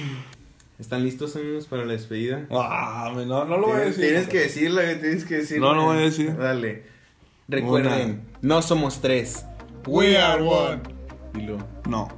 ¿Están 0.79 1.03
listos, 1.03 1.35
amigos, 1.35 1.67
para 1.67 1.85
la 1.85 1.95
despedida? 1.95 2.47
Ah, 2.51 3.11
no, 3.17 3.45
no 3.45 3.57
lo 3.59 3.67
voy 3.69 3.81
a 3.81 3.85
decir. 3.87 4.05
tienes 4.05 4.29
que 4.29 4.39
decirla, 4.41 4.83
güey, 4.83 5.01
tienes 5.01 5.25
que 5.25 5.39
decirla. 5.39 5.67
No 5.67 5.75
lo 5.75 5.85
voy 5.87 5.97
a 5.97 6.01
decir. 6.03 6.37
Dale. 6.37 6.85
Recuerden, 7.49 8.21
no 8.43 8.63
somos 8.63 9.01
tres. 9.01 9.45
We 9.87 10.17
are 10.17 10.41
one. 10.43 10.98
No. 11.87 12.09